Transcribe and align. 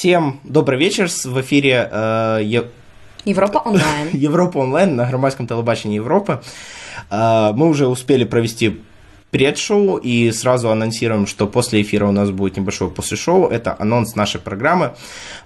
Всем 0.00 0.40
добрый 0.44 0.78
вечер. 0.78 1.08
В 1.08 1.42
эфире 1.42 1.86
э, 1.92 2.40
Е- 2.42 2.70
Европа 3.26 3.58
онлайн. 3.58 4.08
Европа 4.14 4.56
онлайн 4.56 4.96
на 4.96 5.04
громадском 5.04 5.46
телебачении 5.46 5.96
Европы. 5.96 6.40
Э, 7.10 7.52
мы 7.54 7.68
уже 7.68 7.86
успели 7.86 8.24
провести 8.24 8.80
предшоу 9.30 9.98
и 9.98 10.32
сразу 10.32 10.70
анонсируем, 10.70 11.26
что 11.26 11.46
после 11.46 11.82
эфира 11.82 12.06
у 12.06 12.12
нас 12.12 12.30
будет 12.30 12.56
небольшое 12.56 12.90
после-шоу. 12.90 13.48
Это 13.48 13.76
анонс 13.78 14.16
нашей 14.16 14.40
программы 14.40 14.94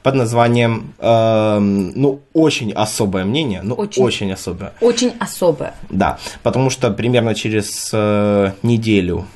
под 0.04 0.14
названием, 0.14 0.94
э, 1.00 1.58
ну, 1.58 2.20
очень 2.32 2.72
особое 2.72 3.24
мнение, 3.24 3.60
ну, 3.64 3.74
очень, 3.74 4.04
очень 4.04 4.32
особое. 4.32 4.72
Очень 4.80 5.14
особое. 5.18 5.74
Да, 5.90 6.20
потому 6.44 6.70
что 6.70 6.92
примерно 6.92 7.34
через 7.34 7.90
э, 7.92 8.52
неделю 8.62 9.26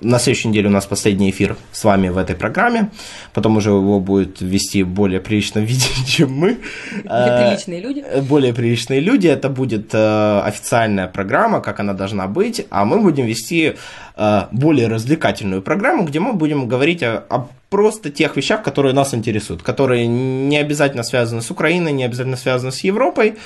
на 0.00 0.18
следующей 0.18 0.48
неделе 0.48 0.68
у 0.68 0.72
нас 0.72 0.86
последний 0.86 1.30
эфир 1.30 1.56
с 1.72 1.84
вами 1.84 2.08
в 2.08 2.18
этой 2.18 2.36
программе. 2.36 2.90
Потом 3.34 3.56
уже 3.56 3.70
его 3.70 4.00
будет 4.00 4.40
вести 4.40 4.82
более 4.82 5.20
приличном 5.20 5.64
виде, 5.66 5.86
чем 6.06 6.32
мы. 6.32 6.58
Более 7.04 7.48
приличные 7.48 7.80
люди. 7.80 8.04
Э, 8.06 8.20
более 8.20 8.52
приличные 8.52 9.00
люди. 9.00 9.26
Это 9.26 9.48
будет 9.48 9.90
э, 9.92 10.40
официальная 10.44 11.08
программа, 11.08 11.60
как 11.60 11.80
она 11.80 11.92
должна 11.94 12.26
быть. 12.26 12.66
А 12.70 12.84
мы 12.84 13.00
будем 13.00 13.26
вести 13.26 13.74
э, 14.16 14.42
более 14.52 14.88
развлекательную 14.88 15.62
программу, 15.62 16.04
где 16.04 16.20
мы 16.20 16.32
будем 16.32 16.68
говорить 16.68 17.02
о, 17.02 17.24
о 17.28 17.48
просто 17.70 18.10
тех 18.10 18.36
вещах, 18.36 18.62
которые 18.62 18.94
нас 18.94 19.14
интересуют, 19.14 19.62
которые 19.62 20.06
не 20.06 20.58
обязательно 20.58 21.02
связаны 21.02 21.42
с 21.42 21.50
Украиной, 21.50 21.92
не 21.92 22.04
обязательно 22.04 22.36
связаны 22.36 22.72
с 22.72 22.80
Европой, 22.80 23.36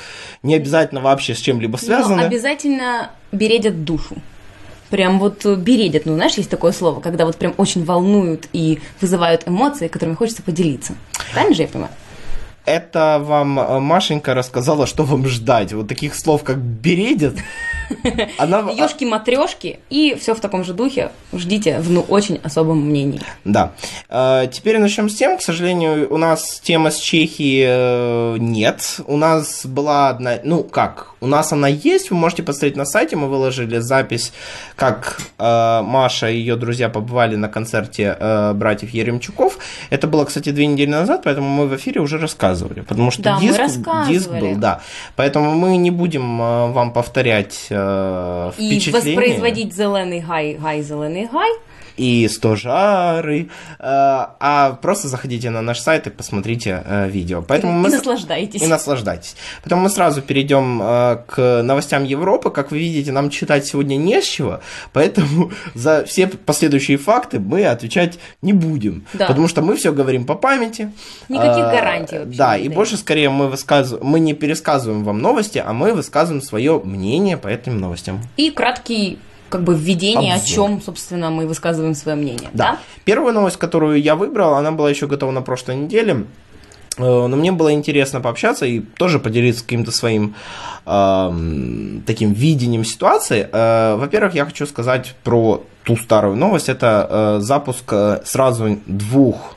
не 0.43 0.55
обязательно 0.55 1.01
вообще 1.01 1.35
с 1.35 1.39
чем-либо 1.39 1.77
связаны. 1.77 2.17
Но 2.17 2.27
обязательно 2.27 3.11
бередят 3.33 3.85
душу 3.85 4.17
прям 4.93 5.19
вот 5.19 5.47
бередят. 5.47 6.05
Ну, 6.05 6.15
знаешь, 6.15 6.35
есть 6.35 6.51
такое 6.51 6.73
слово, 6.73 7.01
когда 7.01 7.25
вот 7.25 7.37
прям 7.37 7.55
очень 7.57 7.83
волнуют 7.83 8.47
и 8.53 8.79
вызывают 9.01 9.49
эмоции, 9.49 9.89
которыми 9.89 10.15
хочется 10.15 10.43
поделиться. 10.43 10.93
Правильно 11.33 11.57
же 11.57 11.63
я 11.63 11.69
понимаю? 11.69 11.93
Это 12.65 13.21
вам 13.21 13.59
э, 13.59 13.81
Машенька 13.81 14.35
рассказала, 14.35 14.87
что 14.87 15.03
вам 15.03 15.27
ждать. 15.27 15.73
Вот 15.73 15.89
таких 15.89 16.15
слов, 16.15 16.45
как 16.45 16.59
бередят. 16.59 17.35
Она... 18.39 18.61
Ёшки 18.71 19.05
матрешки 19.05 19.81
и 19.91 20.17
все 20.19 20.35
в 20.35 20.41
таком 20.41 20.63
же 20.63 20.73
духе. 20.73 21.11
Ждите 21.33 21.81
в 21.81 21.91
ну 21.91 22.03
очень 22.03 22.41
особом 22.45 22.87
мнении. 22.87 23.21
Да. 23.45 23.73
Э, 24.09 24.47
теперь 24.51 24.79
начнем 24.79 25.09
с 25.09 25.17
тем. 25.17 25.39
К 25.39 25.43
сожалению, 25.43 26.13
у 26.13 26.19
нас 26.19 26.61
тема 26.61 26.93
с 26.93 26.99
Чехии 26.99 27.65
э, 27.67 28.37
нет. 28.39 29.01
У 29.07 29.17
нас 29.17 29.67
была 29.67 30.11
одна... 30.11 30.39
Ну, 30.45 30.63
как? 30.63 31.15
У 31.21 31.27
нас 31.27 31.53
она 31.53 31.67
есть. 31.67 32.11
Вы 32.11 32.17
можете 32.17 32.45
посмотреть 32.45 32.77
на 32.77 32.85
сайте. 32.85 33.17
Мы 33.17 33.29
выложили 33.29 33.79
запись, 33.79 34.33
как 34.77 35.21
Маша 35.39 36.31
и 36.31 36.37
ее 36.37 36.57
друзья 36.57 36.89
побывали 36.89 37.37
на 37.37 37.49
концерте 37.49 38.17
братьев 38.55 38.91
Еремчуков. 38.91 39.59
Это 39.91 40.07
было, 40.07 40.25
кстати, 40.25 40.51
две 40.51 40.67
недели 40.67 40.91
назад, 40.91 41.23
поэтому 41.25 41.49
мы 41.49 41.67
в 41.67 41.77
эфире 41.77 42.01
уже 42.01 42.19
рассказывали 42.19 42.52
рассказывали, 42.53 42.81
потому 42.81 43.11
что 43.11 43.23
да, 43.23 43.39
диск, 43.41 43.59
диск 44.09 44.31
был, 44.31 44.57
да. 44.57 44.81
Поэтому 45.17 45.55
мы 45.55 45.77
не 45.77 45.91
будем 45.91 46.41
э, 46.41 46.73
вам 46.73 46.93
повторять 46.93 47.67
э, 47.71 48.51
впечатления. 48.55 49.13
И 49.13 49.15
воспроизводить 49.15 49.75
зеленый 49.75 50.21
гай, 50.21 50.55
гай, 50.55 50.83
зеленый 50.83 51.29
гай 51.33 51.51
и 51.97 52.29
стожары, 52.29 53.43
э, 53.43 53.47
а 53.79 54.79
просто 54.81 55.09
заходите 55.09 55.51
на 55.51 55.63
наш 55.63 55.81
сайт 55.81 56.07
и 56.07 56.11
посмотрите 56.11 56.83
э, 56.85 57.09
видео. 57.09 57.43
Поэтому 57.43 57.73
и, 57.73 57.83
мы... 57.83 57.89
наслаждайтесь. 57.91 58.63
И 58.63 58.67
наслаждайтесь. 58.67 59.37
Потом 59.63 59.81
мы 59.81 59.91
сразу 59.91 60.23
перейдем 60.23 60.81
э, 60.83 61.19
к 61.27 61.63
новостям 61.63 62.05
Европы. 62.05 62.51
Как 62.51 62.71
вы 62.71 62.79
видите, 62.79 63.13
нам 63.13 63.31
читать 63.31 63.67
сегодня 63.67 63.97
не 63.97 64.21
с 64.21 64.25
чего, 64.25 64.61
поэтому 64.93 65.53
за 65.75 66.05
все 66.05 66.27
последующие 66.27 66.99
факты 66.99 67.39
мы 67.41 67.65
отвечать 67.67 68.19
не 68.41 68.53
будем. 68.53 69.05
Да. 69.13 69.27
Потому 69.27 69.49
что 69.49 69.63
мы 69.63 69.77
все 69.77 69.93
говорим 69.93 70.25
по 70.25 70.35
памяти. 70.35 70.93
Никаких 71.29 71.65
гарантий 71.65 72.19
вообще. 72.19 72.39
Да, 72.39 72.57
и 72.57 72.69
больше 72.69 72.97
скорее 72.97 73.31
мы 73.31 73.49
высказываем, 73.49 74.07
мы 74.07 74.21
не 74.21 74.35
пересказываем 74.35 75.05
вам 75.05 75.19
новости, 75.19 75.63
а 75.65 75.73
мы 75.73 75.93
высказываем 75.93 76.43
свое 76.43 76.81
мнение 76.83 77.37
по 77.37 77.49
этим 77.49 77.81
новостям. 77.81 78.21
И 78.37 78.51
краткий 78.51 79.19
как 79.53 79.65
бы 79.65 79.75
введение, 79.75 80.35
Обзор. 80.35 80.47
о 80.47 80.55
чем, 80.55 80.83
собственно, 80.83 81.31
мы 81.31 81.47
высказываем 81.47 81.95
свое 81.95 82.17
мнение. 82.17 82.49
Да. 82.55 82.73
да. 82.73 82.79
Первая 83.05 83.35
новость, 83.35 83.59
которую 83.59 84.01
я 84.01 84.17
выбрал, 84.17 84.55
она 84.55 84.73
была 84.73 84.89
еще 84.89 85.07
готова 85.07 85.31
на 85.31 85.43
прошлой 85.43 85.77
неделе. 85.77 86.25
Э, 86.97 87.27
но 87.27 87.37
мне 87.37 87.53
было 87.53 87.71
интересно 87.73 88.23
пообщаться 88.23 88.65
и 88.65 88.81
тоже 88.81 89.19
поделиться 89.19 89.63
каким-то 89.63 89.93
своим 89.93 90.35
э, 90.87 92.01
таким 92.07 92.33
видением 92.33 92.85
ситуации. 92.85 93.47
Э, 93.53 93.97
во-первых, 93.97 94.35
я 94.35 94.47
хочу 94.47 94.67
сказать 94.67 95.15
про 95.23 95.63
ту 95.85 95.97
старую 95.97 96.37
новость. 96.37 96.71
Это 96.71 97.07
э, 97.11 97.41
запуск 97.41 97.93
э, 97.93 98.23
сразу 98.25 98.79
двух 98.87 99.57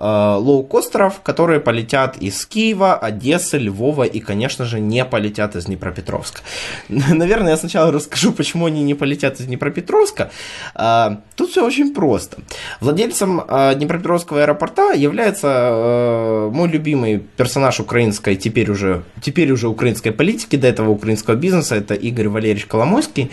лоукостеров, 0.00 1.20
которые 1.22 1.60
полетят 1.60 2.16
из 2.18 2.46
Киева, 2.46 2.96
Одессы, 2.96 3.58
Львова 3.58 4.04
и, 4.04 4.20
конечно 4.20 4.64
же, 4.64 4.78
не 4.80 5.04
полетят 5.04 5.56
из 5.56 5.64
Днепропетровска. 5.64 6.40
Наверное, 6.88 7.50
я 7.50 7.56
сначала 7.56 7.90
расскажу, 7.90 8.32
почему 8.32 8.66
они 8.66 8.82
не 8.84 8.94
полетят 8.94 9.40
из 9.40 9.46
Днепропетровска. 9.46 10.30
Э, 10.74 11.16
тут 11.34 11.50
все 11.50 11.66
очень 11.66 11.92
просто. 11.94 12.38
Владельцем 12.80 13.40
э, 13.40 13.74
Днепропетровского 13.74 14.42
аэропорта 14.42 14.92
является 14.92 16.48
мой 16.52 16.68
любимый 16.68 17.18
персонаж 17.18 17.80
украинской, 17.80 18.36
теперь 18.36 18.70
уже, 18.70 19.02
теперь 19.20 19.50
уже 19.50 19.68
украинской 19.68 20.10
политики, 20.10 20.56
до 20.56 20.68
этого 20.68 20.90
украинского 20.90 21.34
бизнеса, 21.34 21.74
это 21.74 21.94
Игорь 21.94 22.28
Валерьевич 22.28 22.66
Коломойский. 22.66 23.30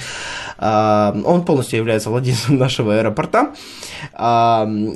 Он 0.58 1.44
полностью 1.46 1.78
является 1.78 2.10
владельцем 2.10 2.58
нашего 2.58 2.98
аэропорта. 2.98 3.54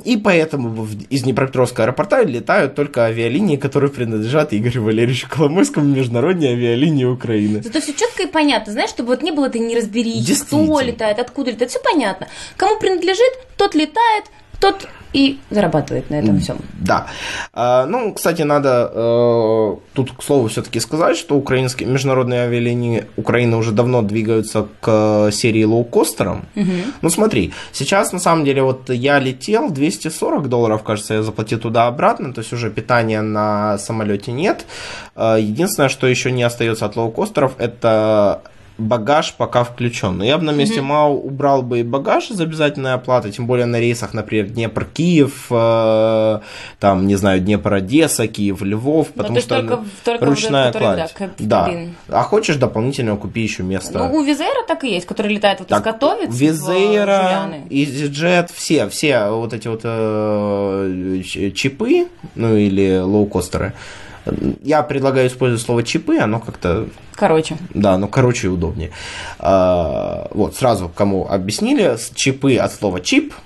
И 0.04 0.20
поэтому 0.24 0.88
из 1.10 1.22
Днепропетровска 1.22 1.59
Днепропетровского 1.60 1.84
аэропорта 1.84 2.22
летают 2.22 2.74
только 2.74 3.04
авиалинии, 3.04 3.56
которые 3.56 3.90
принадлежат 3.90 4.52
Игорю 4.54 4.84
Валерьевичу 4.84 5.28
Коломойскому, 5.28 5.86
международные 5.86 6.52
авиалинии 6.52 7.04
Украины. 7.04 7.58
Это 7.58 7.80
все 7.80 7.92
четко 7.92 8.22
и 8.24 8.26
понятно, 8.26 8.72
знаешь, 8.72 8.90
чтобы 8.90 9.10
вот 9.10 9.22
не 9.22 9.32
было 9.32 9.46
этой 9.46 9.60
неразберихи, 9.60 10.34
кто 10.42 10.80
летает, 10.80 11.18
откуда 11.18 11.50
летает, 11.50 11.70
все 11.70 11.80
понятно. 11.80 12.28
Кому 12.56 12.78
принадлежит, 12.78 13.32
тот 13.56 13.74
летает, 13.74 14.24
тот 14.60 14.88
и 15.12 15.38
зарабатывает 15.50 16.10
на 16.10 16.16
этом 16.16 16.38
всем. 16.38 16.58
Да. 16.78 17.06
А, 17.52 17.86
ну, 17.86 18.12
кстати, 18.12 18.42
надо 18.42 18.90
э, 18.94 19.76
тут, 19.94 20.12
к 20.12 20.22
слову, 20.22 20.48
все-таки 20.48 20.78
сказать, 20.78 21.16
что 21.16 21.36
украинские 21.36 21.88
международные 21.88 22.42
авиалинии 22.42 23.06
Украины 23.16 23.56
уже 23.56 23.72
давно 23.72 24.02
двигаются 24.02 24.68
к 24.80 25.30
серии 25.32 25.64
лоукостерам. 25.64 26.44
Угу. 26.54 26.72
Ну, 27.02 27.10
смотри, 27.10 27.52
сейчас, 27.72 28.12
на 28.12 28.20
самом 28.20 28.44
деле, 28.44 28.62
вот 28.62 28.88
я 28.90 29.18
летел, 29.18 29.70
240 29.70 30.48
долларов, 30.48 30.84
кажется, 30.84 31.14
я 31.14 31.22
заплатил 31.22 31.58
туда-обратно, 31.58 32.32
то 32.32 32.40
есть 32.40 32.52
уже 32.52 32.70
питания 32.70 33.20
на 33.20 33.78
самолете 33.78 34.30
нет. 34.30 34.64
Э, 35.16 35.38
единственное, 35.40 35.88
что 35.88 36.06
еще 36.06 36.30
не 36.30 36.44
остается 36.44 36.86
от 36.86 36.94
лоукостеров, 36.94 37.54
это 37.58 38.42
багаж 38.80 39.34
пока 39.34 39.64
включен. 39.64 40.18
Но 40.18 40.24
я 40.24 40.38
бы 40.38 40.44
на 40.44 40.50
месте 40.50 40.80
mm-hmm. 40.80 40.82
МАУ 40.82 41.18
убрал 41.18 41.62
бы 41.62 41.80
и 41.80 41.82
багаж 41.82 42.30
из 42.30 42.40
обязательной 42.40 42.94
оплаты, 42.94 43.30
тем 43.30 43.46
более 43.46 43.66
на 43.66 43.78
рейсах, 43.78 44.14
например, 44.14 44.46
Днепр-Киев, 44.46 45.46
э, 45.50 46.40
там, 46.78 47.06
не 47.06 47.16
знаю, 47.16 47.40
Днепр-Одесса, 47.40 48.26
Киев-Львов, 48.26 49.08
ну, 49.14 49.22
потому 49.22 49.40
что 49.40 49.60
только, 49.60 49.84
только 50.04 50.24
ручная 50.24 50.72
кладь. 50.72 51.14
Да, 51.38 51.68
да. 51.68 52.20
А 52.20 52.22
хочешь 52.22 52.56
дополнительно 52.56 53.16
купи 53.16 53.42
еще 53.42 53.62
место. 53.62 53.98
Ну, 53.98 54.18
у 54.18 54.22
Визейра 54.22 54.66
так 54.66 54.84
и 54.84 54.90
есть, 54.90 55.06
который 55.06 55.32
летает 55.34 55.60
вот 55.60 55.68
так, 55.68 55.80
из 55.80 55.84
Готовец 55.84 56.34
Визейра, 56.34 57.52
EasyJet, 57.68 58.50
все, 58.54 58.88
все 58.88 59.28
вот 59.28 59.52
эти 59.52 59.68
вот 59.68 59.80
э, 59.84 61.22
чипы, 61.54 62.08
ну 62.34 62.56
или 62.56 62.98
лоукостеры, 62.98 63.74
я 64.62 64.82
предлагаю 64.82 65.28
использовать 65.28 65.62
слово 65.62 65.82
чипы, 65.82 66.18
оно 66.18 66.40
как-то... 66.40 66.88
Короче. 67.14 67.56
Да, 67.74 67.98
ну 67.98 68.08
короче 68.08 68.46
и 68.46 68.50
удобнее. 68.50 68.90
А, 69.38 70.28
вот, 70.32 70.56
сразу 70.56 70.88
кому 70.88 71.26
объяснили, 71.28 71.96
чипы 72.14 72.56
от 72.56 72.72
слова 72.72 73.00
чип– 73.00 73.34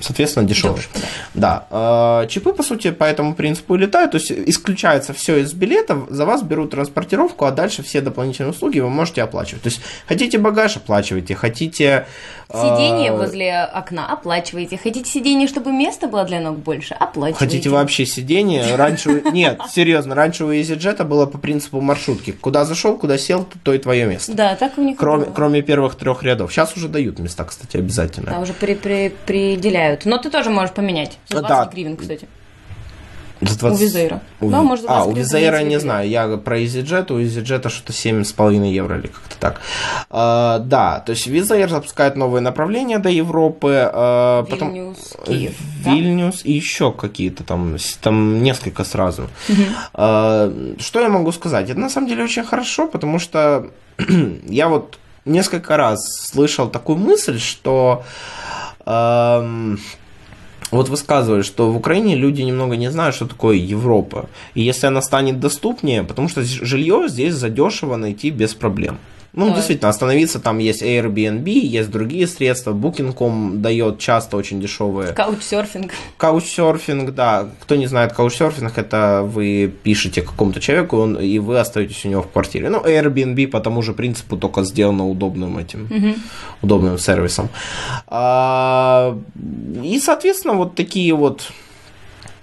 соответственно, 0.00 0.46
дешевле. 0.46 0.76
Дешево, 0.76 1.08
да. 1.34 1.66
да. 1.70 2.26
Чипы, 2.28 2.52
по 2.52 2.62
сути, 2.62 2.90
по 2.90 3.04
этому 3.04 3.34
принципу 3.34 3.76
летают, 3.76 4.12
то 4.12 4.18
есть 4.18 4.30
исключается 4.30 5.12
все 5.12 5.38
из 5.38 5.52
билетов, 5.52 6.06
за 6.08 6.24
вас 6.26 6.42
берут 6.42 6.70
транспортировку, 6.70 7.44
а 7.44 7.50
дальше 7.50 7.82
все 7.82 8.00
дополнительные 8.00 8.50
услуги 8.50 8.80
вы 8.80 8.90
можете 8.90 9.22
оплачивать. 9.22 9.62
То 9.62 9.68
есть 9.68 9.80
хотите 10.06 10.38
багаж, 10.38 10.76
оплачивайте, 10.76 11.34
хотите... 11.34 12.06
Сиденье 12.48 13.10
э... 13.10 13.16
возле 13.16 13.64
окна 13.64 14.06
оплачиваете, 14.12 14.78
хотите 14.78 15.10
сиденье, 15.10 15.48
чтобы 15.48 15.72
места 15.72 16.06
было 16.06 16.24
для 16.24 16.40
ног 16.40 16.58
больше, 16.58 16.94
оплачивайте. 16.94 17.44
Хотите 17.44 17.70
вообще 17.70 18.06
сиденье, 18.06 18.76
раньше... 18.76 19.22
Нет, 19.32 19.60
серьезно, 19.70 20.14
раньше 20.14 20.44
у 20.44 20.52
EasyJet 20.52 21.02
было 21.04 21.26
по 21.26 21.38
принципу 21.38 21.80
маршрутки. 21.80 22.32
Куда 22.32 22.64
зашел, 22.64 22.96
куда 22.96 23.18
сел, 23.18 23.46
то 23.62 23.74
и 23.74 23.78
твое 23.78 24.06
место. 24.06 24.32
Да, 24.32 24.54
так 24.54 24.78
у 24.78 24.82
них 24.82 24.96
Кроме, 24.96 25.26
кроме 25.26 25.62
первых 25.62 25.96
трех 25.96 26.22
рядов. 26.22 26.52
Сейчас 26.52 26.76
уже 26.76 26.88
дают 26.88 27.18
места, 27.18 27.44
кстати, 27.44 27.76
обязательно. 27.76 28.30
Да, 28.30 28.38
уже 28.40 28.52
при, 28.52 28.74
при, 28.74 29.06
определяют. 29.06 29.85
Но 30.04 30.18
ты 30.18 30.30
тоже 30.30 30.50
можешь 30.50 30.74
поменять. 30.74 31.18
За 31.28 31.40
20 31.40 31.48
да. 31.48 31.70
гривен, 31.72 31.96
кстати. 31.96 32.28
За 33.40 33.58
20... 33.58 33.80
У 33.80 33.84
Визейра. 33.84 34.20
У... 34.40 34.50
Да, 34.50 34.62
может, 34.62 34.86
за 34.86 34.90
а, 34.90 35.04
20 35.04 35.12
у 35.12 35.16
Визейра 35.16 35.62
не 35.62 35.78
знаю. 35.78 36.08
Я 36.08 36.36
про 36.38 36.58
EasyJet, 36.58 37.12
у 37.12 37.20
EasyJet 37.20 37.68
что-то 37.68 37.92
7,5 37.92 38.70
евро 38.70 38.98
или 38.98 39.08
как-то 39.08 39.36
так. 39.38 39.60
А, 40.08 40.58
да, 40.60 41.00
то 41.00 41.10
есть 41.10 41.26
Визейр 41.26 41.68
запускает 41.68 42.16
новые 42.16 42.40
направления 42.40 42.98
до 42.98 43.10
Европы. 43.10 43.90
а, 43.92 44.44
потом... 44.44 44.72
Вильнюс, 44.72 45.14
Киев. 45.26 45.54
да? 45.84 45.90
Вильнюс 45.90 46.44
и 46.44 46.52
еще 46.52 46.92
какие-то 46.92 47.44
там, 47.44 47.76
там 48.00 48.42
несколько 48.42 48.84
сразу. 48.84 49.28
А, 49.92 50.50
Что 50.78 51.00
я 51.00 51.08
могу 51.08 51.30
сказать? 51.32 51.68
Это 51.68 51.78
на 51.78 51.90
самом 51.90 52.08
деле 52.08 52.24
очень 52.24 52.44
хорошо, 52.44 52.88
потому 52.88 53.18
что 53.18 53.66
я 54.48 54.68
вот 54.68 54.98
несколько 55.26 55.76
раз 55.76 56.00
слышал 56.30 56.70
такую 56.70 56.96
мысль, 56.96 57.38
что 57.38 58.04
вот 58.86 60.88
высказывали, 60.88 61.42
что 61.42 61.70
в 61.70 61.76
Украине 61.76 62.16
люди 62.16 62.42
немного 62.42 62.76
не 62.76 62.90
знают, 62.90 63.14
что 63.14 63.26
такое 63.26 63.56
Европа. 63.56 64.28
И 64.54 64.62
если 64.62 64.86
она 64.86 65.02
станет 65.02 65.40
доступнее, 65.40 66.02
потому 66.02 66.28
что 66.28 66.42
жилье 66.42 67.08
здесь 67.08 67.34
задешево 67.34 67.96
найти 67.96 68.30
без 68.30 68.54
проблем. 68.54 68.98
Ну, 69.36 69.54
действительно, 69.54 69.90
остановиться 69.90 70.40
там 70.40 70.58
есть 70.58 70.82
Airbnb, 70.82 71.48
есть 71.50 71.90
другие 71.90 72.26
средства. 72.26 72.72
Booking.com 72.72 73.60
дает 73.60 73.98
часто 73.98 74.38
очень 74.38 74.60
дешевые 74.62 75.12
Каучсерфинг. 75.12 75.92
Каучсерфинг, 76.16 77.10
да. 77.14 77.48
Кто 77.60 77.76
не 77.76 77.86
знает, 77.86 78.14
каучсерфинг 78.14 78.78
это 78.78 79.22
вы 79.24 79.70
пишете 79.82 80.22
какому-то 80.22 80.60
человеку, 80.60 80.96
он, 80.96 81.16
и 81.16 81.38
вы 81.38 81.60
остаетесь 81.60 82.04
у 82.06 82.08
него 82.08 82.22
в 82.22 82.30
квартире. 82.30 82.70
Ну, 82.70 82.80
Airbnb 82.80 83.48
по 83.48 83.60
тому 83.60 83.82
же 83.82 83.92
принципу, 83.92 84.38
только 84.38 84.64
сделано 84.64 85.06
удобным 85.06 85.58
этим, 85.58 86.16
удобным 86.62 86.98
сервисом. 86.98 87.50
А, 88.06 89.18
и, 89.82 90.00
соответственно, 90.00 90.54
вот 90.54 90.74
такие 90.74 91.14
вот 91.14 91.52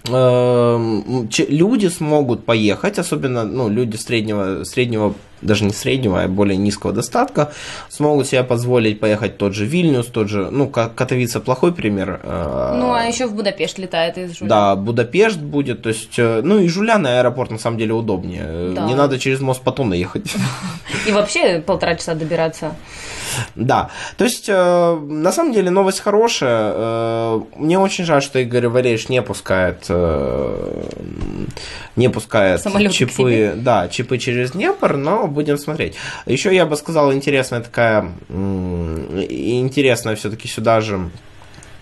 люди 0.09 1.87
смогут 1.87 2.45
поехать, 2.45 2.99
особенно 2.99 3.43
ну, 3.45 3.69
люди 3.69 3.95
среднего, 3.95 4.63
среднего, 4.65 5.13
даже 5.41 5.63
не 5.65 5.71
среднего, 5.73 6.21
а 6.21 6.27
более 6.27 6.57
низкого 6.57 6.91
достатка, 6.93 7.51
смогут 7.89 8.27
себе 8.27 8.43
позволить 8.43 8.99
поехать 8.99 9.37
тот 9.37 9.53
же 9.53 9.65
Вильнюс, 9.65 10.07
тот 10.07 10.27
же, 10.29 10.49
ну, 10.51 10.67
Ка- 10.67 10.89
Катовица 10.93 11.39
плохой 11.39 11.73
пример. 11.73 12.19
э, 12.23 12.75
Ну, 12.79 12.93
а 12.93 13.03
еще 13.05 13.27
в 13.27 13.33
Будапешт 13.33 13.77
летает 13.79 14.17
из 14.17 14.37
Жуля. 14.37 14.49
да, 14.49 14.75
Будапешт 14.75 15.39
будет, 15.39 15.81
то 15.81 15.89
есть, 15.89 16.17
э, 16.19 16.41
ну 16.43 16.59
и 16.59 16.67
Жуляна 16.67 17.19
аэропорт 17.19 17.51
на 17.51 17.59
самом 17.59 17.77
деле 17.77 17.93
удобнее. 17.93 18.73
Да. 18.75 18.85
Не 18.87 18.95
надо 18.95 19.19
через 19.19 19.39
мост 19.41 19.61
Патона 19.61 19.93
ехать. 19.93 20.33
И 21.07 21.11
вообще 21.11 21.59
полтора 21.65 21.95
часа 21.95 22.13
добираться. 22.15 22.75
Да, 23.55 23.89
то 24.17 24.23
есть, 24.23 24.45
э, 24.47 24.99
на 25.07 25.31
самом 25.31 25.53
деле 25.53 25.69
новость 25.69 25.99
хорошая. 25.99 26.73
Э, 26.75 27.41
Мне 27.55 27.79
очень 27.79 28.05
жаль, 28.05 28.21
что 28.21 28.39
Игорь 28.39 28.67
Валерьевич 28.67 29.09
не 29.09 29.21
пускает, 29.21 29.85
э, 29.89 30.83
не 31.95 32.09
пускает 32.09 32.61
Самолёты 32.61 32.89
к 32.89 32.97
чипы, 32.97 33.53
да, 33.55 33.87
чипы 33.87 34.17
через 34.17 34.51
Днепр, 34.51 34.97
но 34.97 35.27
будем 35.27 35.57
смотреть. 35.57 35.95
Еще 36.25 36.53
я 36.53 36.65
бы 36.65 36.75
сказал, 36.75 37.13
интересная 37.13 37.61
такая, 37.61 38.11
интересная 38.29 40.15
все-таки 40.15 40.47
сюда 40.47 40.81
же 40.81 41.09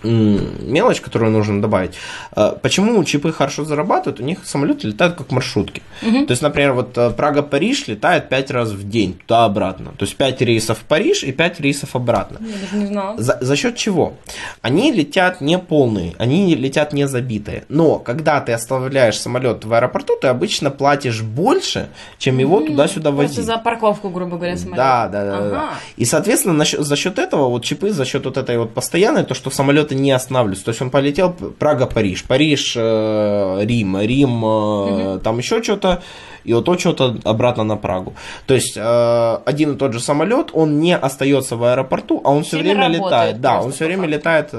мелочь, 0.02 1.00
которую 1.00 1.30
нужно 1.32 1.60
добавить. 1.60 1.94
Э, 2.36 2.54
Почему 2.60 3.02
чипы 3.04 3.32
хорошо 3.32 3.64
зарабатывают? 3.64 4.20
У 4.20 4.24
них 4.24 4.38
самолеты 4.44 4.88
летают 4.88 5.14
как 5.16 5.30
маршрутки. 5.32 5.82
То 6.00 6.26
есть, 6.30 6.42
например, 6.42 6.72
вот 6.72 6.96
э, 6.98 7.10
Прага-Париж 7.10 7.86
летает 7.88 8.28
5 8.28 8.50
раз 8.50 8.70
в 8.70 8.88
день 8.88 9.18
туда-обратно. 9.26 9.92
То 9.98 10.04
есть 10.04 10.16
5 10.16 10.40
рейсов 10.42 10.78
в 10.78 10.82
Париж 10.84 11.22
и 11.24 11.32
5 11.32 11.60
рейсов 11.60 11.94
обратно. 11.96 12.38
Я 12.40 12.56
даже 12.58 12.76
не 12.76 12.86
знала. 12.86 13.20
За, 13.20 13.38
за 13.40 13.56
счет 13.56 13.76
чего? 13.76 14.14
Они 14.60 14.92
летят 14.92 15.40
не 15.40 15.58
полные, 15.58 16.14
они 16.18 16.54
летят 16.54 16.92
не 16.92 17.06
забитые. 17.06 17.64
Но 17.68 17.98
когда 17.98 18.40
ты 18.40 18.52
оставляешь 18.52 19.18
самолет 19.18 19.64
в 19.64 19.72
аэропорту, 19.72 20.16
ты 20.20 20.28
обычно 20.28 20.70
платишь 20.70 21.22
больше, 21.22 21.88
чем 22.18 22.38
его 22.38 22.60
туда-сюда 22.60 23.10
Просто 23.10 23.36
возить. 23.36 23.44
за 23.44 23.58
парковку, 23.58 24.08
грубо 24.10 24.36
говоря, 24.36 24.56
самолета. 24.56 24.76
Да, 24.76 25.08
да, 25.08 25.24
да, 25.24 25.30
да, 25.40 25.50
да. 25.50 25.56
Ага. 25.58 25.74
И, 25.96 26.04
соответственно, 26.04 26.64
за 26.64 26.96
счет 26.96 27.18
этого, 27.18 27.48
вот 27.48 27.64
чипы, 27.64 27.90
за 27.90 28.04
счет 28.04 28.24
вот 28.24 28.36
этой 28.36 28.58
вот 28.58 28.74
постоянной, 28.74 29.24
то, 29.24 29.34
что 29.34 29.50
самолеты 29.92 29.94
не 29.94 30.10
останавливаются. 30.10 30.64
То 30.64 30.70
есть 30.70 30.82
он 30.82 30.90
полетел 30.90 31.32
Прага-Париж, 31.32 32.24
Париж, 32.24 32.74
э, 32.76 33.64
Рим, 33.64 33.96
э, 33.96 35.18
там 35.22 35.38
еще 35.38 35.62
что-то, 35.62 36.02
и 36.44 36.54
вот 36.54 36.64
то 36.64 36.76
что-то 36.78 37.16
обратно 37.24 37.64
на 37.64 37.76
Прагу. 37.76 38.14
То 38.46 38.54
есть 38.54 38.76
э, 38.76 39.38
один 39.46 39.72
и 39.72 39.76
тот 39.76 39.92
же 39.92 40.00
самолет, 40.00 40.50
он 40.52 40.80
не 40.80 40.96
остается 40.96 41.56
в 41.56 41.62
аэропорту, 41.62 42.20
а 42.24 42.30
он 42.30 42.42
все 42.42 42.58
время 42.58 42.88
летает. 42.88 43.40
Да, 43.40 43.60
он 43.60 43.72
все 43.72 43.84
время 43.84 44.02
факту. 44.02 44.16
летает 44.16 44.50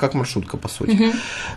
как 0.00 0.14
маршрутка, 0.14 0.56
по 0.56 0.68
сути. 0.68 1.12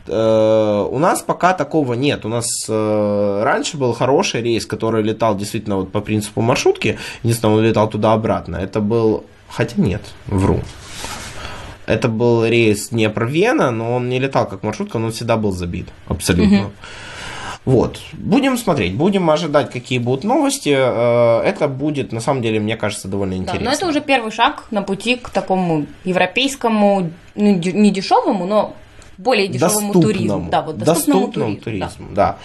У 0.07 0.99
нас 0.99 1.21
пока 1.21 1.53
такого 1.53 1.95
нет. 1.95 2.25
У 2.25 2.29
нас 2.29 2.45
раньше 2.69 3.77
был 3.77 3.93
хороший 3.93 4.41
рейс, 4.41 4.65
который 4.65 5.03
летал 5.03 5.35
действительно 5.37 5.77
вот 5.77 5.91
по 5.91 6.01
принципу 6.01 6.41
маршрутки. 6.41 6.97
Единственное, 7.23 7.55
он 7.55 7.63
летал 7.63 7.89
туда-обратно. 7.89 8.57
Это 8.57 8.81
был... 8.81 9.23
Хотя 9.49 9.75
нет, 9.77 10.01
вру. 10.27 10.59
Это 11.85 12.07
был 12.07 12.45
рейс 12.45 12.89
Днепр-Вена, 12.89 13.71
но 13.71 13.95
он 13.95 14.09
не 14.09 14.19
летал 14.19 14.47
как 14.47 14.63
маршрутка, 14.63 14.99
но 14.99 15.07
он 15.07 15.11
всегда 15.11 15.37
был 15.37 15.51
забит. 15.51 15.87
Абсолютно. 16.07 16.71
Вот. 17.65 17.99
Будем 18.13 18.57
смотреть, 18.57 18.93
будем 18.95 19.29
ожидать, 19.29 19.71
какие 19.71 19.97
будут 19.99 20.25
новости. 20.25 20.73
Э, 20.75 21.41
Это 21.45 21.67
будет, 21.69 22.11
на 22.11 22.19
самом 22.19 22.41
деле, 22.41 22.59
мне 22.59 22.75
кажется, 22.75 23.07
довольно 23.07 23.35
Да, 23.35 23.41
интересно. 23.41 23.65
но 23.65 23.71
это 23.71 23.87
уже 23.87 24.01
первый 24.01 24.31
шаг 24.31 24.65
на 24.71 24.81
пути 24.81 25.15
к 25.15 25.29
такому 25.29 25.85
европейскому, 26.03 27.09
ну, 27.35 27.51
не 27.55 27.91
дешевому, 27.91 28.45
но 28.45 28.75
более 29.23 29.47
дешевому 29.47 29.93
туризму. 29.93 30.47
Да, 30.51 30.61
вот 30.61 30.77
доступному, 30.77 31.21
доступному 31.27 31.55
туризму. 31.55 31.79
да. 31.79 31.87
туризму, 31.89 32.15
да. 32.15 32.37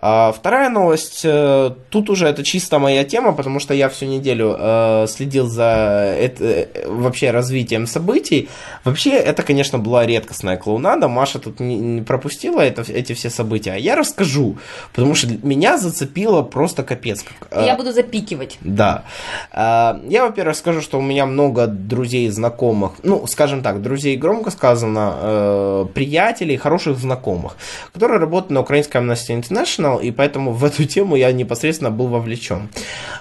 А, 0.00 0.32
вторая 0.32 0.68
новость, 0.68 1.22
э, 1.24 1.70
тут 1.90 2.10
уже 2.10 2.26
это 2.28 2.44
чисто 2.44 2.78
моя 2.78 3.04
тема, 3.04 3.32
потому 3.32 3.58
что 3.60 3.74
я 3.74 3.88
всю 3.88 4.06
неделю 4.06 4.54
э, 4.58 5.06
следил 5.08 5.48
за 5.48 6.14
это, 6.18 6.44
э, 6.44 6.86
вообще 6.86 7.30
развитием 7.30 7.86
событий. 7.86 8.48
Вообще, 8.84 9.10
это, 9.10 9.42
конечно, 9.42 9.78
была 9.78 10.06
редкостная 10.06 10.56
клоунада. 10.56 11.08
Маша 11.08 11.38
тут 11.38 11.60
не, 11.60 11.76
не 11.76 12.02
пропустила 12.02 12.60
это, 12.60 12.82
эти 12.82 13.12
все 13.14 13.30
события. 13.30 13.72
А 13.72 13.76
я 13.76 13.96
расскажу, 13.96 14.56
потому 14.92 15.14
что 15.14 15.28
меня 15.42 15.78
зацепило 15.78 16.42
просто 16.42 16.82
капец. 16.82 17.22
Как, 17.22 17.48
э, 17.50 17.66
Я 17.66 17.74
буду 17.76 17.92
запикивать. 17.92 18.58
да. 18.60 19.04
А, 19.50 20.00
Я, 20.08 20.24
во-первых, 20.26 20.56
скажу, 20.56 20.80
что 20.80 20.98
у 20.98 21.02
меня 21.02 21.26
много 21.26 21.66
друзей, 21.66 22.28
знакомых, 22.30 22.92
ну, 23.02 23.26
скажем 23.26 23.62
так, 23.62 23.82
друзей 23.82 24.16
громко 24.16 24.50
сказано, 24.50 25.14
э, 25.20 25.86
приятелей, 26.18 26.56
хороших 26.56 26.98
знакомых, 26.98 27.56
которые 27.92 28.18
работают 28.18 28.50
на 28.50 28.60
украинском 28.60 29.10
Amnesty 29.10 29.40
International, 29.40 30.02
и 30.02 30.10
поэтому 30.10 30.52
в 30.52 30.64
эту 30.64 30.84
тему 30.84 31.16
я 31.16 31.32
непосредственно 31.32 31.90
был 31.90 32.08
вовлечен. 32.08 32.68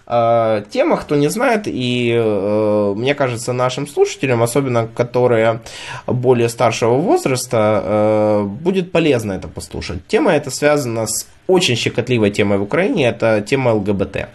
А, 0.07 0.61
Тема, 0.71 0.97
кто 0.97 1.15
не 1.15 1.29
знает, 1.29 1.67
и 1.67 2.11
э, 2.17 2.94
мне 2.95 3.13
кажется, 3.13 3.53
нашим 3.53 3.88
слушателям, 3.88 4.41
особенно 4.41 4.88
которые 4.88 5.59
более 6.07 6.49
старшего 6.49 6.95
возраста, 6.95 7.81
э, 7.83 8.44
будет 8.44 8.91
полезно 8.91 9.33
это 9.33 9.47
послушать. 9.47 9.99
Тема 10.07 10.31
эта 10.31 10.49
связана 10.49 11.05
с 11.05 11.27
очень 11.47 11.75
щекотливой 11.75 12.31
темой 12.31 12.57
в 12.57 12.63
Украине, 12.63 13.09
это 13.09 13.42
тема 13.42 13.73
ЛГБТ. 13.73 14.27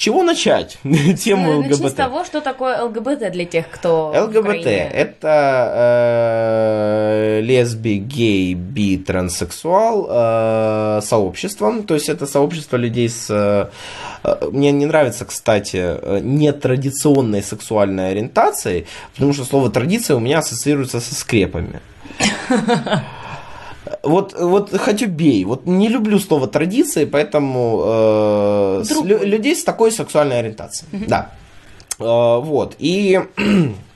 Чего 0.00 0.22
начать 0.22 0.78
тему 1.18 1.52
Ну, 1.52 1.60
Начни 1.60 1.74
с 1.74 1.80
ЛГБТ? 1.80 1.96
того, 1.96 2.24
что 2.24 2.40
такое 2.40 2.82
ЛГБТ 2.84 3.30
для 3.32 3.44
тех, 3.44 3.68
кто 3.70 4.10
ЛГБТ 4.16 4.66
это 4.66 5.72
э, 5.76 7.40
лесби, 7.42 7.98
гей, 7.98 8.54
би, 8.54 8.96
транссексуал 8.96 10.06
э, 10.08 11.00
сообщество. 11.02 11.82
То 11.82 11.92
есть 11.92 12.08
это 12.08 12.26
сообщество 12.26 12.78
людей 12.78 13.10
с... 13.10 13.26
э, 13.28 13.68
э, 14.24 14.48
мне 14.50 14.72
не 14.72 14.86
нравится, 14.86 15.26
кстати, 15.26 15.76
э, 15.76 16.20
нетрадиционной 16.22 17.42
сексуальной 17.42 18.12
ориентацией, 18.12 18.86
потому 19.12 19.34
что 19.34 19.44
слово 19.44 19.68
традиция 19.68 20.16
у 20.16 20.20
меня 20.20 20.38
ассоциируется 20.38 21.00
со 21.00 21.14
скрепами. 21.14 21.80
Вот, 24.02 24.34
вот 24.38 24.76
хоть 24.78 25.02
убей. 25.02 25.44
Вот 25.44 25.66
не 25.66 25.88
люблю 25.88 26.18
слово 26.18 26.46
традиции, 26.46 27.04
поэтому 27.04 27.82
э, 27.84 28.82
с 28.84 28.90
лю- 29.02 29.24
людей 29.24 29.54
с 29.56 29.64
такой 29.64 29.90
сексуальной 29.90 30.38
ориентацией. 30.38 31.06
Да. 31.06 31.30
Э, 31.98 32.38
вот. 32.40 32.76
И 32.78 33.20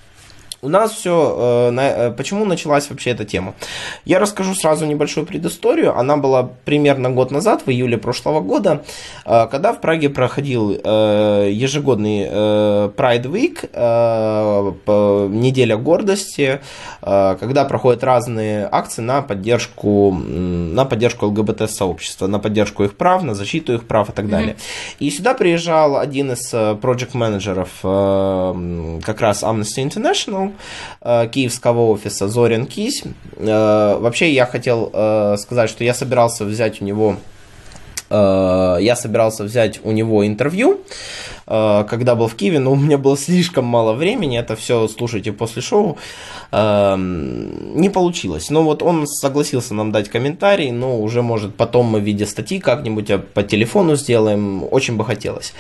у 0.65 0.69
нас 0.69 0.93
все... 0.93 2.13
почему 2.17 2.45
началась 2.45 2.89
вообще 2.91 3.11
эта 3.11 3.25
тема? 3.25 3.55
Я 4.05 4.19
расскажу 4.19 4.55
сразу 4.55 4.87
небольшую 4.87 5.27
предысторию. 5.27 5.97
Она 5.97 6.17
была 6.17 6.49
примерно 6.65 7.11
год 7.11 7.31
назад, 7.31 7.63
в 7.67 7.71
июле 7.71 7.99
прошлого 7.99 8.41
года, 8.41 8.83
э, 9.25 9.47
когда 9.51 9.73
в 9.73 9.81
Праге 9.81 10.09
проходил 10.09 10.73
э, 10.73 11.51
ежегодный 11.53 12.27
э, 12.29 12.91
Pride 12.97 13.25
Week, 13.25 13.69
э, 13.73 15.29
неделя 15.29 15.77
гордости, 15.77 16.61
э, 17.03 17.37
когда 17.39 17.65
проходят 17.65 18.05
разные 18.05 18.69
акции 18.71 19.03
на 19.03 19.23
поддержку, 19.23 20.13
на 20.13 20.85
поддержку 20.85 21.27
ЛГБТ-сообщества, 21.27 22.27
на 22.27 22.39
поддержку 22.39 22.85
их 22.85 22.97
прав, 22.97 23.23
на 23.23 23.35
защиту 23.35 23.75
их 23.75 23.85
прав 23.87 24.09
и 24.09 24.13
так 24.13 24.29
далее. 24.29 24.57
И 24.99 25.11
сюда 25.11 25.35
приезжал 25.35 25.99
один 25.99 26.33
из 26.33 26.55
проект 26.81 27.15
менеджеров 27.15 27.69
как 27.83 29.21
раз 29.21 29.43
Amnesty 29.43 29.85
International, 29.85 30.49
э, 30.49 30.54
киевского 31.01 31.91
офиса 31.91 32.29
Зорин 32.29 32.67
Кись. 32.67 33.03
Э, 33.37 33.99
вообще 33.99 34.33
я 34.33 34.47
хотел 34.47 34.91
э, 34.93 35.37
сказать, 35.39 35.71
что 35.71 35.85
я 35.85 35.95
собирался 35.95 36.45
взять 36.45 36.81
у 36.81 36.85
него 36.85 37.17
Э, 37.17 37.34
я 38.15 38.97
собирался 38.97 39.45
взять 39.45 39.81
у 39.83 39.91
него 39.91 40.27
интервью, 40.27 40.81
э, 41.47 41.85
когда 41.89 42.15
был 42.15 42.29
в 42.29 42.35
Киеве, 42.35 42.59
но 42.59 42.73
у 42.73 42.77
меня 42.77 42.99
было 42.99 43.17
слишком 43.17 43.65
мало 43.65 43.93
времени, 43.93 44.39
это 44.39 44.55
все 44.57 44.89
слушайте 44.89 45.33
после 45.33 45.63
шоу, 45.63 45.97
э, 46.53 46.97
не 46.97 47.91
получилось. 47.91 48.51
Но 48.51 48.63
вот 48.63 48.83
он 48.83 49.07
согласился 49.07 49.75
нам 49.75 49.93
дать 49.93 50.09
комментарий, 50.09 50.71
но 50.71 51.01
уже, 51.01 51.23
может, 51.23 51.55
потом 51.57 51.87
мы 51.87 52.01
в 52.01 52.05
виде 52.05 52.27
статьи 52.27 52.61
как-нибудь 52.61 53.11
по 53.35 53.43
телефону 53.43 53.97
сделаем, 53.97 54.65
очень 54.71 54.97
бы 54.97 55.05
хотелось. 55.05 55.53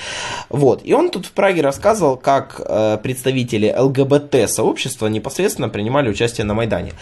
Вот, 0.48 0.82
и 0.84 0.94
он 0.94 1.10
тут 1.10 1.26
в 1.26 1.32
Праге 1.32 1.62
рассказывал, 1.62 2.16
как 2.16 2.60
представители 3.02 3.74
ЛГБТ-сообщества 3.76 5.08
непосредственно 5.08 5.68
принимали 5.68 6.08
участие 6.08 6.44
на 6.44 6.54
Майдане. 6.54 6.92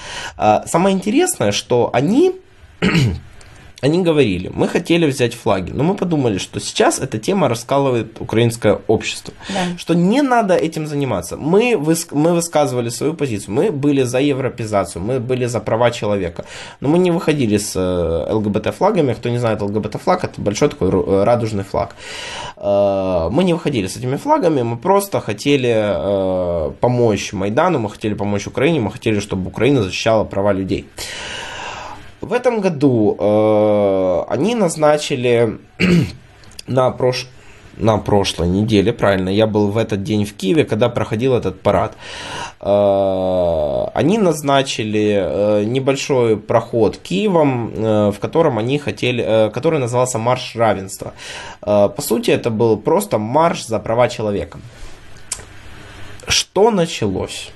Самое 0.66 0.97
интересное, 0.97 1.52
что 1.52 1.90
они 1.92 2.32
они 3.82 4.04
говорили, 4.04 4.48
мы 4.54 4.68
хотели 4.68 5.06
взять 5.06 5.34
флаги, 5.34 5.72
но 5.72 5.82
мы 5.82 5.96
подумали, 5.96 6.38
что 6.38 6.60
сейчас 6.60 7.00
эта 7.00 7.18
тема 7.18 7.48
раскалывает 7.48 8.20
украинское 8.20 8.78
общество, 8.86 9.34
да. 9.48 9.76
что 9.76 9.94
не 9.94 10.22
надо 10.22 10.54
этим 10.54 10.86
заниматься. 10.86 11.36
Мы, 11.36 11.76
выс, 11.76 12.06
мы 12.12 12.32
высказывали 12.32 12.90
свою 12.90 13.14
позицию, 13.14 13.54
мы 13.54 13.72
были 13.72 14.04
за 14.04 14.20
европезацию, 14.20 15.02
мы 15.02 15.18
были 15.18 15.46
за 15.46 15.58
права 15.58 15.90
человека, 15.90 16.44
но 16.80 16.88
мы 16.88 16.98
не 16.98 17.10
выходили 17.10 17.58
с 17.58 17.72
э, 17.74 18.32
ЛГБТ-флагами. 18.32 19.14
Кто 19.14 19.30
не 19.30 19.38
знает, 19.38 19.60
ЛГБТ-флаг 19.60 20.22
это 20.24 20.40
большой 20.40 20.68
такой 20.68 20.88
э, 20.88 21.24
радужный 21.24 21.64
флаг. 21.64 21.96
Э, 22.56 23.30
мы 23.32 23.42
не 23.42 23.52
выходили 23.52 23.88
с 23.88 23.96
этими 23.96 24.16
флагами, 24.16 24.62
мы 24.62 24.76
просто 24.76 25.20
хотели 25.20 26.72
помочь 26.80 27.32
Майдану, 27.32 27.80
мы 27.80 27.90
хотели 27.90 28.14
помочь 28.14 28.46
Украине, 28.46 28.78
мы 28.78 28.92
хотели, 28.92 29.18
чтобы 29.18 29.48
Украина 29.48 29.82
защищала 29.82 30.22
права 30.22 30.52
людей. 30.52 30.86
В 32.23 32.33
этом 32.33 32.61
году 32.61 33.17
э, 33.19 34.33
они 34.33 34.55
назначили 34.55 35.59
на, 36.69 36.91
прош... 36.93 37.26
на 37.76 37.99
прошлой 37.99 38.49
неделе, 38.49 38.93
правильно, 38.93 39.29
я 39.29 39.49
был 39.49 39.73
в 39.73 39.76
этот 39.76 40.05
день 40.05 40.25
в 40.25 40.33
Киеве, 40.33 40.64
когда 40.64 40.88
проходил 40.88 41.35
этот 41.35 41.61
парад. 41.61 41.97
Э, 42.61 43.87
они 43.95 44.19
назначили 44.19 45.21
э, 45.21 45.64
небольшой 45.64 46.37
проход 46.37 46.97
Киевом, 46.97 47.73
э, 47.75 48.12
в 48.12 48.21
котором 48.21 48.57
они 48.57 48.79
хотели, 48.79 49.25
э, 49.26 49.50
который 49.50 49.81
назывался 49.81 50.19
Марш 50.19 50.55
равенства. 50.55 51.14
Э, 51.61 51.88
по 51.88 52.02
сути, 52.02 52.31
это 52.31 52.50
был 52.50 52.76
просто 52.76 53.19
марш 53.19 53.67
за 53.67 53.81
права 53.81 54.09
человека. 54.09 54.61
Что 56.29 56.71
началось? 56.71 57.50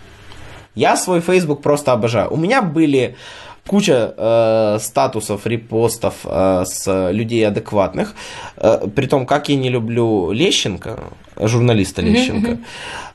Я 0.75 0.97
свой 0.97 1.21
Facebook 1.21 1.63
просто 1.63 1.93
обожаю. 1.93 2.33
У 2.33 2.37
меня 2.37 2.63
были 2.63 3.17
куча 3.67 4.15
э, 4.17 4.79
статусов, 4.81 5.47
репостов 5.47 6.15
э, 6.25 6.65
с 6.65 7.11
людей 7.11 7.47
адекватных. 7.47 8.15
Э, 8.57 8.87
при 8.95 9.07
том, 9.07 9.27
как 9.27 9.49
я 9.49 9.57
не 9.57 9.69
люблю 9.69 10.31
Лещенко, 10.31 10.99
журналиста 11.37 12.03
Лещенко, 12.03 12.51
mm-hmm. 12.51 12.65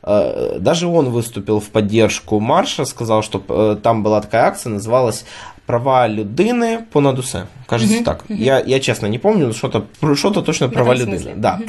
э, 0.04 0.60
даже 0.60 0.88
он 0.88 1.10
выступил 1.10 1.60
в 1.60 1.70
поддержку 1.70 2.40
марша, 2.40 2.86
сказал, 2.86 3.24
что 3.24 3.42
э, 3.48 3.78
там 3.82 4.04
была 4.04 4.22
такая 4.22 4.46
акция, 4.46 4.72
называлась 4.72 5.26
права 5.66 6.08
людини 6.08 6.80
понад 6.92 7.20
усе. 7.20 7.48
Кажется, 7.68 7.98
mm-hmm. 7.98 8.04
так. 8.04 8.26
Mm-hmm. 8.28 8.36
Я, 8.36 8.60
я 8.60 8.80
честно 8.80 9.08
не 9.08 9.20
помню, 9.20 9.54
что-то, 9.54 9.86
что-то 10.16 10.42
точно 10.42 10.70
права 10.70 10.94
людини. 10.94 11.34
Да. 11.36 11.60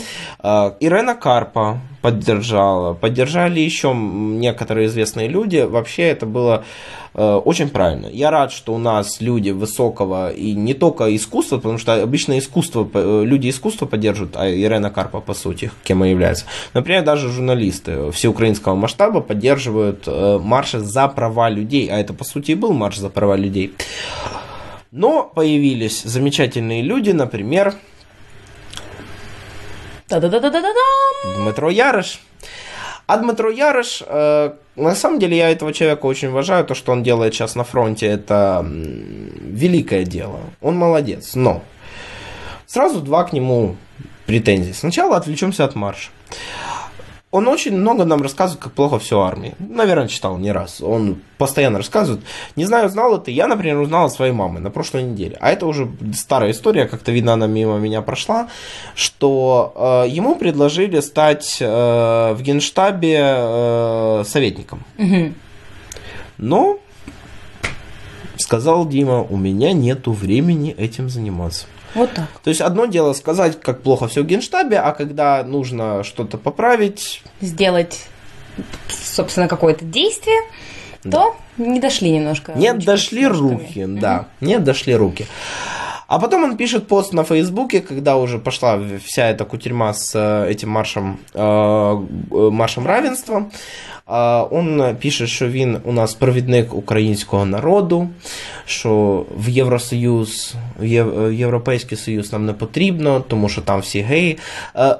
Mm-hmm. 0.42 0.76
Ирена 0.80 1.14
Карпа 1.14 1.78
поддержала, 2.02 2.94
поддержали 2.94 3.60
еще 3.60 3.94
некоторые 3.94 4.88
известные 4.88 5.28
люди. 5.28 5.58
Вообще 5.58 6.02
это 6.02 6.26
было 6.26 6.64
э, 7.14 7.34
очень 7.44 7.70
правильно. 7.70 8.08
Я 8.08 8.30
рад, 8.30 8.52
что 8.52 8.74
у 8.74 8.78
нас 8.78 9.20
люди 9.20 9.50
высокого 9.50 10.32
и 10.32 10.52
не 10.52 10.74
только 10.74 11.14
искусства, 11.14 11.56
потому 11.56 11.78
что 11.78 12.02
обычно 12.02 12.38
искусство, 12.38 12.86
э, 12.92 13.22
люди 13.24 13.48
искусства 13.48 13.86
поддерживают, 13.86 14.36
а 14.36 14.50
Ирена 14.50 14.90
Карпа, 14.90 15.20
по 15.20 15.32
сути, 15.32 15.70
кем 15.84 16.04
и 16.04 16.10
является. 16.10 16.44
Например, 16.74 17.04
даже 17.04 17.30
журналисты 17.30 18.10
всеукраинского 18.10 18.74
масштаба 18.74 19.20
поддерживают 19.20 20.02
э, 20.06 20.40
марши 20.42 20.80
за 20.80 21.06
права 21.06 21.48
людей, 21.48 21.88
а 21.88 21.98
это, 21.98 22.12
по 22.12 22.24
сути, 22.24 22.50
и 22.50 22.56
был 22.56 22.72
марш 22.72 22.98
за 22.98 23.10
права 23.10 23.36
людей. 23.36 23.74
Но 24.90 25.30
появились 25.34 26.02
замечательные 26.02 26.82
люди, 26.82 27.12
например, 27.12 27.74
Дмитро 31.36 31.70
Ярыш. 31.70 32.20
А 33.06 33.16
Дмитро 33.18 33.50
Ярыш, 33.50 34.02
э, 34.06 34.52
на 34.76 34.94
самом 34.94 35.18
деле 35.18 35.36
я 35.36 35.50
этого 35.50 35.72
человека 35.72 36.06
очень 36.06 36.28
уважаю, 36.28 36.64
то, 36.64 36.74
что 36.74 36.92
он 36.92 37.02
делает 37.02 37.34
сейчас 37.34 37.54
на 37.54 37.64
фронте, 37.64 38.06
это 38.06 38.64
великое 38.64 40.04
дело. 40.04 40.40
Он 40.60 40.76
молодец, 40.76 41.34
но 41.34 41.62
сразу 42.66 43.00
два 43.00 43.24
к 43.24 43.32
нему 43.32 43.76
претензий. 44.26 44.72
Сначала 44.72 45.16
отвлечемся 45.16 45.64
от 45.64 45.74
марша. 45.74 46.10
Он 47.32 47.48
очень 47.48 47.74
много 47.74 48.04
нам 48.04 48.20
рассказывает, 48.20 48.62
как 48.62 48.74
плохо 48.74 48.98
все 48.98 49.22
армии. 49.22 49.54
Наверное, 49.58 50.06
читал 50.06 50.36
не 50.36 50.52
раз. 50.52 50.82
Он 50.82 51.16
постоянно 51.38 51.78
рассказывает. 51.78 52.22
Не 52.56 52.66
знаю, 52.66 52.90
знал 52.90 53.16
это. 53.16 53.30
Я, 53.30 53.46
например, 53.46 53.78
узнал 53.78 54.04
от 54.04 54.12
своей 54.12 54.32
мамы 54.32 54.60
на 54.60 54.70
прошлой 54.70 55.04
неделе. 55.04 55.38
А 55.40 55.50
это 55.50 55.66
уже 55.66 55.90
старая 56.14 56.50
история, 56.50 56.84
как-то 56.84 57.10
видно, 57.10 57.32
она 57.32 57.46
мимо 57.46 57.78
меня 57.78 58.02
прошла, 58.02 58.48
что 58.94 60.04
э, 60.04 60.10
ему 60.10 60.36
предложили 60.36 61.00
стать 61.00 61.56
э, 61.58 62.34
в 62.34 62.42
генштабе 62.42 63.18
э, 63.18 64.24
советником. 64.26 64.84
Угу. 64.98 65.32
Но 66.36 66.78
сказал 68.36 68.86
Дима, 68.86 69.22
у 69.22 69.38
меня 69.38 69.72
нету 69.72 70.12
времени 70.12 70.70
этим 70.72 71.08
заниматься. 71.08 71.66
Вот 71.94 72.12
так. 72.12 72.26
То 72.42 72.50
есть 72.50 72.60
одно 72.60 72.86
дело 72.86 73.12
сказать, 73.12 73.60
как 73.60 73.82
плохо 73.82 74.08
все 74.08 74.22
в 74.22 74.26
генштабе, 74.26 74.78
а 74.78 74.92
когда 74.92 75.42
нужно 75.44 76.04
что-то 76.04 76.38
поправить... 76.38 77.22
Сделать, 77.40 78.06
собственно, 78.88 79.48
какое-то 79.48 79.84
действие, 79.84 80.40
да. 81.04 81.10
то 81.10 81.36
не 81.58 81.80
дошли 81.80 82.10
немножко. 82.10 82.52
Нет, 82.54 82.84
дошли 82.84 83.26
руки, 83.26 83.84
да. 83.86 84.26
Нет, 84.40 84.64
дошли 84.64 84.94
руки. 84.94 85.26
А 86.12 86.18
потом 86.18 86.44
он 86.44 86.58
пишет 86.58 86.88
пост 86.88 87.14
на 87.14 87.24
Фейсбуке, 87.24 87.80
когда 87.80 88.18
уже 88.18 88.38
пошла 88.38 88.78
вся 89.02 89.30
эта 89.30 89.46
кутерьма 89.46 89.94
с 89.94 90.12
э, 90.14 90.50
этим 90.50 90.68
маршем, 90.68 91.18
э, 91.32 91.40
э 91.40 92.50
маршем 92.50 92.86
равенства. 92.86 93.50
Он 94.51 94.95
пише, 95.01 95.27
що 95.27 95.47
він 95.47 95.77
у 95.83 95.91
нас 95.91 96.13
провідник 96.13 96.73
українського 96.73 97.45
народу, 97.45 98.09
що 98.65 99.25
в 99.37 99.49
Євросоюз, 99.49 100.55
в 100.79 101.33
Європейський 101.33 101.97
Союз 101.97 102.33
нам 102.33 102.45
не 102.45 102.53
потрібно, 102.53 103.23
тому 103.27 103.49
що 103.49 103.61
там 103.61 103.79
всі 103.79 104.01
геї. 104.01 104.37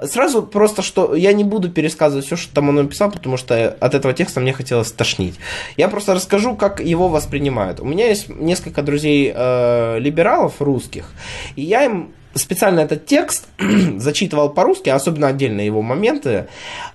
Сразу 0.07 0.43
просто, 0.43 0.81
что 0.81 1.17
я 1.17 1.33
не 1.33 1.43
буду 1.43 1.69
пересказывать 1.69 2.25
все, 2.25 2.35
что 2.35 2.53
там 2.53 2.69
он 2.69 2.75
написал, 2.75 3.11
потому 3.11 3.37
что 3.37 3.75
от 3.79 3.93
этого 3.93 4.13
текста 4.13 4.41
мне 4.41 4.53
хотелось 4.53 4.91
тошнить. 4.91 5.39
Я 5.77 5.87
просто 5.87 6.13
расскажу, 6.13 6.55
как 6.55 6.81
его 6.81 7.07
воспринимают. 7.07 7.79
У 7.79 7.85
меня 7.85 8.09
есть 8.09 8.29
несколько 8.29 8.81
друзей 8.81 9.33
э, 9.35 9.99
либералов 9.99 10.61
русских, 10.61 11.11
и 11.55 11.61
я 11.61 11.85
им 11.85 12.07
специально 12.34 12.80
этот 12.80 13.06
текст 13.06 13.46
зачитывал 13.96 14.50
по-русски, 14.50 14.88
особенно 14.88 15.28
отдельные 15.28 15.66
его 15.66 15.82
моменты, 15.82 16.46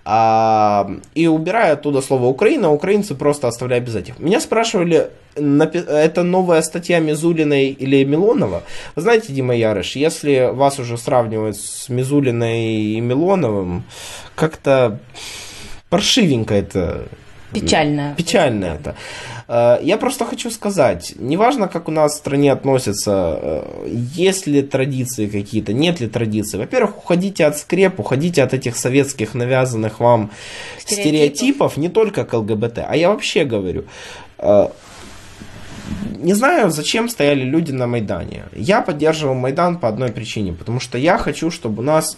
а, 0.06 0.90
и 1.16 1.28
убирая 1.28 1.74
оттуда 1.74 2.02
слово 2.02 2.26
Украина, 2.26 2.72
украинцы 2.72 3.16
просто 3.16 3.48
оставляя 3.48 3.80
без 3.80 3.96
этих. 3.96 4.20
Меня 4.20 4.40
спрашивали, 4.40 5.10
это 5.36 6.24
новая 6.24 6.62
статья 6.62 7.00
Мизулиной 7.00 7.70
или 7.70 8.04
Милонова? 8.04 8.64
Вы 8.96 9.02
знаете, 9.02 9.34
Дима 9.34 9.56
Ярыш, 9.56 9.96
если 9.96 10.50
вас 10.54 10.80
уже 10.80 10.98
сравнивают 10.98 11.58
с 11.58 11.90
Мизулиной 11.90 12.76
и 12.76 13.00
Милоновым, 13.00 13.84
как-то 14.36 15.00
паршивенько 15.90 16.54
это 16.54 17.08
Печально. 17.52 18.14
Печально 18.18 18.66
это. 18.66 18.90
Э, 18.90 19.37
я 19.50 19.98
просто 19.98 20.26
хочу 20.26 20.52
сказать, 20.52 21.14
неважно, 21.18 21.70
как 21.70 21.88
у 21.88 21.92
нас 21.92 22.16
в 22.16 22.18
стране 22.18 22.52
относятся, 22.52 23.40
э, 23.42 23.88
есть 24.14 24.46
ли 24.46 24.62
традиции 24.62 25.28
какие-то, 25.28 25.72
нет 25.72 26.02
ли 26.02 26.08
традиций. 26.08 26.60
Во-первых, 26.60 26.98
уходите 26.98 27.46
от 27.46 27.58
скреп, 27.58 28.00
уходите 28.00 28.44
от 28.44 28.54
этих 28.54 28.76
советских 28.76 29.34
навязанных 29.36 30.02
вам 30.02 30.32
стереотипов, 30.80 31.04
стереотипов 31.04 31.78
не 31.78 31.88
только 31.88 32.26
к 32.26 32.34
ЛГБТ, 32.34 32.80
а 32.88 32.96
я 32.98 33.10
вообще 33.10 33.46
говорю. 33.46 33.86
Э, 34.38 34.68
не 36.18 36.34
знаю, 36.34 36.70
зачем 36.70 37.08
стояли 37.08 37.44
люди 37.44 37.72
на 37.72 37.88
Майдане. 37.88 38.44
Я 38.54 38.82
поддерживал 38.82 39.36
Майдан 39.36 39.78
по 39.78 39.88
одной 39.88 40.12
причине, 40.12 40.52
потому 40.52 40.82
что 40.82 40.98
я 40.98 41.18
хочу, 41.18 41.52
чтобы 41.52 41.82
у 41.82 41.86
нас 41.86 42.18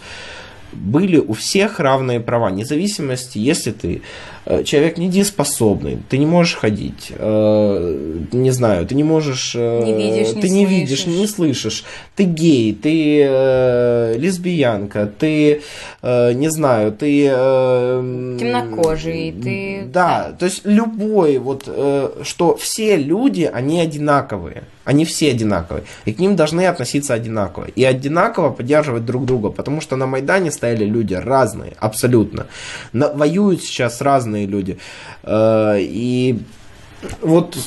были 0.72 1.18
у 1.18 1.34
всех 1.34 1.80
равные 1.80 2.20
права, 2.20 2.52
независимости, 2.52 3.40
если 3.40 3.72
ты 3.72 4.02
э, 4.39 4.39
человек 4.66 4.98
недееспособный, 4.98 6.00
ты 6.10 6.18
не 6.18 6.26
можешь 6.26 6.56
ходить, 6.56 7.12
э, 7.16 8.26
не 8.32 8.52
знаю, 8.52 8.86
ты 8.88 8.96
не 8.96 9.04
можешь, 9.04 9.54
э, 9.56 9.84
Не 9.84 9.94
видишь, 9.94 10.36
не 10.36 10.42
ты 10.42 10.50
не 10.50 10.66
слышишь. 10.66 10.80
видишь, 10.80 11.06
не 11.08 11.28
слышишь, 11.28 11.84
ты 12.16 12.24
гей, 12.24 12.74
ты 12.74 13.22
э, 13.28 14.16
лесбиянка, 14.18 15.06
ты, 15.20 15.62
э, 16.02 16.34
не 16.34 16.50
знаю, 16.50 16.92
ты... 16.92 17.28
э, 17.32 18.38
Темнокожий, 18.40 19.32
ты- 19.32 19.84
Да, 19.92 20.36
то 20.38 20.46
есть 20.46 20.62
любой, 20.66 21.38
вот, 21.38 21.64
э, 21.68 22.10
что 22.24 22.56
все 22.58 22.96
люди, 22.98 23.50
они 23.52 23.80
одинаковые. 23.80 24.64
Они 24.86 25.06
все 25.06 25.30
одинаковые. 25.30 25.84
И 26.06 26.14
к 26.14 26.20
ним 26.20 26.36
должны 26.36 26.66
относиться 26.66 27.14
одинаково. 27.14 27.66
И 27.76 27.84
одинаково 27.84 28.50
поддерживать 28.50 29.06
друг 29.06 29.24
друга. 29.26 29.50
Потому 29.50 29.82
что 29.82 29.96
на 29.96 30.08
Майдане 30.08 30.52
стояли 30.52 30.84
люди 30.86 31.14
разные, 31.14 31.74
абсолютно. 31.80 32.48
На- 32.92 33.14
воюют 33.14 33.62
сейчас 33.62 34.02
разные 34.02 34.29
люди. 34.38 34.78
Э, 35.24 35.78
и 35.80 36.40
вот 37.22 37.58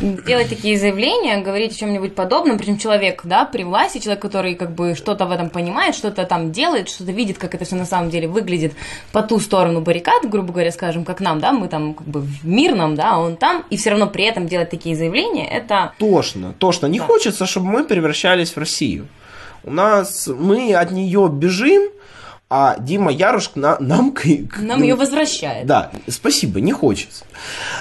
делать 0.00 0.48
такие 0.48 0.78
заявления, 0.78 1.42
говорить 1.42 1.72
о 1.72 1.78
чем-нибудь 1.78 2.14
подобном, 2.14 2.58
причем 2.58 2.78
человек, 2.78 3.20
да, 3.24 3.44
при 3.44 3.64
власти, 3.64 3.98
человек, 3.98 4.22
который 4.22 4.54
как 4.54 4.74
бы 4.74 4.94
что-то 4.94 5.26
в 5.26 5.30
этом 5.30 5.50
понимает, 5.50 5.94
что-то 5.94 6.24
там 6.24 6.52
делает, 6.52 6.88
что-то 6.88 7.12
видит, 7.12 7.38
как 7.38 7.54
это 7.54 7.64
все 7.64 7.76
на 7.76 7.84
самом 7.84 8.10
деле 8.10 8.26
выглядит 8.26 8.72
по 9.12 9.22
ту 9.22 9.38
сторону 9.40 9.80
баррикад, 9.80 10.28
грубо 10.28 10.52
говоря, 10.52 10.72
скажем, 10.72 11.04
как 11.04 11.20
нам, 11.20 11.40
да, 11.40 11.52
мы 11.52 11.68
там 11.68 11.94
как 11.94 12.06
бы 12.06 12.20
в 12.20 12.46
мирном, 12.46 12.94
да, 12.94 13.14
а 13.14 13.18
он 13.18 13.36
там, 13.36 13.64
и 13.70 13.76
все 13.76 13.90
равно 13.90 14.06
при 14.06 14.24
этом 14.24 14.46
делать 14.46 14.70
такие 14.70 14.96
заявления, 14.96 15.46
это 15.46 15.92
тошно, 15.98 16.54
тошно. 16.58 16.86
Не 16.86 16.98
Да. 16.98 17.04
хочется, 17.06 17.46
чтобы 17.46 17.66
мы 17.66 17.84
превращались 17.84 18.52
в 18.52 18.58
Россию. 18.58 19.06
У 19.64 19.70
нас 19.70 20.26
мы 20.28 20.72
от 20.72 20.90
нее 20.90 21.28
бежим, 21.30 21.90
а 22.52 22.76
Дима 22.80 23.12
Яруш 23.12 23.52
на- 23.54 23.76
нам, 23.78 24.12
нам 24.60 24.82
ее 24.82 24.96
возвращает. 24.96 25.66
Да, 25.66 25.92
спасибо, 26.08 26.60
не 26.60 26.72
хочется. 26.72 27.24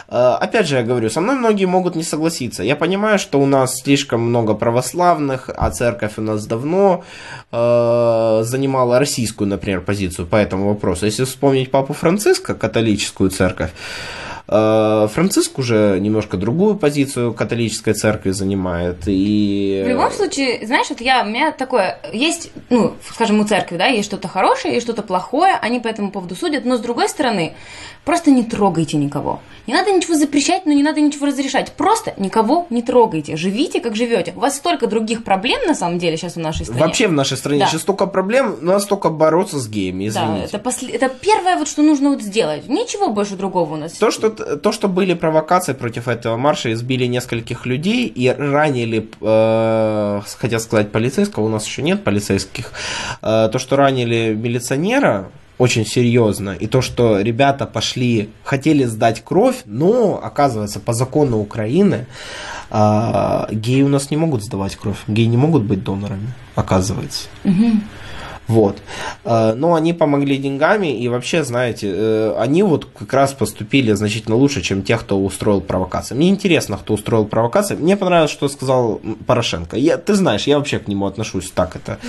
Э, 0.08 0.36
Опять 0.40 0.68
же, 0.68 0.76
я 0.76 0.84
говорю, 0.84 1.10
со 1.10 1.22
мной 1.22 1.36
многие 1.36 1.66
могут 1.66 1.96
не 1.96 2.04
согласиться. 2.04 2.64
Я 2.64 2.76
понимаю, 2.76 3.18
что 3.18 3.40
у 3.42 3.48
нас 3.48 3.82
слишком 3.82 4.22
много 4.22 4.54
православных, 4.54 5.50
а 5.58 5.72
церковь 5.72 6.14
у 6.18 6.22
нас 6.22 6.46
давно 6.46 7.04
э, 7.52 8.42
занимала 8.44 9.00
российскую, 9.00 9.48
например, 9.48 9.82
позицию 9.82 10.28
по 10.28 10.36
этому 10.36 10.68
вопросу. 10.70 11.06
Если 11.08 11.24
вспомнить 11.26 11.72
папу 11.72 11.94
Франциска, 11.94 12.54
католическую 12.54 13.32
церковь, 13.32 13.72
Франциск 14.50 15.60
уже 15.60 16.00
немножко 16.00 16.36
другую 16.38 16.76
позицию 16.76 17.34
католической 17.34 17.94
церкви 17.94 18.32
занимает. 18.32 19.04
И... 19.06 19.84
В 19.86 19.90
любом 19.90 20.12
случае, 20.12 20.66
знаешь, 20.66 20.88
вот 20.90 21.02
я, 21.02 21.24
у 21.24 21.28
меня 21.28 21.52
такое, 21.52 22.00
есть, 22.12 22.52
ну, 22.70 22.94
скажем, 23.14 23.40
у 23.40 23.44
церкви, 23.46 23.78
да, 23.78 23.86
есть 23.86 24.08
что-то 24.08 24.28
хорошее, 24.28 24.74
есть 24.74 24.86
что-то 24.88 25.04
плохое, 25.04 25.54
они 25.62 25.80
по 25.80 25.88
этому 25.88 26.12
поводу 26.12 26.36
судят, 26.36 26.66
но 26.66 26.78
с 26.78 26.80
другой 26.80 27.10
стороны, 27.10 27.54
просто 28.06 28.32
не 28.32 28.44
трогайте 28.44 28.98
никого. 28.98 29.40
Не 29.68 29.74
надо 29.76 29.92
ничего 29.92 30.16
запрещать, 30.16 30.66
но 30.66 30.74
не 30.74 30.82
надо 30.82 31.00
ничего 31.00 31.28
разрешать. 31.28 31.74
Просто 31.74 32.14
никого 32.18 32.66
не 32.72 32.82
трогайте. 32.82 33.38
Живите, 33.38 33.80
как 33.82 33.96
живете. 33.96 34.34
У 34.36 34.40
вас 34.40 34.56
столько 34.56 34.88
других 34.88 35.24
проблем, 35.24 35.60
на 35.68 35.76
самом 35.76 36.00
деле, 36.00 36.18
сейчас 36.18 36.34
в 36.36 36.40
нашей 36.40 36.66
стране. 36.66 36.82
Вообще 36.82 37.08
в 37.08 37.12
нашей 37.14 37.38
стране 37.38 37.60
Да. 37.60 37.68
сейчас 37.68 37.82
столько 37.82 38.08
проблем, 38.08 38.56
у 38.62 38.66
нас 38.66 38.86
только 38.86 39.10
бороться 39.10 39.60
с 39.60 39.70
геями, 39.70 40.10
Да, 40.10 40.26
извините. 40.26 40.46
это, 40.48 40.58
после- 40.58 40.90
это 40.90 41.08
первое, 41.10 41.56
вот, 41.58 41.68
что 41.68 41.84
нужно 41.84 42.10
вот 42.10 42.24
сделать. 42.24 42.68
Ничего 42.68 43.10
больше 43.10 43.36
другого 43.36 43.76
у 43.76 43.78
нас. 43.78 43.92
То 43.94 44.10
что, 44.10 44.34
то, 44.62 44.72
что 44.72 44.88
были 44.88 45.14
провокации 45.14 45.74
против 45.74 46.08
этого 46.08 46.38
марша, 46.38 46.72
избили 46.74 47.06
нескольких 47.06 47.66
людей 47.66 48.08
и 48.08 48.30
ранили, 48.30 49.10
э, 49.22 50.22
хотел 50.38 50.60
сказать 50.60 50.92
полицейского, 50.92 51.46
у 51.46 51.50
нас 51.50 51.66
еще 51.66 51.82
нет 51.82 52.04
полицейских, 52.04 52.72
э, 53.22 53.50
то, 53.52 53.60
что 53.60 53.76
ранили 53.76 54.34
милиционера, 54.34 55.30
очень 55.58 55.86
серьезно, 55.86 56.52
и 56.52 56.68
то, 56.68 56.82
что 56.82 57.20
ребята 57.20 57.66
пошли, 57.66 58.30
хотели 58.44 58.86
сдать 58.86 59.22
кровь, 59.24 59.58
но, 59.66 60.20
оказывается, 60.24 60.80
по 60.80 60.94
закону 60.94 61.38
Украины 61.40 62.06
э, 62.72 63.48
геи 63.52 63.82
у 63.82 63.90
нас 63.90 64.10
не 64.10 64.18
могут 64.18 64.44
сдавать 64.44 64.76
кровь, 64.78 64.98
геи 65.08 65.26
не 65.26 65.38
могут 65.38 65.64
быть 65.64 65.84
донорами, 65.84 66.34
оказывается. 66.56 67.28
Вот. 68.50 68.78
Э, 69.24 69.54
Но 69.54 69.76
они 69.76 69.94
помогли 69.94 70.38
деньгами, 70.38 70.88
и 71.00 71.08
вообще, 71.08 71.44
знаете, 71.44 71.88
э, 71.96 72.36
они 72.38 72.64
вот 72.64 72.86
как 72.98 73.14
раз 73.14 73.32
поступили 73.34 73.94
значительно 73.94 74.36
лучше, 74.36 74.62
чем 74.62 74.82
те, 74.82 74.98
кто 74.98 75.18
устроил 75.24 75.62
провокации. 75.62 76.16
Мне 76.16 76.30
интересно, 76.30 76.78
кто 76.78 76.96
устроил 76.96 77.26
провокации. 77.26 77.76
Мне 77.76 77.96
понравилось, 77.96 78.32
что 78.32 78.50
сказал 78.50 79.00
Порошенко. 79.28 79.78
Я, 79.78 79.98
ты 79.98 80.16
знаешь, 80.16 80.48
я 80.48 80.58
вообще 80.58 80.80
к 80.80 80.88
нему 80.88 81.06
отношусь 81.06 81.52
так 81.52 81.76
это 81.76 82.00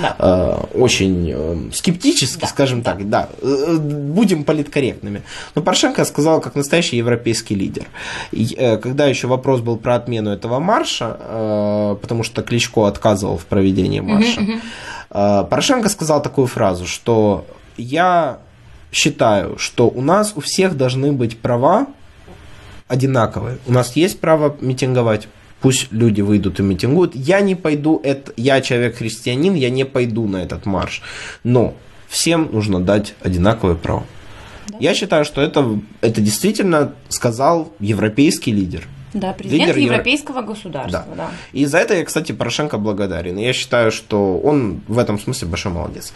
Да. 0.00 0.16
э, 0.18 0.78
очень 0.78 1.30
э, 1.34 1.56
скептически, 1.72 2.40
Да, 2.42 2.46
скажем 2.46 2.82
так, 2.82 3.08
да. 3.10 3.28
Будем 3.42 4.44
политкорректными. 4.44 5.22
Но 5.54 5.62
Порошенко 5.62 6.04
сказал 6.04 6.40
как 6.40 6.54
настоящий 6.54 6.96
европейский 6.96 7.56
лидер. 7.56 7.86
И, 8.30 8.78
когда 8.82 9.06
еще 9.06 9.26
вопрос 9.26 9.60
был 9.60 9.76
про 9.76 9.96
отмену 9.96 10.30
этого 10.30 10.60
марша, 10.60 11.96
потому 12.00 12.22
что 12.22 12.42
Кличко 12.42 12.86
отказывал 12.86 13.36
в 13.36 13.46
проведении 13.46 14.00
марша, 14.00 14.40
э, 14.40 14.58
Порошенко 15.10 15.88
сказал 15.88 16.22
такую 16.22 16.46
фразу, 16.46 16.86
что 16.86 17.46
я 17.76 18.40
считаю, 18.92 19.58
что 19.58 19.88
у 19.88 20.00
нас 20.00 20.32
у 20.36 20.40
всех 20.40 20.76
должны 20.76 21.12
быть 21.12 21.38
права 21.38 21.86
одинаковые. 22.88 23.58
У 23.66 23.72
нас 23.72 23.96
есть 23.96 24.20
право 24.20 24.56
митинговать. 24.60 25.28
Пусть 25.60 25.90
люди 25.90 26.20
выйдут 26.20 26.60
и 26.60 26.62
митингуют. 26.62 27.16
Я 27.16 27.40
не 27.40 27.54
пойду, 27.54 28.00
это, 28.04 28.32
я 28.36 28.60
человек-христианин, 28.60 29.54
я 29.54 29.70
не 29.70 29.84
пойду 29.84 30.26
на 30.28 30.36
этот 30.38 30.66
марш. 30.66 31.02
Но 31.42 31.74
всем 32.08 32.48
нужно 32.52 32.80
дать 32.80 33.14
одинаковые 33.22 33.76
права. 33.76 34.04
Я 34.78 34.94
считаю, 34.94 35.24
что 35.24 35.40
это, 35.40 35.80
это 36.00 36.20
действительно 36.20 36.92
сказал 37.08 37.72
европейский 37.80 38.52
лидер. 38.52 38.86
Да, 39.14 39.32
президент 39.32 39.60
Лидер 39.68 39.76
Евро- 39.78 39.92
европейского 39.94 40.42
государства, 40.42 41.04
да. 41.16 41.30
И 41.52 41.64
за 41.66 41.78
это 41.78 41.94
я, 41.94 42.04
кстати, 42.04 42.32
Порошенко 42.32 42.78
благодарен. 42.78 43.38
И 43.38 43.44
я 43.44 43.52
считаю, 43.52 43.90
что 43.90 44.38
он 44.38 44.80
в 44.88 44.98
этом 44.98 45.18
смысле 45.18 45.48
большой 45.48 45.72
молодец. 45.72 46.12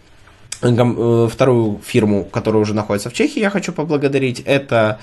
вторую 1.29 1.79
фирму, 1.85 2.23
которая 2.25 2.61
уже 2.61 2.73
находится 2.73 3.09
в 3.09 3.13
Чехии, 3.13 3.39
я 3.39 3.49
хочу 3.49 3.71
поблагодарить. 3.71 4.41
Это 4.41 4.99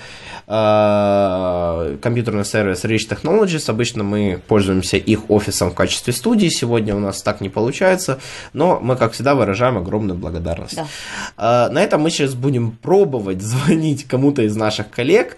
э, 0.47 1.97
компьютерный 2.01 2.45
сервис 2.45 2.83
Rich 2.85 3.09
Technologies. 3.09 3.69
Обычно 3.69 4.03
мы 4.03 4.41
пользуемся 4.47 4.97
их 4.97 5.29
офисом 5.29 5.71
в 5.71 5.73
качестве 5.73 6.13
студии. 6.13 6.49
Сегодня 6.49 6.95
у 6.95 6.99
нас 6.99 7.21
так 7.21 7.41
не 7.41 7.49
получается, 7.49 8.19
но 8.53 8.79
мы, 8.81 8.95
как 8.95 9.13
всегда, 9.13 9.35
выражаем 9.35 9.77
огромную 9.77 10.17
благодарность. 10.17 10.75
Да. 10.75 11.67
Э, 11.67 11.71
на 11.71 11.81
этом 11.81 12.01
мы 12.01 12.09
сейчас 12.09 12.33
будем 12.33 12.71
пробовать 12.71 13.41
звонить 13.41 14.07
кому-то 14.07 14.43
из 14.43 14.55
наших 14.55 14.89
коллег, 14.89 15.37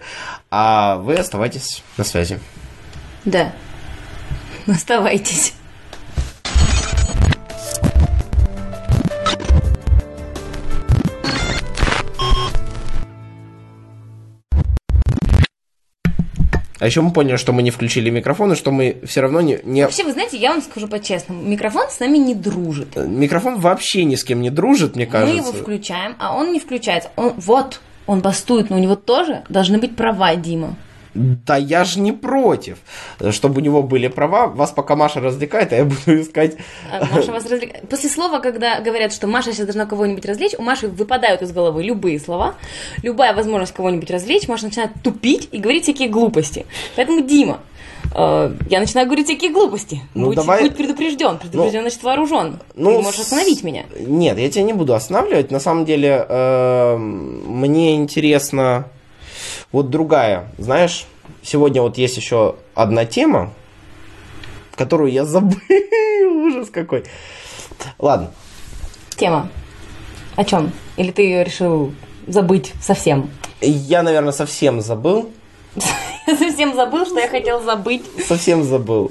а 0.50 0.96
вы 0.96 1.14
оставайтесь 1.14 1.82
на 1.96 2.04
связи. 2.04 2.38
Да. 3.24 3.52
Оставайтесь. 4.66 5.53
А 16.84 16.86
еще 16.86 17.00
мы 17.00 17.12
поняли, 17.12 17.36
что 17.36 17.54
мы 17.54 17.62
не 17.62 17.70
включили 17.70 18.10
микрофон, 18.10 18.52
и 18.52 18.56
что 18.56 18.70
мы 18.70 18.98
все 19.06 19.22
равно 19.22 19.40
не, 19.40 19.58
не 19.64 19.84
Вообще, 19.84 20.04
вы 20.04 20.12
знаете, 20.12 20.36
я 20.36 20.50
вам 20.50 20.60
скажу 20.60 20.86
по-честному, 20.86 21.40
микрофон 21.40 21.88
с 21.88 21.98
нами 21.98 22.18
не 22.18 22.34
дружит. 22.34 22.94
Микрофон 22.96 23.58
вообще 23.58 24.04
ни 24.04 24.16
с 24.16 24.22
кем 24.22 24.42
не 24.42 24.50
дружит, 24.50 24.94
мне 24.94 25.06
кажется. 25.06 25.34
Мы 25.34 25.40
его 25.40 25.50
включаем, 25.50 26.14
а 26.18 26.36
он 26.36 26.52
не 26.52 26.60
включается. 26.60 27.08
Он, 27.16 27.32
вот, 27.38 27.80
Он 28.06 28.20
бастует, 28.20 28.68
но 28.68 28.76
у 28.76 28.78
него 28.78 28.96
тоже 28.96 29.44
должны 29.48 29.78
быть 29.78 29.96
права, 29.96 30.36
Дима. 30.36 30.76
Да 31.14 31.56
я 31.56 31.84
же 31.84 32.00
не 32.00 32.12
против, 32.12 32.78
чтобы 33.30 33.60
у 33.60 33.64
него 33.64 33.82
были 33.82 34.08
права. 34.08 34.46
Вас 34.48 34.72
пока 34.72 34.96
Маша 34.96 35.20
развлекает, 35.20 35.72
а 35.72 35.76
я 35.76 35.84
буду 35.84 36.20
искать... 36.20 36.56
А 36.90 37.04
Маша 37.14 37.30
вас 37.30 37.44
развлекает. 37.48 37.88
После 37.88 38.10
слова, 38.10 38.40
когда 38.40 38.80
говорят, 38.80 39.12
что 39.12 39.26
Маша 39.26 39.52
сейчас 39.52 39.66
должна 39.66 39.86
кого-нибудь 39.86 40.24
развлечь, 40.26 40.54
у 40.58 40.62
Маши 40.62 40.88
выпадают 40.88 41.42
из 41.42 41.52
головы 41.52 41.84
любые 41.84 42.18
слова, 42.18 42.54
любая 43.02 43.32
возможность 43.34 43.72
кого-нибудь 43.72 44.10
развлечь, 44.10 44.48
Маша 44.48 44.64
начинает 44.64 44.90
тупить 45.02 45.48
и 45.52 45.58
говорить 45.58 45.84
всякие 45.84 46.08
глупости. 46.08 46.66
Поэтому, 46.96 47.20
Дима, 47.22 47.60
э, 48.14 48.52
я 48.68 48.80
начинаю 48.80 49.06
говорить 49.06 49.26
всякие 49.26 49.52
глупости. 49.52 50.00
Ну, 50.14 50.26
будь, 50.26 50.36
давай- 50.36 50.62
будь 50.62 50.76
предупрежден. 50.76 51.38
Предупрежден, 51.38 51.82
значит 51.82 52.02
вооружен. 52.02 52.58
ну, 52.74 52.96
Ты 52.96 53.02
можешь 53.02 53.20
остановить 53.20 53.62
меня. 53.62 53.84
Нет, 53.98 54.38
я 54.38 54.50
тебя 54.50 54.64
не 54.64 54.72
буду 54.72 54.94
останавливать. 54.94 55.50
На 55.52 55.60
самом 55.60 55.84
деле, 55.84 56.26
э, 56.28 56.96
мне 56.96 57.94
интересно 57.94 58.86
вот 59.74 59.90
другая. 59.90 60.46
Знаешь, 60.56 61.04
сегодня 61.42 61.82
вот 61.82 61.98
есть 61.98 62.16
еще 62.16 62.54
одна 62.76 63.04
тема, 63.06 63.52
которую 64.76 65.10
я 65.10 65.24
забыл. 65.24 65.58
Ужас 66.46 66.70
какой. 66.70 67.02
Ладно. 67.98 68.30
Тема. 69.16 69.48
О 70.36 70.44
чем? 70.44 70.72
Или 70.96 71.10
ты 71.10 71.22
ее 71.22 71.42
решил 71.42 71.92
забыть 72.28 72.72
совсем? 72.80 73.28
Я, 73.60 74.04
наверное, 74.04 74.30
совсем 74.30 74.80
забыл. 74.80 75.32
Совсем 76.26 76.74
забыл, 76.76 77.04
что 77.04 77.18
я 77.18 77.28
хотел 77.28 77.60
забыть. 77.60 78.04
Совсем 78.26 78.62
забыл. 78.62 79.10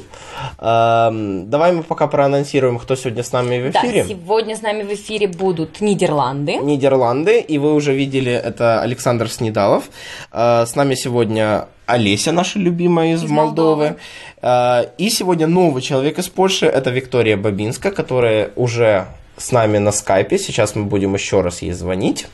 Эм, 0.60 1.50
Давай 1.50 1.72
мы 1.74 1.84
пока 1.84 2.08
проанонсируем, 2.08 2.80
кто 2.80 2.96
сегодня 2.96 3.24
с 3.24 3.32
нами 3.32 3.70
в 3.70 3.72
Да, 3.72 3.80
эфире. 3.82 4.06
сегодня 4.08 4.56
с 4.56 4.62
нами 4.62 4.84
в 4.84 4.94
эфире 4.94 5.28
будут 5.28 5.82
Нидерланды. 5.82 6.58
Нидерланды, 6.58 7.40
и 7.40 7.58
вы 7.58 7.74
уже 7.74 7.94
видели, 7.94 8.32
это 8.32 8.82
Александр 8.82 9.30
Снедалов. 9.30 9.84
Э, 10.32 10.66
С 10.66 10.76
нами 10.76 10.96
сегодня 10.96 11.68
Олеся, 11.86 12.32
наша 12.32 12.60
любимая 12.60 13.14
из, 13.14 13.24
Из 13.24 13.30
Молдовы. 13.30 13.96
Э, 14.42 14.84
И 14.98 15.10
сегодня 15.10 15.48
новый 15.48 15.82
человек 15.82 16.20
из 16.20 16.28
Польши, 16.30 16.66
это 16.66 16.90
Виктория 16.92 17.38
Бабинска, 17.38 17.92
которая 17.92 18.50
уже 18.56 19.06
с 19.38 19.52
нами 19.52 19.80
на 19.80 19.92
скайпе. 19.92 20.38
Сейчас 20.38 20.76
мы 20.76 20.84
будем 20.86 21.14
еще 21.16 21.42
раз 21.42 21.62
ей 21.62 21.72
звонить. 21.74 22.28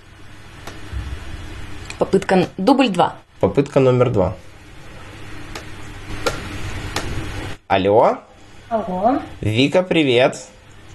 Попытка 1.98 2.48
дубль 2.58 2.90
2. 2.90 3.14
Попытка 3.40 3.80
номер 3.80 4.10
два. 4.10 4.34
Алло, 7.70 8.18
Алло, 8.70 9.22
Вика, 9.42 9.84
привет. 9.84 10.36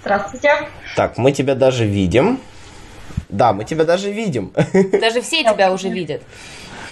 здравствуйте. 0.00 0.50
Так, 0.96 1.18
мы 1.18 1.30
тебя 1.30 1.54
даже 1.54 1.86
видим. 1.86 2.40
Да, 3.28 3.52
мы 3.52 3.64
тебя 3.64 3.84
даже 3.84 4.10
видим. 4.10 4.52
Даже 5.00 5.20
все 5.20 5.44
тебя 5.44 5.70
уже 5.72 5.88
видят. 5.88 6.22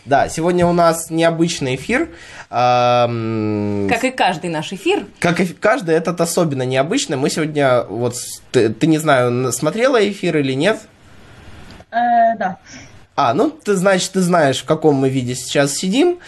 Да, 0.05 0.29
сегодня 0.29 0.69
у 0.69 0.73
нас 0.73 1.11
необычный 1.11 1.75
эфир. 1.75 2.11
Ам, 2.49 3.89
Как 3.91 4.05
и 4.05 4.13
каждый 4.13 4.51
наш 4.51 4.73
эфир. 4.73 5.05
Как 5.19 5.41
и 5.41 5.47
каждый, 5.47 5.97
этот 5.97 6.21
особенно 6.21 6.63
необычный. 6.63 7.17
Мы 7.17 7.29
сегодня, 7.29 7.83
вот, 7.83 8.15
ты, 8.53 8.69
ты 8.69 8.87
не 8.87 8.99
знаю, 8.99 9.51
смотрела 9.51 9.99
эфир 10.09 10.37
или 10.37 10.53
нет? 10.53 10.79
Э, 11.91 12.37
да. 12.39 12.59
А, 13.17 13.35
ну, 13.35 13.51
ты, 13.51 13.75
значит, 13.75 14.13
ты 14.13 14.21
знаешь, 14.21 14.61
в 14.63 14.65
каком 14.65 14.95
мы 14.95 15.09
виде 15.09 15.35
сейчас 15.35 15.75
сидим. 15.75 16.21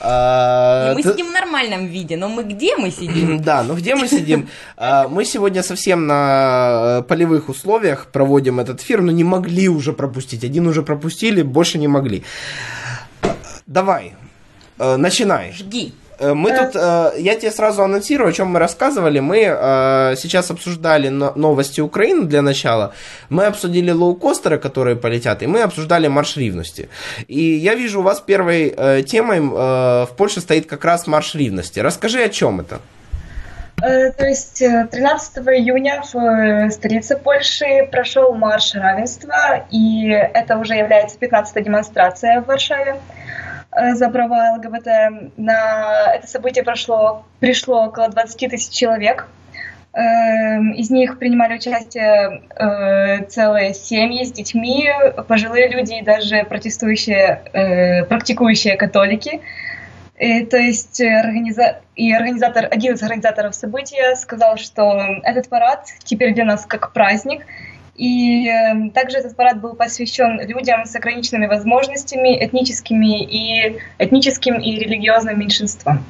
А, 0.00 0.92
И 0.92 0.94
мы 0.96 1.02
ты- 1.02 1.10
сидим 1.12 1.28
в 1.28 1.32
нормальном 1.32 1.86
виде, 1.86 2.16
но 2.16 2.28
мы 2.28 2.42
где 2.44 2.76
мы 2.76 2.90
сидим? 2.90 3.40
Да, 3.42 3.62
ну 3.62 3.74
где 3.74 3.94
мы 3.94 4.08
сидим? 4.08 4.48
А, 4.76 5.08
Мы 5.08 5.24
сегодня 5.24 5.62
совсем 5.62 6.06
на 6.06 6.98
э, 7.00 7.02
полевых 7.08 7.48
условиях 7.48 8.06
проводим 8.12 8.60
этот 8.60 8.80
эфир, 8.82 9.00
но 9.02 9.12
не 9.12 9.24
могли 9.24 9.68
уже 9.68 9.92
пропустить. 9.92 10.44
Один 10.44 10.66
уже 10.66 10.82
пропустили, 10.82 11.42
больше 11.42 11.78
не 11.78 11.88
могли. 11.88 12.22
Давай, 13.66 14.14
э, 14.78 14.96
начинай. 14.96 15.52
Жги. 15.52 15.92
Э, 16.18 16.34
Мы 16.34 16.50
Э. 16.50 16.58
тут, 16.58 16.76
э, 16.76 17.12
я 17.18 17.34
тебе 17.34 17.50
сразу 17.50 17.82
анонсирую, 17.82 18.28
о 18.28 18.32
чем 18.32 18.48
мы 18.48 18.58
рассказывали. 18.58 19.20
Мы 19.20 19.38
э, 19.46 20.14
сейчас 20.16 20.50
обсуждали 20.50 21.08
но- 21.08 21.32
новости 21.36 21.80
Украины 21.80 22.24
для 22.26 22.42
начала. 22.42 22.92
Мы 23.30 23.46
обсудили 23.46 23.90
лоукостеры, 23.90 24.58
которые 24.58 24.96
полетят, 24.96 25.42
и 25.42 25.46
мы 25.46 25.62
обсуждали 25.62 26.08
марш 26.08 26.36
ревности. 26.36 26.88
И 27.28 27.40
я 27.40 27.74
вижу, 27.74 28.00
у 28.00 28.02
вас 28.02 28.20
первой 28.20 28.74
э, 28.76 29.02
темой 29.02 29.40
в 29.40 30.08
Польше 30.16 30.40
стоит 30.40 30.66
как 30.66 30.84
раз 30.84 31.06
марш 31.06 31.34
ревности. 31.34 31.80
Расскажи, 31.80 32.22
о 32.22 32.28
чем 32.28 32.60
это? 32.60 32.78
То 33.78 34.26
есть 34.26 34.62
э, 34.62 34.88
13 34.90 35.38
июня 35.38 36.02
в 36.12 36.70
столице 36.70 37.16
Польши 37.18 37.86
прошел 37.92 38.34
марш 38.34 38.74
равенства, 38.74 39.66
и 39.70 40.08
это 40.08 40.56
уже 40.56 40.74
является 40.74 41.18
15-я 41.18 41.62
демонстрация 41.62 42.40
в 42.40 42.46
Варшаве 42.46 42.96
за 43.94 44.08
права 44.08 44.56
ЛГБТ. 44.56 44.86
На 45.36 46.14
это 46.14 46.26
событие 46.26 46.64
прошло, 46.64 47.24
пришло 47.40 47.86
около 47.86 48.08
20 48.08 48.50
тысяч 48.50 48.70
человек. 48.70 49.28
Эм, 49.96 50.72
Из 50.72 50.90
них 50.90 51.18
принимали 51.18 51.54
участие 51.54 52.42
э, 52.54 53.24
целые 53.28 53.72
семьи 53.72 54.24
с 54.24 54.32
детьми, 54.32 54.90
пожилые 55.26 55.68
люди 55.68 55.94
и 55.94 56.02
даже 56.02 56.44
протестующие, 56.44 57.42
э, 57.54 58.04
практикующие 58.04 58.76
католики. 58.76 59.40
И, 60.18 60.44
то 60.44 60.58
есть 60.58 61.00
э, 61.00 61.08
организа... 61.18 61.80
и 61.94 62.12
организатор, 62.12 62.68
один 62.70 62.92
из 62.92 63.02
организаторов 63.02 63.54
события 63.54 64.16
сказал, 64.16 64.58
что 64.58 65.00
этот 65.22 65.48
парад 65.48 65.86
теперь 66.04 66.34
для 66.34 66.44
нас 66.44 66.66
как 66.66 66.92
праздник. 66.92 67.46
И 67.96 68.48
э, 68.48 68.90
также 68.90 69.18
этот 69.18 69.36
парад 69.36 69.60
был 69.60 69.74
посвящен 69.74 70.40
людям 70.46 70.84
с 70.84 70.94
ограниченными 70.94 71.46
возможностями, 71.46 72.44
этническими 72.44 73.22
и 73.22 73.78
этническим 73.98 74.56
и 74.56 74.78
религиозным 74.78 75.38
меньшинствам. 75.38 76.04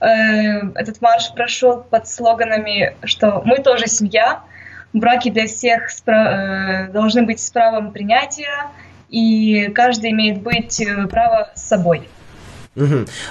Э, 0.00 0.70
Этот 0.74 1.00
марш 1.02 1.32
прошел 1.34 1.82
под 1.82 2.08
слоганами, 2.08 2.94
что 3.04 3.42
мы 3.44 3.58
тоже 3.58 3.86
семья, 3.88 4.42
браки 4.92 5.30
для 5.30 5.46
всех 5.46 5.88
э, 6.06 6.88
должны 6.92 7.22
быть 7.22 7.40
с 7.40 7.50
правом 7.50 7.92
принятия, 7.92 8.70
и 9.08 9.68
каждый 9.74 10.10
имеет 10.10 10.42
быть 10.42 10.80
э, 10.80 11.06
право 11.08 11.50
с 11.54 11.62
собой. 11.62 12.08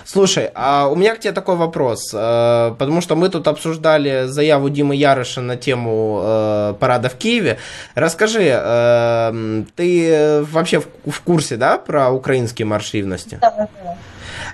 Слушай, 0.06 0.52
а 0.54 0.88
у 0.88 0.96
меня 0.96 1.16
к 1.16 1.20
тебе 1.20 1.34
такой 1.34 1.56
вопрос, 1.56 2.14
э, 2.14 2.76
потому 2.78 3.02
что 3.02 3.16
мы 3.16 3.30
тут 3.30 3.48
обсуждали 3.48 4.26
заяву 4.26 4.70
Димы 4.70 4.96
Ярыша 4.96 5.42
на 5.42 5.56
тему 5.56 6.22
э, 6.24 6.74
парада 6.80 7.10
в 7.10 7.16
Киеве. 7.16 7.58
Расскажи, 7.96 8.52
э, 8.52 9.64
ты 9.76 10.44
вообще 10.44 10.80
в, 10.80 11.22
курсе, 11.22 11.58
да, 11.58 11.78
про 11.78 12.12
украинские 12.12 12.66
марш 12.66 12.94
ревности? 12.94 13.38
Да, 13.42 13.54
да. 13.58 13.68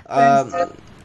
А, 0.06 0.44
есть, 0.44 0.56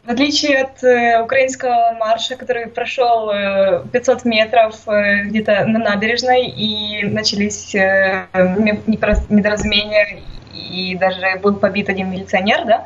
В 0.04 0.10
отличие 0.10 0.62
от 0.62 0.82
украинского 1.24 1.96
марша, 1.98 2.36
который 2.36 2.66
прошел 2.66 3.30
э, 3.30 3.84
500 3.92 4.24
метров 4.24 4.76
где-то 4.86 5.64
на 5.66 5.78
набережной, 5.78 6.46
и 6.46 7.04
начались 7.04 7.74
недоразумения, 7.74 10.20
и 10.52 10.96
даже 10.96 11.38
был 11.42 11.54
побит 11.54 11.88
один 11.88 12.10
милиционер, 12.10 12.64
да, 12.64 12.84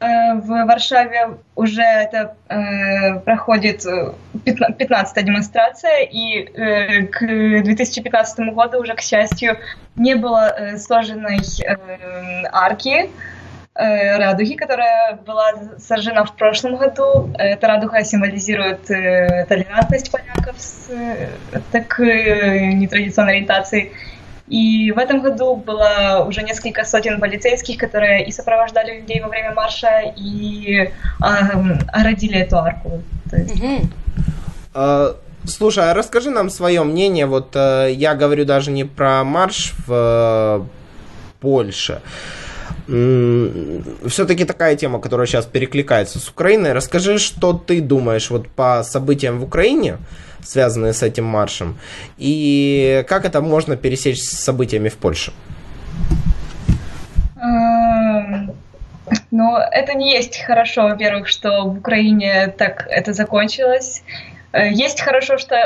в 0.00 0.64
Варшаве 0.64 1.38
уже 1.56 1.82
это 1.82 2.36
э, 2.48 3.18
проходит 3.20 3.84
э, 3.84 4.12
15-я 4.44 5.22
демонстрация, 5.22 6.04
и 6.04 6.44
э, 6.44 7.06
к 7.06 7.20
2015 7.20 8.54
году 8.54 8.80
уже, 8.80 8.94
к 8.94 9.00
счастью, 9.00 9.58
не 9.96 10.14
было 10.14 10.54
э, 10.56 10.78
сложенной 10.78 11.38
э, 11.38 11.76
арки, 12.52 13.10
э, 13.74 14.16
радуги, 14.18 14.54
которая 14.54 15.14
была 15.26 15.52
сожжена 15.78 16.24
в 16.24 16.36
прошлом 16.36 16.76
году. 16.76 17.34
Эта 17.36 17.66
радуга 17.66 18.04
символизирует 18.04 18.88
э, 18.92 19.46
толерантность 19.48 20.12
поляков 20.12 20.60
с 20.60 20.90
э, 20.90 21.28
такой 21.72 22.74
нетрадиционной 22.74 23.32
ориентацией. 23.32 23.92
И 24.50 24.92
в 24.92 24.98
этом 24.98 25.20
году 25.20 25.56
было 25.56 26.24
уже 26.26 26.42
несколько 26.42 26.84
сотен 26.84 27.20
полицейских, 27.20 27.78
которые 27.78 28.26
и 28.26 28.32
сопровождали 28.32 29.00
людей 29.00 29.20
во 29.20 29.28
время 29.28 29.52
марша, 29.54 30.12
и 30.16 30.90
ам, 31.20 31.78
оградили 31.92 32.38
эту 32.38 32.56
арку. 32.58 33.02
То 33.30 33.36
есть 33.36 33.54
э, 34.74 35.14
слушай, 35.44 35.90
а 35.90 35.94
расскажи 35.94 36.30
нам 36.30 36.50
свое 36.50 36.82
мнение. 36.82 37.26
Вот 37.26 37.54
э, 37.54 37.92
я 37.92 38.14
говорю 38.14 38.44
даже 38.44 38.70
не 38.70 38.84
про 38.84 39.24
марш 39.24 39.74
в 39.86 39.92
э, 39.92 40.62
Польше. 41.40 42.00
Все-таки 42.88 44.44
такая 44.44 44.74
тема, 44.76 44.98
которая 44.98 45.26
сейчас 45.26 45.44
перекликается 45.44 46.18
с 46.18 46.28
Украиной. 46.28 46.72
Расскажи, 46.72 47.18
что 47.18 47.52
ты 47.52 47.82
думаешь 47.82 48.30
вот 48.30 48.48
по 48.48 48.82
событиям 48.82 49.40
в 49.40 49.44
Украине, 49.44 49.98
связанные 50.42 50.94
с 50.94 51.02
этим 51.02 51.24
маршем, 51.24 51.76
и 52.16 53.04
как 53.06 53.26
это 53.26 53.42
можно 53.42 53.76
пересечь 53.76 54.22
с 54.22 54.30
событиями 54.42 54.88
в 54.88 54.96
Польше? 54.96 55.32
Эм, 57.36 58.52
Но 59.30 59.58
это 59.58 59.94
не 59.94 60.12
есть 60.12 60.38
хорошо, 60.38 60.88
во-первых, 60.88 61.28
что 61.28 61.64
в 61.64 61.78
Украине 61.78 62.54
так 62.56 62.86
это 62.88 63.12
закончилось. 63.12 64.02
Э, 64.58 64.68
Э, 64.68 64.72
есть 64.72 65.00
хорошо, 65.00 65.38
что 65.38 65.56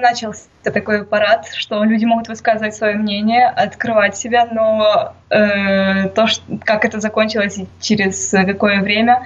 начался 0.00 0.48
такой 0.62 1.04
парад, 1.04 1.46
что 1.52 1.84
люди 1.84 2.04
могут 2.04 2.28
высказывать 2.28 2.74
свое 2.74 2.96
мнение, 2.96 3.46
открывать 3.46 4.16
себя, 4.16 4.48
но 4.50 5.14
э, 5.30 6.08
то, 6.08 6.26
что, 6.26 6.42
как 6.64 6.84
это 6.84 7.00
закончилось 7.00 7.58
и 7.58 7.66
через 7.80 8.30
какое 8.30 8.80
время, 8.80 9.22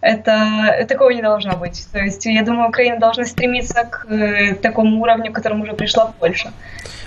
это 0.00 0.86
такого 0.88 1.10
не 1.10 1.22
должно 1.22 1.56
быть. 1.56 1.86
То 1.92 1.98
есть, 1.98 2.24
я 2.26 2.42
думаю, 2.42 2.68
Украина 2.68 2.98
должна 2.98 3.24
стремиться 3.24 3.84
к 3.84 4.06
э, 4.10 4.54
такому 4.54 5.00
уровню, 5.00 5.32
к 5.32 5.34
которому 5.34 5.64
уже 5.64 5.74
пришла 5.74 6.12
Польша. 6.18 6.52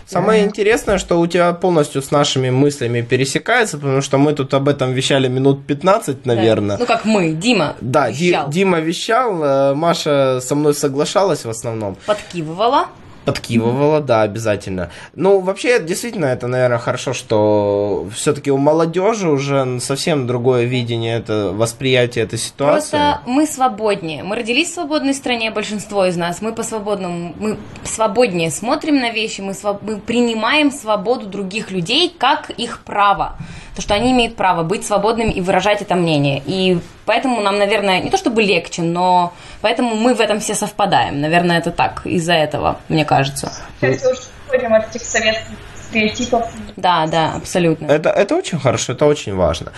Самое 0.08 0.46
интересное, 0.46 0.98
что 0.98 1.20
у 1.20 1.28
тебя 1.28 1.52
полностью 1.54 2.02
с 2.02 2.12
нашими 2.12 2.50
мыслями 2.50 3.02
пересекается, 3.02 3.78
потому 3.78 4.02
что 4.02 4.18
мы 4.18 4.34
тут 4.34 4.54
об 4.54 4.70
этом 4.70 4.94
вещали 4.94 5.28
минут 5.28 5.66
15, 5.66 6.26
наверное. 6.26 6.78
Да. 6.78 6.82
Ну, 6.82 6.86
как 6.86 7.06
мы, 7.06 7.34
Дима 7.34 7.76
Да, 7.82 8.10
вещал. 8.10 8.50
Дима 8.50 8.80
вещал, 8.80 9.44
э, 9.44 9.74
Маша 9.74 10.40
со 10.42 10.56
мной 10.56 10.74
соглашалась 10.74 11.44
в 11.44 11.50
основном. 11.50 11.98
Подкивывала. 12.06 12.88
Подкивывала, 13.28 14.00
да, 14.00 14.22
обязательно. 14.22 14.90
Ну, 15.14 15.42
вообще, 15.42 15.80
действительно, 15.80 16.28
это, 16.28 16.48
наверное, 16.48 16.78
хорошо, 16.78 17.12
что 17.12 18.08
все-таки 18.16 18.52
у 18.52 18.58
молодежи 18.58 19.30
уже 19.30 19.82
совсем 19.82 20.28
другое 20.28 20.64
видение, 20.64 21.18
это 21.18 21.52
восприятие 21.54 22.24
этой 22.24 22.40
ситуации. 22.40 22.92
Просто 22.92 23.22
мы 23.26 23.46
свободнее. 23.46 24.24
Мы 24.24 24.38
родились 24.38 24.70
в 24.70 24.76
свободной 24.76 25.14
стране, 25.14 25.52
большинство 25.52 26.06
из 26.06 26.16
нас. 26.16 26.42
Мы 26.42 26.54
по 26.54 26.64
свободному, 26.64 27.36
мы 27.38 27.58
свободнее 27.84 28.50
смотрим 28.50 28.98
на 28.98 29.12
вещи, 29.12 29.42
мы, 29.42 29.54
своб... 29.54 29.82
мы 29.82 29.98
принимаем 29.98 30.72
свободу 30.72 31.26
других 31.26 31.70
людей 31.70 32.16
как 32.18 32.50
их 32.52 32.80
право 32.86 33.36
то, 33.78 33.84
что 33.84 33.94
они 33.94 34.12
имеют 34.12 34.36
право 34.36 34.64
быть 34.64 34.86
свободными 34.88 35.32
и 35.32 35.40
выражать 35.40 35.84
это 35.84 35.94
мнение. 35.94 36.42
И 36.48 36.80
поэтому 37.06 37.42
нам, 37.42 37.60
наверное, 37.60 38.02
не 38.02 38.10
то 38.10 38.18
чтобы 38.18 38.42
легче, 38.42 38.82
но 38.82 39.34
поэтому 39.62 39.96
мы 39.96 40.16
в 40.16 40.20
этом 40.20 40.40
все 40.40 40.56
совпадаем. 40.56 41.22
Наверное, 41.22 41.60
это 41.60 41.70
так, 41.70 42.02
из-за 42.06 42.34
этого, 42.34 42.80
мне 42.90 43.06
кажется. 43.06 43.52
Сейчас 43.80 44.32
уходим 44.48 44.74
от 44.74 44.90
этих 44.90 45.06
советских 45.06 45.58
стереотипов. 45.76 46.50
Да, 46.76 47.06
да, 47.06 47.34
абсолютно. 47.36 47.86
Это, 47.86 48.10
это 48.10 48.36
очень 48.36 48.60
хорошо, 48.60 48.94
это 48.94 49.06
очень 49.06 49.36
важно. 49.36 49.72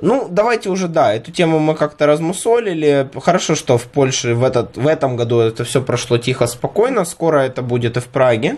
Ну, 0.00 0.26
давайте 0.28 0.68
уже, 0.68 0.88
да, 0.88 1.14
эту 1.14 1.30
тему 1.30 1.60
мы 1.60 1.76
как-то 1.76 2.06
размусолили. 2.06 3.08
Хорошо, 3.22 3.54
что 3.54 3.78
в 3.78 3.84
Польше 3.84 4.34
в, 4.34 4.42
этот, 4.42 4.76
в 4.76 4.88
этом 4.88 5.16
году 5.16 5.38
это 5.38 5.62
все 5.62 5.80
прошло 5.80 6.18
тихо, 6.18 6.48
спокойно. 6.48 7.04
Скоро 7.04 7.38
это 7.38 7.62
будет 7.62 7.96
и 7.96 8.00
в 8.00 8.06
Праге. 8.06 8.56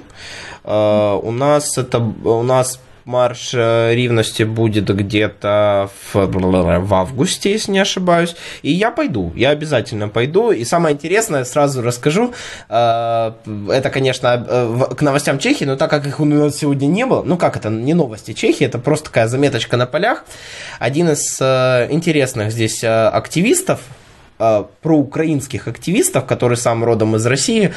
Uh, 0.64 1.20
у 1.22 1.30
нас 1.30 1.78
это 1.78 1.98
у 1.98 2.42
нас 2.42 2.80
марш 3.06 3.54
э, 3.54 3.94
ревности 3.94 4.42
будет 4.42 4.94
где-то 4.94 5.88
в, 6.12 6.26
в 6.26 6.94
августе, 6.94 7.52
если 7.52 7.70
не 7.72 7.78
ошибаюсь. 7.78 8.34
И 8.62 8.72
я 8.72 8.90
пойду, 8.90 9.32
я 9.36 9.50
обязательно 9.50 10.08
пойду. 10.08 10.50
И 10.50 10.64
самое 10.64 10.94
интересное, 10.94 11.44
сразу 11.44 11.82
расскажу, 11.82 12.34
э, 12.68 13.32
это, 13.70 13.90
конечно, 13.90 14.44
э, 14.46 14.94
к 14.96 15.02
новостям 15.02 15.38
Чехии, 15.38 15.64
но 15.64 15.76
так 15.76 15.88
как 15.88 16.06
их 16.06 16.18
у 16.18 16.24
нас 16.24 16.56
сегодня 16.56 16.86
не 16.86 17.06
было, 17.06 17.22
ну 17.22 17.38
как 17.38 17.56
это, 17.56 17.70
не 17.70 17.94
новости 17.94 18.32
Чехии, 18.32 18.66
это 18.66 18.80
просто 18.80 19.06
такая 19.06 19.28
заметочка 19.28 19.76
на 19.76 19.86
полях. 19.86 20.24
Один 20.80 21.08
из 21.10 21.40
интересных 21.40 22.50
здесь 22.50 22.82
активистов, 22.82 23.80
проукраинских 24.38 25.66
активистов, 25.68 26.26
который 26.26 26.58
сам 26.58 26.84
родом 26.84 27.16
из 27.16 27.24
России, 27.24 27.72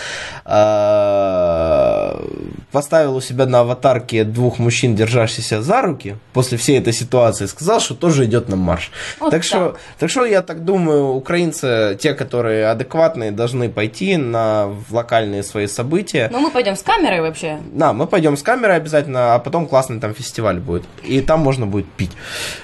поставил 2.72 3.16
у 3.16 3.22
себя 3.22 3.46
на 3.46 3.62
аватарке 3.62 4.24
двух 4.24 4.60
мужчин, 4.60 4.96
держащихся 4.96 5.62
за 5.62 5.82
руки, 5.82 6.16
после 6.34 6.58
всей 6.58 6.80
этой 6.80 6.94
ситуации, 6.94 7.46
сказал, 7.46 7.80
что 7.80 7.96
тоже 7.96 8.26
идет 8.26 8.50
на 8.50 8.56
марш. 8.56 8.92
Вот 9.20 9.32
так, 9.32 9.42
так. 9.42 9.44
Что, 9.44 9.78
так 9.98 10.10
что 10.10 10.26
я 10.26 10.42
так 10.42 10.64
думаю, 10.64 11.10
украинцы, 11.10 11.98
те, 12.00 12.14
которые 12.14 12.68
адекватные, 12.68 13.32
должны 13.32 13.70
пойти 13.70 14.18
на 14.18 14.70
локальные 14.92 15.44
свои 15.44 15.68
события. 15.68 16.30
Но 16.32 16.40
мы 16.40 16.52
пойдем 16.52 16.76
с 16.76 16.84
камерой 16.84 17.22
вообще. 17.22 17.60
Да, 17.72 17.94
мы 17.94 18.08
пойдем 18.08 18.38
с 18.38 18.44
камерой 18.44 18.78
обязательно, 18.78 19.36
а 19.36 19.40
потом 19.40 19.68
классный 19.68 20.00
там 20.00 20.14
фестиваль 20.14 20.60
будет. 20.60 20.84
И 21.04 21.22
там 21.22 21.40
можно 21.40 21.66
будет 21.66 21.92
пить. 21.92 22.12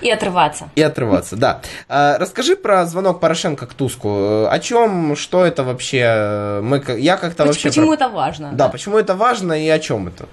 И 0.01 0.09
отрываться. 0.09 0.69
И 0.75 0.81
отрываться, 0.81 1.35
да. 1.35 1.61
А, 1.87 2.17
расскажи 2.17 2.55
про 2.55 2.85
звонок 2.85 3.19
Порошенко 3.19 3.65
к 3.65 3.73
Туску. 3.73 4.45
О 4.47 4.59
чем, 4.59 5.15
что 5.15 5.45
это 5.45 5.63
вообще? 5.63 6.59
Мы, 6.61 6.83
я 6.97 7.17
как-то 7.17 7.45
вообще... 7.45 7.69
Почему 7.69 7.93
это 7.93 8.09
важно? 8.09 8.51
Да, 8.53 8.69
почему 8.69 8.97
это 8.97 9.15
важно 9.15 9.53
и 9.53 9.67
о 9.69 9.79
чем 9.79 9.94
это? 10.07 10.27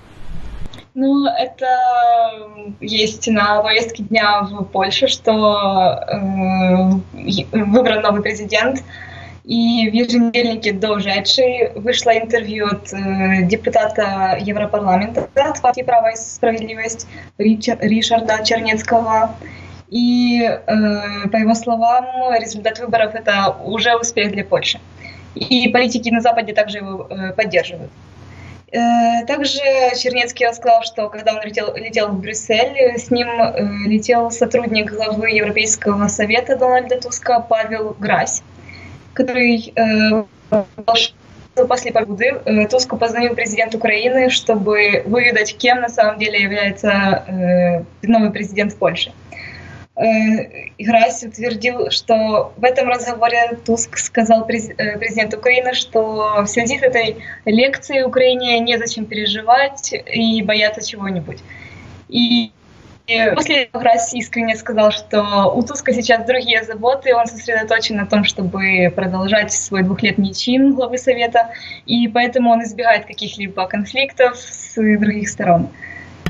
Ну, 0.94 1.26
это 1.26 1.66
есть 2.80 3.26
на 3.28 3.62
повестке 3.62 4.02
дня 4.02 4.42
в 4.42 4.64
Польше, 4.64 5.06
что 5.06 5.98
э, 6.06 7.64
выбран 7.64 8.02
новый 8.02 8.20
президент, 8.20 8.82
и 9.44 9.88
в 9.90 9.94
еженедельнике 9.94 10.72
до 10.72 10.98
Жечи 11.00 11.72
вышло 11.76 12.10
интервью 12.10 12.66
от 12.66 12.92
э, 12.92 13.42
депутата 13.44 14.36
Европарламента 14.40 15.28
от 15.34 15.60
партии 15.62 15.82
«Право 15.82 16.12
и 16.12 16.16
справедливость» 16.16 17.08
Ричар, 17.38 17.78
Ришарда 17.80 18.44
Чернецкого. 18.44 19.34
И, 19.88 20.42
э, 20.42 21.28
по 21.28 21.36
его 21.36 21.54
словам, 21.54 22.04
результат 22.38 22.78
выборов– 22.78 23.14
это 23.14 23.56
уже 23.64 23.96
успех 23.96 24.32
для 24.32 24.44
Польши. 24.44 24.78
И 25.34 25.68
политики 25.68 26.10
на 26.10 26.20
Западе 26.20 26.52
также 26.52 26.78
его 26.78 27.06
э, 27.10 27.32
поддерживают. 27.32 27.90
Э, 28.72 29.26
также 29.26 29.60
Чернецкий 29.98 30.46
рассказал, 30.46 30.82
что 30.82 31.10
когда 31.10 31.34
он 31.34 31.42
летел, 31.42 31.74
летел 31.76 32.08
в 32.08 32.18
Брюссель, 32.20 32.96
с 32.96 33.10
ним 33.10 33.28
э, 33.28 33.62
летел 33.86 34.30
сотрудник 34.30 34.90
главы 34.90 35.30
Европейского 35.30 36.08
совета 36.08 36.56
Дональда 36.56 36.98
Туска 36.98 37.40
Павел 37.40 37.94
Грась, 37.98 38.42
который 39.12 39.74
э, 39.76 40.24
после 41.68 41.92
победы 41.92 42.40
э, 42.46 42.66
Туску 42.66 42.96
позвонил 42.96 43.34
президент 43.34 43.74
Украины, 43.74 44.30
чтобы 44.30 45.02
выведать, 45.04 45.54
кем 45.58 45.82
на 45.82 45.90
самом 45.90 46.18
деле 46.18 46.40
является 46.40 47.84
новый 48.00 48.30
президент 48.30 48.74
Польши. 48.76 49.12
Грась 49.94 51.22
утвердил, 51.22 51.90
что 51.90 52.54
в 52.56 52.64
этом 52.64 52.88
разговоре 52.88 53.58
Туск 53.66 53.98
сказал 53.98 54.48
э, 54.48 54.98
президент 54.98 55.34
Украины, 55.34 55.74
что 55.74 56.42
в 56.42 56.46
связи 56.46 56.78
с 56.78 56.82
этой 56.82 57.18
лекцией 57.44 58.04
Украине 58.04 58.58
незачем 58.60 59.04
переживать 59.04 59.92
и 59.92 60.42
бояться 60.42 60.86
чего-нибудь. 60.86 61.40
И 62.08 62.52
после 63.34 63.64
этого 63.64 63.82
Грась 63.82 64.14
искренне 64.14 64.56
сказал, 64.56 64.92
что 64.92 65.52
у 65.54 65.62
Туска 65.62 65.92
сейчас 65.92 66.24
другие 66.24 66.62
заботы, 66.62 67.14
он 67.14 67.26
сосредоточен 67.26 67.96
на 67.96 68.06
том, 68.06 68.24
чтобы 68.24 68.90
продолжать 68.96 69.52
свой 69.52 69.82
двухлетний 69.82 70.32
чин 70.32 70.74
главы 70.74 70.96
Совета, 70.96 71.50
и 71.84 72.08
поэтому 72.08 72.50
он 72.50 72.62
избегает 72.62 73.04
каких-либо 73.04 73.66
конфликтов 73.66 74.38
с 74.38 74.74
других 74.74 75.28
сторон. 75.28 75.68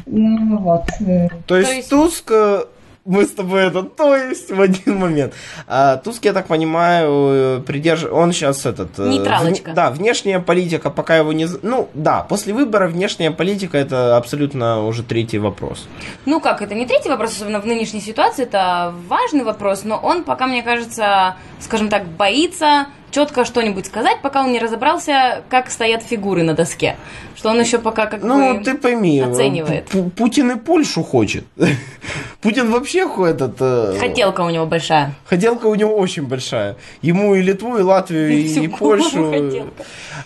Ну 0.07 0.59
вот. 0.59 0.87
То 0.99 1.05
есть, 1.05 1.47
То 1.47 1.57
есть... 1.59 1.91
Туск 1.91 2.31
э, 2.33 2.65
мы 3.05 3.25
с 3.25 3.33
тобой 3.33 3.67
это, 3.67 3.83
то 3.83 4.17
есть 4.17 4.51
в 4.51 4.61
один 4.61 4.99
момент. 4.99 5.35
А, 5.67 5.97
Туск, 5.97 6.25
я 6.25 6.33
так 6.33 6.47
понимаю, 6.47 7.63
придерж... 7.63 8.05
он 8.05 8.33
сейчас 8.33 8.65
этот... 8.65 8.99
Э, 8.99 9.09
Нейтралочка. 9.09 9.73
В... 9.73 9.75
Да, 9.75 9.91
внешняя 9.91 10.39
политика, 10.39 10.91
пока 10.91 11.17
его 11.17 11.33
не... 11.33 11.49
Ну, 11.63 11.89
да, 11.95 12.23
после 12.23 12.55
выбора 12.55 12.87
внешняя 12.87 13.31
политика 13.31 13.77
это 13.77 14.17
абсолютно 14.17 14.85
уже 14.87 15.03
третий 15.03 15.39
вопрос. 15.39 15.89
Ну 16.27 16.41
как, 16.41 16.63
это 16.63 16.75
не 16.75 16.87
третий 16.87 17.09
вопрос, 17.09 17.33
особенно 17.33 17.61
в 17.61 17.67
нынешней 17.67 18.01
ситуации, 18.01 18.45
это 18.45 18.95
важный 19.09 19.45
вопрос, 19.45 19.83
но 19.85 19.97
он 19.97 20.23
пока, 20.23 20.47
мне 20.47 20.63
кажется, 20.63 21.37
скажем 21.59 21.89
так, 21.89 22.07
боится 22.07 22.87
четко 23.13 23.45
что-нибудь 23.45 23.87
сказать, 23.87 24.19
пока 24.23 24.43
он 24.43 24.53
не 24.53 24.59
разобрался, 24.59 25.43
как 25.49 25.71
стоят 25.71 26.03
фигуры 26.03 26.43
на 26.43 26.55
доске. 26.55 26.97
Что 27.37 27.51
он 27.51 27.61
еще 27.61 27.79
пока 27.79 28.07
как 28.07 28.23
ну, 28.23 28.59
бы 28.59 28.65
ты 28.65 28.75
пойми, 28.75 29.21
оценивает. 29.21 29.91
Путин 30.17 30.51
и 30.51 30.57
Польшу 30.57 31.03
хочет. 31.03 31.45
Путин 32.41 32.71
вообще 32.71 33.09
этот... 33.27 33.57
Э, 33.61 33.97
Хотелка 34.01 34.41
у 34.41 34.51
него 34.51 34.67
большая. 34.67 35.15
Хотелка 35.27 35.67
у 35.67 35.75
него 35.75 35.97
очень 35.97 36.27
большая. 36.27 36.77
Ему 37.03 37.35
и 37.35 37.43
Литву, 37.43 37.79
и 37.79 37.83
Латвию, 37.83 38.31
и, 38.33 38.43
и 38.43 38.69
Польшу. 38.69 39.33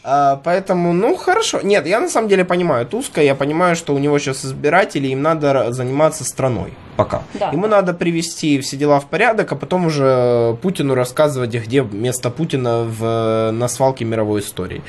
А, 0.03 0.40
поэтому, 0.42 0.92
ну, 0.92 1.16
хорошо. 1.16 1.61
Нет, 1.62 1.87
я 1.87 2.01
на 2.01 2.09
самом 2.09 2.29
деле 2.29 2.44
понимаю 2.44 2.87
Туска, 2.87 3.20
я 3.20 3.35
понимаю, 3.35 3.77
что 3.77 3.94
у 3.94 3.99
него 3.99 4.18
сейчас 4.18 4.44
избиратели, 4.44 5.09
им 5.09 5.22
надо 5.22 5.72
заниматься 5.72 6.25
страной 6.25 6.72
пока. 6.96 7.22
Да. 7.35 7.50
Ему 7.50 7.66
надо 7.66 7.94
привести 7.94 8.61
все 8.61 8.76
дела 8.76 9.00
в 9.00 9.06
порядок, 9.06 9.52
а 9.52 9.56
потом 9.56 9.87
уже 9.87 10.56
Путину 10.62 10.94
рассказывать, 10.94 11.54
где 11.54 11.82
место 11.82 12.30
Путина 12.30 12.85
в, 12.85 13.50
на 13.52 13.68
свалке 13.68 14.04
мировой 14.04 14.40
истории. 14.40 14.82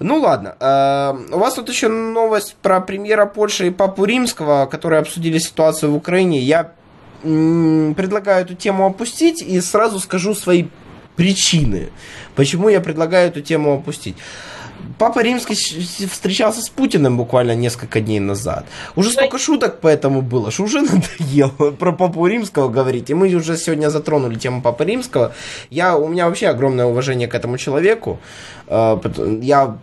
Ну 0.00 0.18
ладно, 0.18 0.56
э, 0.58 1.34
у 1.34 1.38
вас 1.38 1.54
тут 1.54 1.68
еще 1.68 1.88
новость 1.88 2.56
про 2.60 2.80
премьера 2.80 3.26
Польши 3.26 3.68
и 3.68 3.70
Папу 3.70 4.04
Римского, 4.04 4.66
которые 4.66 5.00
обсудили 5.00 5.38
ситуацию 5.38 5.92
в 5.92 5.96
Украине. 5.96 6.40
Я 6.40 6.72
предлагаю 7.22 8.44
эту 8.44 8.54
тему 8.54 8.84
опустить 8.84 9.40
и 9.40 9.60
сразу 9.60 9.98
скажу 9.98 10.34
свои 10.34 10.66
причины, 11.16 11.90
почему 12.34 12.68
я 12.68 12.80
предлагаю 12.80 13.28
эту 13.28 13.40
тему 13.40 13.74
опустить. 13.74 14.16
Папа 14.98 15.22
Римский 15.22 15.54
встречался 16.06 16.60
с 16.60 16.68
Путиным 16.68 17.16
буквально 17.16 17.54
несколько 17.54 18.00
дней 18.00 18.20
назад. 18.20 18.64
Уже 18.96 19.10
столько 19.10 19.38
шуток 19.38 19.80
по 19.80 19.88
этому 19.88 20.22
было, 20.22 20.50
что 20.50 20.64
уже 20.64 20.80
надоело 20.82 21.70
про 21.72 21.92
Папу 21.92 22.26
Римского 22.26 22.68
говорить. 22.68 23.10
И 23.10 23.14
мы 23.14 23.34
уже 23.34 23.56
сегодня 23.56 23.90
затронули 23.90 24.36
тему 24.36 24.62
Папы 24.62 24.84
Римского. 24.84 25.32
Я, 25.70 25.96
у 25.96 26.08
меня 26.08 26.26
вообще 26.26 26.48
огромное 26.48 26.86
уважение 26.86 27.28
к 27.28 27.34
этому 27.34 27.58
человеку. 27.58 28.18
А, 28.66 29.00
я, 29.42 29.76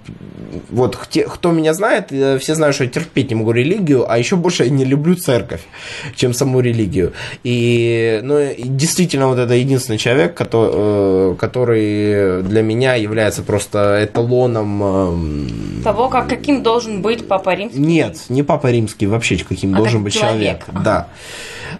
вот, 0.69 0.95
кто 0.95 1.51
меня 1.51 1.73
знает, 1.73 2.11
э, 2.11 2.39
все 2.39 2.55
знают, 2.55 2.75
что 2.75 2.85
я 2.85 2.89
терпеть 2.89 3.29
не 3.29 3.35
могу 3.35 3.51
религию, 3.51 4.11
а 4.11 4.17
еще 4.17 4.35
больше 4.35 4.63
я 4.63 4.69
не 4.69 4.85
люблю 4.85 5.15
церковь, 5.15 5.61
чем 6.15 6.33
саму 6.33 6.61
религию. 6.61 7.13
И, 7.43 8.19
ну, 8.23 8.39
действительно, 8.57 9.27
вот 9.27 9.37
это 9.37 9.53
единственный 9.53 9.97
человек, 9.97 10.33
который, 10.33 10.71
э, 10.73 11.35
который 11.39 12.43
для 12.43 12.61
меня 12.61 12.95
является 12.95 13.43
просто 13.43 14.03
эталоном... 14.03 15.00
Эм, 15.09 15.81
Того, 15.83 16.09
как, 16.09 16.29
каким 16.29 16.63
должен 16.63 17.01
быть 17.01 17.27
Папа 17.27 17.53
Римский? 17.53 17.79
Нет, 17.79 18.17
не 18.29 18.43
Папа 18.43 18.71
Римский, 18.71 19.07
вообще 19.07 19.37
каким 19.43 19.73
а 19.73 19.77
должен 19.77 20.03
быть 20.03 20.13
человек. 20.13 20.65
человек. 20.65 20.83
Да. 20.83 21.07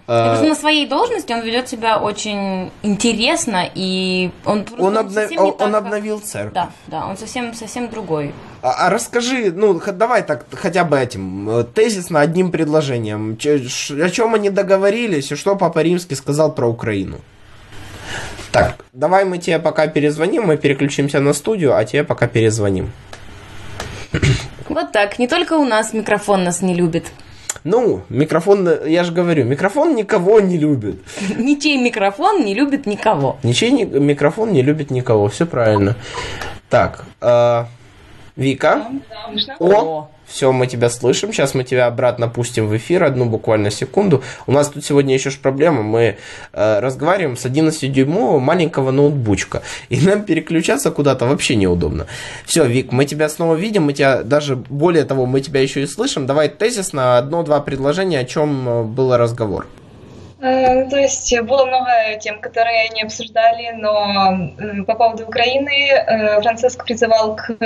Что 0.04 0.42
на 0.42 0.54
своей 0.54 0.86
должности 0.86 1.32
он 1.32 1.42
ведет 1.42 1.68
себя 1.68 1.98
очень 1.98 2.70
интересно, 2.82 3.68
и 3.74 4.30
он, 4.44 4.64
он, 4.78 4.98
обнов... 4.98 5.30
он, 5.36 5.56
так, 5.56 5.74
обновил 5.74 6.18
церковь. 6.20 6.54
Да, 6.54 6.70
да, 6.86 7.06
он 7.06 7.16
совсем, 7.16 7.54
совсем 7.54 7.88
другой. 7.88 8.32
А, 8.62 8.86
а 8.86 8.90
расскажи, 8.90 9.52
ну, 9.52 9.80
давай 9.92 10.22
так, 10.22 10.46
хотя 10.52 10.84
бы 10.84 10.98
этим, 10.98 11.48
э, 11.48 11.64
тезисно 11.64 12.20
одним 12.20 12.50
предложением. 12.50 13.38
О 13.42 14.10
чем 14.10 14.34
они 14.34 14.50
договорились, 14.50 15.30
и 15.32 15.36
что 15.36 15.56
Папа 15.56 15.80
Римский 15.80 16.14
сказал 16.14 16.52
про 16.54 16.66
Украину? 16.68 17.18
Так, 18.52 18.84
давай 18.92 19.24
мы 19.24 19.38
тебе 19.38 19.58
пока 19.58 19.86
перезвоним, 19.86 20.42
мы 20.42 20.58
переключимся 20.58 21.20
на 21.20 21.32
студию, 21.32 21.74
а 21.74 21.84
тебе 21.84 22.04
пока 22.04 22.26
перезвоним. 22.26 22.92
Вот 24.68 24.92
так, 24.92 25.18
не 25.18 25.26
только 25.26 25.54
у 25.54 25.64
нас 25.64 25.94
микрофон 25.94 26.44
нас 26.44 26.60
не 26.60 26.74
любит. 26.74 27.06
Ну, 27.64 28.02
микрофон, 28.10 28.68
я 28.86 29.04
же 29.04 29.12
говорю, 29.12 29.44
микрофон 29.44 29.94
никого 29.94 30.40
не 30.40 30.58
любит. 30.58 30.96
Ничей 31.38 31.78
микрофон 31.78 32.44
не 32.44 32.54
любит 32.54 32.86
никого. 32.86 33.38
Ничей 33.42 33.70
ни, 33.70 33.84
микрофон 33.84 34.52
не 34.52 34.62
любит 34.62 34.90
никого, 34.90 35.28
все 35.28 35.46
правильно. 35.46 35.96
Так, 36.68 37.04
э, 37.22 37.64
Вика. 38.36 38.86
О, 39.60 40.10
все, 40.32 40.50
мы 40.50 40.66
тебя 40.66 40.88
слышим. 40.88 41.30
Сейчас 41.30 41.54
мы 41.54 41.62
тебя 41.62 41.86
обратно 41.86 42.26
пустим 42.26 42.66
в 42.66 42.76
эфир. 42.76 43.04
Одну 43.04 43.26
буквально 43.26 43.70
секунду. 43.70 44.22
У 44.46 44.52
нас 44.52 44.70
тут 44.70 44.82
сегодня 44.82 45.12
еще 45.12 45.28
ж 45.28 45.36
проблема. 45.36 45.82
Мы 45.82 46.16
э, 46.52 46.80
разговариваем 46.80 47.36
с 47.36 47.44
11-дюймового 47.44 48.40
маленького 48.40 48.92
ноутбучка. 48.92 49.62
И 49.90 50.00
нам 50.00 50.22
переключаться 50.22 50.90
куда-то 50.90 51.26
вообще 51.26 51.54
неудобно. 51.56 52.06
Все, 52.46 52.64
Вик, 52.64 52.92
мы 52.92 53.04
тебя 53.04 53.28
снова 53.28 53.56
видим. 53.56 53.84
Мы 53.84 53.92
тебя 53.92 54.22
даже, 54.22 54.56
более 54.56 55.04
того, 55.04 55.26
мы 55.26 55.42
тебя 55.42 55.60
еще 55.60 55.82
и 55.82 55.86
слышим. 55.86 56.26
Давай 56.26 56.48
тезис 56.48 56.94
на 56.94 57.18
одно-два 57.18 57.60
предложения, 57.60 58.20
о 58.20 58.24
чем 58.24 58.68
э, 58.68 58.82
был 58.84 59.14
разговор. 59.14 59.66
Э, 60.42 60.88
то 60.90 60.96
есть 60.96 61.32
было 61.42 61.64
много 61.66 62.18
тем, 62.20 62.40
которые 62.40 62.90
они 62.90 63.02
обсуждали, 63.02 63.70
но 63.78 64.84
по 64.84 64.94
поводу 64.96 65.24
Украины 65.24 65.88
э, 65.88 66.42
Франциск 66.42 66.84
призывал 66.84 67.36
к 67.36 67.56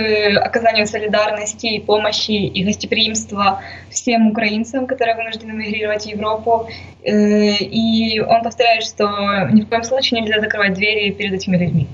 оказанию 0.44 0.86
солидарности 0.86 1.66
и 1.66 1.80
помощи 1.80 2.32
и 2.32 2.64
гостеприимства 2.64 3.62
всем 3.90 4.28
украинцам, 4.28 4.86
которые 4.86 5.16
вынуждены 5.16 5.52
мигрировать 5.52 6.02
в 6.02 6.06
Европу. 6.06 6.68
Э, 7.02 7.12
и 7.12 8.20
он 8.20 8.42
повторяет, 8.42 8.84
что 8.84 9.48
ни 9.52 9.62
в 9.62 9.68
коем 9.68 9.82
случае 9.82 10.20
нельзя 10.20 10.38
закрывать 10.40 10.74
двери 10.74 11.12
перед 11.12 11.32
этими 11.32 11.56
людьми. 11.56 11.88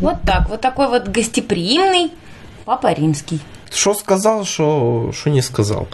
Вот 0.00 0.16
так, 0.24 0.48
вот 0.48 0.62
такой 0.62 0.88
вот 0.88 1.08
гостеприимный 1.08 2.12
Папа 2.64 2.92
Римский. 2.92 3.40
Что 3.70 3.94
сказал, 3.94 4.44
что, 4.44 5.12
не 5.26 5.42
сказал. 5.42 5.88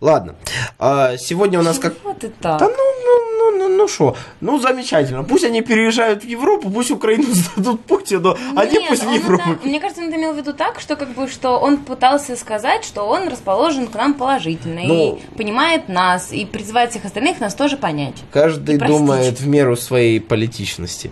Ладно. 0.00 0.34
А 0.78 1.16
сегодня 1.16 1.58
у 1.58 1.62
нас 1.62 1.78
как... 1.78 1.94
Вот 2.04 2.22
и 2.24 2.28
так. 2.28 2.58
Да 2.58 2.68
ну, 2.68 2.74
ну, 2.74 3.25
ну, 3.56 3.68
ну, 3.68 3.76
ну 3.76 3.88
что? 3.88 4.16
Ну, 4.40 4.58
замечательно. 4.58 5.24
Пусть 5.24 5.44
они 5.44 5.62
переезжают 5.62 6.24
в 6.24 6.26
Европу, 6.26 6.70
пусть 6.70 6.90
Украину 6.90 7.24
сдадут 7.32 7.80
Путину, 7.84 8.36
а 8.54 8.64
Нет, 8.64 8.72
не 8.72 8.88
пусть 8.88 9.04
в 9.04 9.10
Европу. 9.10 9.50
Это, 9.50 9.66
мне 9.66 9.80
кажется, 9.80 10.02
он 10.02 10.08
это 10.08 10.16
имел 10.16 10.32
в 10.32 10.36
виду 10.36 10.52
так, 10.52 10.80
что 10.80 10.96
как 10.96 11.14
бы, 11.14 11.28
что 11.28 11.58
он 11.58 11.78
пытался 11.78 12.36
сказать, 12.36 12.84
что 12.84 13.02
он 13.02 13.28
расположен 13.28 13.86
к 13.86 13.94
нам 13.94 14.14
положительно 14.14 14.80
ну, 14.82 15.16
и 15.16 15.36
понимает 15.36 15.88
нас, 15.88 16.32
и 16.32 16.44
призывает 16.44 16.90
всех 16.90 17.04
остальных 17.04 17.40
нас 17.40 17.54
тоже 17.54 17.76
понять. 17.76 18.14
Каждый 18.32 18.78
думает 18.78 19.40
в 19.40 19.46
меру 19.46 19.76
своей 19.76 20.20
политичности. 20.20 21.10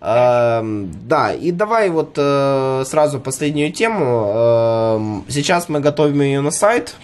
А, 0.00 0.62
да, 0.62 1.32
и 1.32 1.50
давай 1.50 1.90
вот 1.90 2.14
э, 2.16 2.84
сразу 2.86 3.20
последнюю 3.20 3.72
тему. 3.72 5.22
Э, 5.28 5.30
Сейчас 5.30 5.68
мы 5.68 5.80
готовим 5.80 6.22
ее 6.22 6.40
на 6.40 6.50
сайт. 6.50 6.94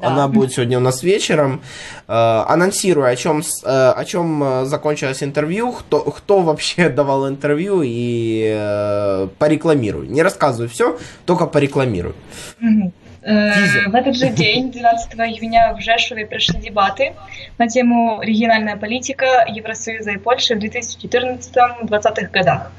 Да. 0.00 0.08
Она 0.08 0.28
будет 0.28 0.52
сегодня 0.52 0.78
у 0.78 0.80
нас 0.80 1.02
вечером. 1.02 1.62
Э, 2.08 2.44
анонсирую, 2.48 3.06
о 3.06 3.16
чем, 3.16 3.40
э, 3.40 3.90
о 3.90 4.04
чем 4.04 4.42
э, 4.42 4.64
закончилось 4.64 5.22
интервью, 5.22 5.72
кто, 5.72 6.00
кто 6.00 6.40
вообще 6.40 6.88
давал 7.00 7.28
интервью 7.28 7.82
и 7.84 8.50
э, 8.56 9.28
порекламирую. 9.38 10.10
Не 10.10 10.22
рассказываю 10.22 10.70
все, 10.70 10.98
только 11.26 11.46
порекламирую. 11.46 12.14
Угу. 12.62 12.92
В 13.22 13.94
этот 13.94 14.16
же 14.16 14.30
день, 14.30 14.72
12 14.72 15.14
июня, 15.14 15.74
в 15.76 15.82
Жешове 15.82 16.26
прошли 16.26 16.58
дебаты 16.58 17.12
на 17.58 17.68
тему 17.68 18.20
«Региональная 18.22 18.76
политика 18.76 19.44
Евросоюза 19.46 20.12
и 20.12 20.16
Польши 20.16 20.54
в 20.54 20.58
2014-2020 20.58 22.30
годах». 22.32 22.72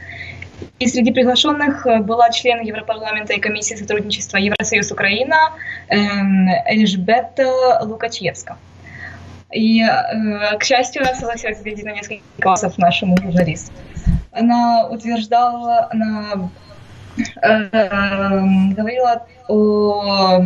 И 0.80 0.88
среди 0.88 1.12
приглашенных 1.12 1.86
э, 1.86 2.00
была 2.00 2.30
член 2.32 2.62
Европарламента 2.62 3.34
и 3.34 3.40
комиссии 3.40 3.76
сотрудничества 3.76 4.38
Евросоюз-Украина 4.38 5.54
эм, 5.90 6.50
Эльжбета 6.66 7.80
Лукачевска. 7.84 8.58
И, 9.52 9.82
э, 9.82 10.58
к 10.58 10.64
счастью, 10.64 11.04
она 11.04 11.14
согласилась 11.14 11.60
ответить 11.60 11.86
на 11.86 11.92
несколько 11.92 12.24
вопросов 12.38 12.78
нашему 12.78 13.18
журналисту. 13.18 13.72
Она 14.32 14.88
утверждала, 14.90 15.88
она 15.92 16.50
э, 17.42 17.70
говорила 18.74 19.28
о 19.48 20.42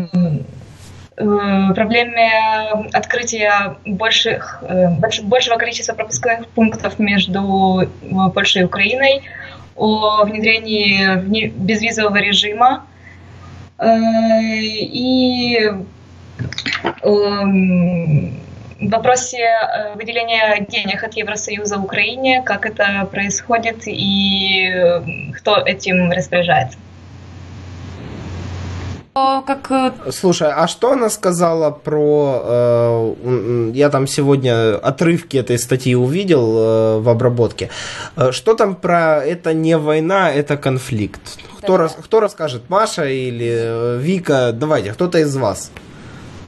проблеме 1.15 2.29
открытия 2.91 3.77
больших, 3.85 4.61
большего 5.23 5.55
количества 5.55 5.93
пропускных 5.93 6.45
пунктов 6.49 6.99
между 6.99 7.89
Польшей 8.33 8.63
и 8.63 8.65
Украиной, 8.65 9.21
о 9.75 10.23
внедрении 10.23 11.17
безвизового 11.49 12.17
режима. 12.17 12.85
Э, 13.77 13.87
и 14.59 15.71
в 17.03 18.89
вопросе 18.89 19.37
э, 19.39 19.95
выделения 19.95 20.65
денег 20.69 21.03
от 21.03 21.13
Евросоюза 21.15 21.77
Украине, 21.77 22.41
как 22.43 22.65
это 22.65 23.07
происходит 23.11 23.83
и 23.87 24.69
кто 25.35 25.57
этим 25.57 26.11
распоряжается 26.11 26.77
как... 29.15 29.71
Э, 29.71 30.11
Слушай, 30.11 30.51
а 30.51 30.67
что 30.67 30.91
она 30.91 31.09
сказала 31.09 31.71
про... 31.71 32.41
Э, 32.43 33.71
я 33.73 33.89
там 33.89 34.07
сегодня 34.07 34.75
отрывки 34.75 35.37
этой 35.37 35.57
статьи 35.57 35.95
увидел 35.95 36.57
э, 36.57 36.99
в 36.99 37.09
обработке. 37.09 37.69
Э, 38.17 38.31
что 38.31 38.55
там 38.55 38.75
про 38.75 39.23
это 39.23 39.53
не 39.53 39.77
война, 39.77 40.31
это 40.31 40.57
конфликт? 40.57 41.21
Кто, 41.59 41.77
да. 41.77 41.83
рас, 41.83 41.97
кто 42.03 42.19
расскажет? 42.19 42.69
Маша 42.69 43.05
или 43.05 43.51
э, 43.55 43.97
Вика? 44.01 44.51
Давайте, 44.53 44.91
кто-то 44.91 45.19
из 45.19 45.35
вас. 45.37 45.71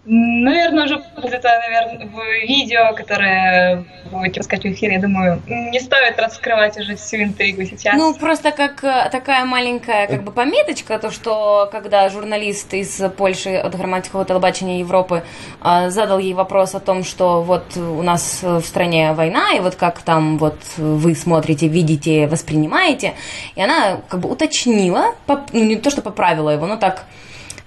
Наверное, 0.09 0.85
уже 0.85 1.03
будет 1.15 1.33
это, 1.33 1.49
наверное, 1.49 2.07
в 2.07 2.47
видео, 2.47 2.95
которое 2.95 3.83
будете 4.09 4.41
сказать 4.41 4.63
в 4.63 4.67
эфире. 4.69 4.93
Я 4.93 5.01
думаю, 5.01 5.41
не 5.47 5.81
стоит 5.81 6.17
раскрывать 6.17 6.77
уже 6.77 6.95
всю 6.95 7.17
интригу 7.17 7.65
сейчас. 7.65 7.93
Ну, 7.97 8.13
просто 8.13 8.51
как 8.51 8.85
э, 8.85 9.09
такая 9.11 9.43
маленькая 9.43 10.07
как 10.07 10.23
бы 10.23 10.31
пометочка, 10.31 10.97
то, 10.97 11.11
что 11.11 11.67
когда 11.73 12.07
журналист 12.07 12.73
из 12.73 13.01
Польши 13.17 13.55
от 13.55 13.75
грамматического 13.75 14.23
телебачения 14.23 14.79
Европы 14.79 15.23
э, 15.61 15.89
задал 15.89 16.19
ей 16.19 16.33
вопрос 16.33 16.73
о 16.73 16.79
том, 16.79 17.03
что 17.03 17.41
вот 17.41 17.75
у 17.75 18.01
нас 18.01 18.39
в 18.41 18.61
стране 18.61 19.11
война, 19.11 19.51
и 19.57 19.59
вот 19.59 19.75
как 19.75 19.99
там 19.99 20.37
вот 20.37 20.57
вы 20.77 21.15
смотрите, 21.15 21.67
видите, 21.67 22.27
воспринимаете, 22.27 23.13
и 23.55 23.61
она 23.61 23.97
как 24.07 24.21
бы 24.21 24.29
уточнила, 24.29 25.15
ну, 25.27 25.63
не 25.65 25.75
то, 25.75 25.89
что 25.89 26.01
поправила 26.01 26.49
его, 26.49 26.65
но 26.65 26.77
так 26.77 27.03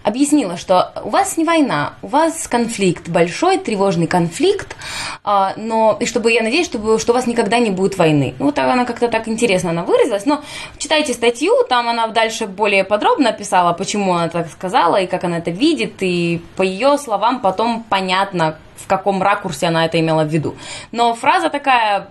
объяснила, 0.02 0.56
что 0.56 0.92
у 1.04 1.10
вас 1.10 1.36
не 1.36 1.44
война, 1.44 1.94
у 2.02 2.06
вас 2.06 2.48
конфликт, 2.48 3.08
большой 3.08 3.58
тревожный 3.58 4.06
конфликт, 4.06 4.76
а, 5.24 5.52
но 5.56 5.96
и 6.00 6.06
чтобы 6.06 6.32
я 6.32 6.42
надеюсь, 6.42 6.66
чтобы, 6.66 6.98
что 6.98 7.12
у 7.12 7.14
вас 7.14 7.26
никогда 7.26 7.58
не 7.58 7.70
будет 7.70 7.98
войны. 7.98 8.34
Ну, 8.38 8.46
вот 8.46 8.58
она 8.58 8.84
как-то 8.84 9.08
так 9.08 9.28
интересно 9.28 9.70
она 9.70 9.84
выразилась, 9.84 10.26
но 10.26 10.42
читайте 10.78 11.12
статью, 11.12 11.52
там 11.68 11.88
она 11.88 12.06
дальше 12.08 12.46
более 12.46 12.84
подробно 12.84 13.30
описала, 13.30 13.72
почему 13.72 14.14
она 14.14 14.28
так 14.28 14.50
сказала 14.50 14.96
и 14.96 15.06
как 15.06 15.24
она 15.24 15.38
это 15.38 15.50
видит, 15.50 15.94
и 16.00 16.42
по 16.56 16.62
ее 16.62 16.96
словам 16.98 17.40
потом 17.40 17.84
понятно, 17.88 18.56
в 18.76 18.86
каком 18.86 19.22
ракурсе 19.22 19.66
она 19.66 19.84
это 19.84 20.00
имела 20.00 20.24
в 20.24 20.28
виду. 20.28 20.56
Но 20.92 21.14
фраза 21.14 21.50
такая 21.50 22.08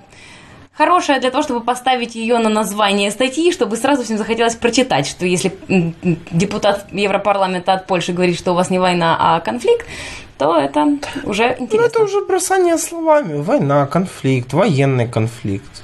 хорошая 0.79 1.19
для 1.19 1.29
того, 1.29 1.43
чтобы 1.43 1.61
поставить 1.61 2.15
ее 2.15 2.37
на 2.37 2.49
название 2.49 3.11
статьи, 3.11 3.51
чтобы 3.51 3.75
сразу 3.75 4.03
всем 4.03 4.17
захотелось 4.17 4.55
прочитать, 4.55 5.07
что 5.07 5.25
если 5.25 5.51
депутат 6.31 6.87
Европарламента 6.93 7.73
от 7.73 7.85
Польши 7.85 8.13
говорит, 8.13 8.37
что 8.37 8.53
у 8.53 8.55
вас 8.55 8.69
не 8.69 8.79
война, 8.79 9.17
а 9.19 9.39
конфликт, 9.41 9.85
то 10.37 10.57
это 10.57 10.87
уже 11.25 11.57
интересно. 11.59 11.79
Ну, 11.79 11.85
это 11.85 12.03
уже 12.03 12.25
бросание 12.25 12.77
словами. 12.77 13.41
Война, 13.41 13.87
конфликт, 13.87 14.53
военный 14.53 15.07
конфликт. 15.07 15.83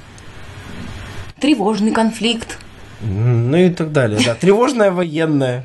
Тревожный 1.42 1.92
конфликт. 1.92 2.58
Ну 3.02 3.58
и 3.58 3.70
так 3.70 3.92
далее, 3.92 4.20
да. 4.26 4.34
Тревожная 4.34 4.92
военная 4.92 5.64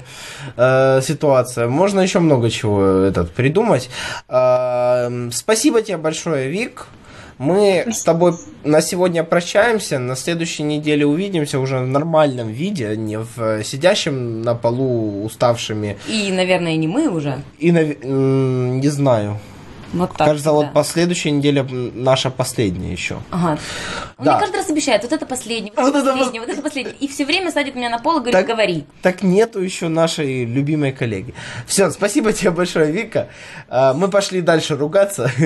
э, 0.57 1.01
ситуация. 1.03 1.69
Можно 1.69 2.01
еще 2.01 2.19
много 2.19 2.51
чего 2.51 2.83
этот 3.07 3.31
придумать. 3.31 3.91
Э, 4.29 5.31
спасибо 5.33 5.83
тебе 5.83 5.99
большое, 5.99 6.51
Вик. 6.51 6.89
Мы 7.41 7.87
с 7.91 8.03
тобой 8.03 8.35
на 8.65 8.83
сегодня 8.83 9.25
прощаемся. 9.25 9.99
На 9.99 10.15
следующей 10.15 10.63
неделе 10.63 11.07
увидимся 11.07 11.59
уже 11.59 11.79
в 11.79 11.87
нормальном 11.87 12.49
виде, 12.49 12.95
не 12.99 13.19
в 13.19 13.65
сидящем 13.65 14.43
на 14.43 14.55
полу 14.55 15.25
уставшими. 15.25 15.97
И, 16.07 16.31
наверное, 16.31 16.77
не 16.77 16.87
мы 16.87 17.09
уже. 17.09 17.43
И, 17.59 17.71
не 17.71 18.89
знаю. 18.89 19.39
Вот 19.93 20.17
так, 20.17 20.29
Кажется, 20.29 20.51
да. 20.51 20.53
вот 20.53 20.73
последующая 20.73 21.33
неделя 21.33 21.67
наша 21.69 22.31
последняя 22.31 22.93
еще. 22.93 23.21
Ага. 23.31 23.59
Он 24.19 24.25
да. 24.25 24.33
мне 24.33 24.41
каждый 24.41 24.57
раз 24.57 24.71
обещает, 24.71 25.03
вот 25.03 25.13
это 25.13 25.27
последнее, 25.27 25.73
вот, 25.77 25.93
вот 25.93 25.97
это 25.97 26.13
последнее, 26.13 26.41
вот 26.41 26.49
это 26.49 26.63
последнее. 26.63 26.95
И 26.97 27.09
все 27.09 27.25
время 27.25 27.51
садит 27.51 27.75
меня 27.75 27.91
на 27.91 27.99
пол 27.99 28.19
и 28.19 28.21
говорит, 28.21 28.33
так, 28.33 28.47
говори. 28.47 28.85
Так 29.03 29.23
нету 29.23 29.61
еще 29.61 29.89
нашей 29.89 30.45
любимой 30.45 30.93
коллеги. 30.93 31.35
Все, 31.67 31.91
спасибо 31.91 32.33
тебе 32.33 32.53
большое, 32.53 32.93
Вика. 32.93 33.29
А, 33.69 33.93
мы 33.93 34.09
пошли 34.09 34.41
дальше 34.41 34.77
ругаться. 34.77 35.31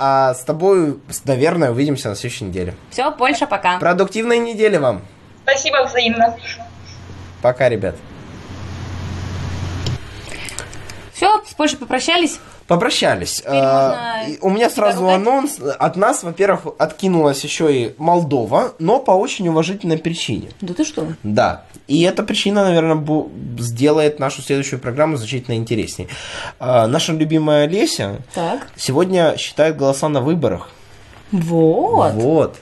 А 0.00 0.34
с 0.34 0.44
тобой, 0.44 0.98
наверное, 1.24 1.70
увидимся 1.70 2.08
на 2.08 2.14
следующей 2.14 2.44
неделе. 2.44 2.74
Все, 2.90 3.10
Польша, 3.10 3.46
пока. 3.46 3.78
Продуктивной 3.78 4.38
недели 4.38 4.76
вам. 4.76 5.02
Спасибо 5.42 5.84
взаимно. 5.84 6.36
Пока, 7.42 7.68
ребят. 7.68 7.96
Все, 11.12 11.42
с 11.44 11.54
Польшей 11.54 11.78
попрощались. 11.78 12.38
Попрощались. 12.68 13.42
А, 13.46 14.24
у 14.42 14.50
меня 14.50 14.68
сразу 14.68 15.08
анонс. 15.08 15.58
От 15.58 15.96
нас, 15.96 16.22
во-первых, 16.22 16.74
откинулась 16.78 17.42
еще 17.42 17.74
и 17.74 17.94
Молдова, 17.96 18.74
но 18.78 19.00
по 19.00 19.12
очень 19.12 19.48
уважительной 19.48 19.96
причине. 19.96 20.50
Да 20.60 20.74
ты 20.74 20.84
что? 20.84 21.06
Да. 21.22 21.64
И 21.86 22.02
эта 22.02 22.22
причина, 22.22 22.64
наверное, 22.64 23.26
сделает 23.58 24.18
нашу 24.18 24.42
следующую 24.42 24.80
программу 24.80 25.16
значительно 25.16 25.54
интереснее. 25.54 26.08
А, 26.60 26.86
наша 26.86 27.14
любимая 27.14 27.66
Леся 27.66 28.18
так. 28.34 28.68
сегодня 28.76 29.38
считает 29.38 29.78
голоса 29.78 30.10
на 30.10 30.20
выборах. 30.20 30.68
Вот. 31.32 32.14
Вот. 32.14 32.56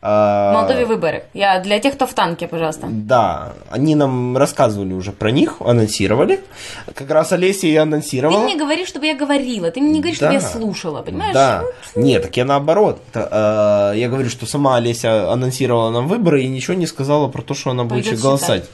А, 0.00 0.52
Молдове 0.54 0.86
выборы. 0.86 1.24
Я 1.34 1.60
для 1.60 1.78
тех, 1.78 1.94
кто 1.94 2.06
в 2.06 2.14
танке, 2.14 2.48
пожалуйста. 2.48 2.86
Да, 2.90 3.52
они 3.70 3.94
нам 3.94 4.36
рассказывали 4.36 4.94
уже 4.94 5.12
про 5.12 5.30
них, 5.30 5.56
анонсировали. 5.60 6.40
Как 6.94 7.10
раз 7.10 7.32
Олеся 7.32 7.66
и 7.66 7.76
анонсировала. 7.76 8.40
Ты 8.40 8.44
мне 8.44 8.56
говоришь, 8.56 8.88
чтобы 8.88 9.06
я 9.06 9.14
говорила, 9.14 9.70
ты 9.70 9.80
мне 9.80 9.92
не 9.92 10.00
говоришь, 10.00 10.18
да. 10.18 10.26
чтобы 10.26 10.34
я 10.34 10.40
слушала, 10.40 11.02
понимаешь? 11.02 11.34
Да. 11.34 11.64
Ну, 11.94 12.02
Нет, 12.02 12.22
так 12.22 12.36
я 12.36 12.44
наоборот. 12.44 13.00
А, 13.14 13.92
я 13.92 14.08
говорю, 14.08 14.30
что 14.30 14.46
сама 14.46 14.76
Олеся 14.76 15.30
анонсировала 15.30 15.90
нам 15.90 16.08
выборы 16.08 16.42
и 16.42 16.48
ничего 16.48 16.74
не 16.74 16.86
сказала 16.86 17.28
про 17.28 17.42
то, 17.42 17.54
что 17.54 17.70
она 17.70 17.84
будет 17.84 18.04
Пойдет 18.04 18.22
голосовать. 18.22 18.64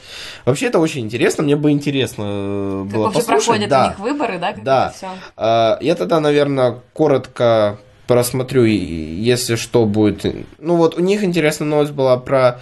Вообще 0.45 0.67
это 0.67 0.79
очень 0.79 1.01
интересно, 1.01 1.43
мне 1.43 1.55
бы 1.55 1.71
интересно 1.71 2.23
э, 2.25 2.83
как 2.85 2.93
было 2.93 3.05
послушать. 3.07 3.45
проходят 3.45 3.69
да. 3.69 3.85
у 3.85 3.89
них 3.89 3.99
выборы, 3.99 4.39
да? 4.39 4.53
Как 4.53 4.63
да. 4.63 4.93
А, 5.35 5.77
я 5.81 5.95
тогда, 5.95 6.19
наверное, 6.19 6.79
коротко 6.93 7.79
просмотрю, 8.07 8.65
если 8.65 9.55
что 9.55 9.85
будет. 9.85 10.25
Ну 10.59 10.75
вот 10.75 10.97
у 10.97 11.01
них 11.01 11.23
интересная 11.23 11.67
новость 11.67 11.91
была 11.91 12.17
про 12.17 12.59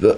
э. 0.00 0.14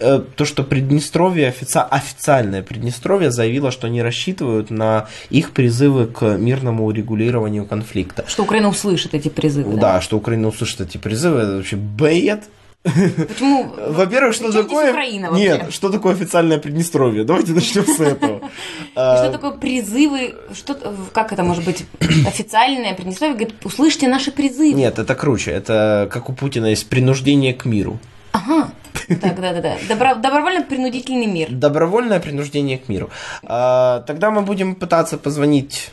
Э, 0.00 0.22
то, 0.36 0.44
что 0.44 0.62
Приднестровье, 0.62 1.48
офици... 1.48 1.78
официальное 1.78 2.62
Приднестровье 2.62 3.30
заявило, 3.30 3.70
что 3.70 3.86
они 3.86 4.02
рассчитывают 4.02 4.70
на 4.70 5.08
их 5.30 5.52
призывы 5.52 6.06
к 6.06 6.36
мирному 6.36 6.84
урегулированию 6.86 7.66
конфликта. 7.66 8.24
Что 8.28 8.44
Украина 8.44 8.68
услышит 8.68 9.14
эти 9.14 9.28
призывы. 9.28 9.74
Да, 9.74 9.94
да? 9.94 10.00
что 10.00 10.16
Украина 10.16 10.48
услышит 10.48 10.80
эти 10.80 10.98
призывы. 10.98 11.40
Это 11.40 11.56
вообще 11.56 11.76
бред. 11.76 12.44
Почему? 12.82 13.74
Во-первых, 13.88 14.34
что 14.34 14.52
такое... 14.52 14.90
Украина 14.90 15.30
Нет, 15.32 15.72
что 15.72 15.90
такое 15.90 16.14
официальное 16.14 16.58
Приднестровье? 16.58 17.24
Давайте 17.24 17.52
начнем 17.52 17.84
с 17.84 18.00
этого. 18.00 18.50
Что 18.92 19.30
такое 19.32 19.50
призывы? 19.52 20.36
Что, 20.54 20.76
как 21.12 21.32
это 21.32 21.42
может 21.42 21.64
быть? 21.64 21.84
Официальное 22.26 22.94
Приднестровье 22.94 23.36
говорит, 23.36 23.54
услышьте 23.64 24.08
наши 24.08 24.30
призывы. 24.30 24.72
Нет, 24.72 24.98
это 24.98 25.14
круче. 25.14 25.50
Это 25.50 26.08
как 26.10 26.30
у 26.30 26.32
Путина 26.32 26.66
есть 26.66 26.88
принуждение 26.88 27.52
к 27.54 27.64
миру. 27.64 27.98
Ага. 28.32 28.70
Так, 29.08 29.40
да, 29.40 29.52
да, 29.52 29.60
да. 29.60 29.76
Добро, 29.88 30.14
добровольно-принудительный 30.14 31.26
мир. 31.26 31.48
Добровольное 31.50 32.20
принуждение 32.20 32.78
к 32.78 32.88
миру. 32.88 33.10
А, 33.42 34.00
тогда 34.06 34.30
мы 34.30 34.42
будем 34.42 34.74
пытаться 34.74 35.18
позвонить 35.18 35.90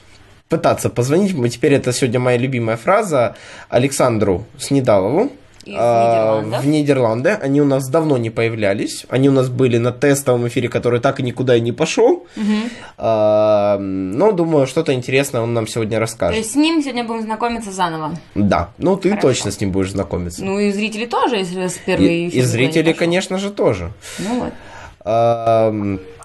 пытаться 0.49 0.91
позвонить. 0.91 1.33
Мы 1.33 1.49
теперь 1.49 1.73
это 1.73 1.91
сегодня 1.91 2.19
моя 2.19 2.37
любимая 2.37 2.77
фраза 2.77 3.35
Александру 3.69 4.45
Снедалову. 4.59 5.31
А, 5.67 6.41
в 6.41 6.67
Нидерланды. 6.67 7.29
Они 7.29 7.61
у 7.61 7.65
нас 7.65 7.87
давно 7.89 8.17
не 8.17 8.29
появлялись. 8.29 9.05
Они 9.09 9.29
у 9.29 9.31
нас 9.31 9.49
были 9.49 9.77
на 9.77 9.91
тестовом 9.91 10.47
эфире, 10.47 10.69
который 10.69 10.99
так 10.99 11.19
и 11.19 11.23
никуда 11.23 11.55
и 11.55 11.61
не 11.61 11.71
пошел. 11.71 12.27
Угу. 12.35 12.69
А, 12.97 13.77
но 13.79 14.31
думаю, 14.31 14.67
что-то 14.67 14.93
интересное 14.93 15.41
он 15.41 15.53
нам 15.53 15.67
сегодня 15.67 15.99
расскажет. 15.99 16.35
То 16.35 16.39
есть 16.39 16.51
с 16.51 16.55
ним 16.55 16.81
сегодня 16.81 17.03
будем 17.03 17.23
знакомиться 17.23 17.71
заново. 17.71 18.15
Да. 18.35 18.69
Ну, 18.77 18.97
ты 18.97 19.09
Хорошо. 19.09 19.27
точно 19.29 19.51
с 19.51 19.59
ним 19.61 19.71
будешь 19.71 19.91
знакомиться. 19.91 20.43
Ну, 20.43 20.59
и 20.59 20.71
зрители 20.71 21.05
тоже, 21.05 21.37
если 21.37 21.67
с 21.67 21.77
первой 21.77 22.25
И, 22.25 22.27
и 22.27 22.41
зрители, 22.41 22.93
конечно 22.93 23.37
же, 23.37 23.51
тоже. 23.51 23.91
Ну 24.19 24.39
вот. 24.41 24.53
А, 25.01 25.73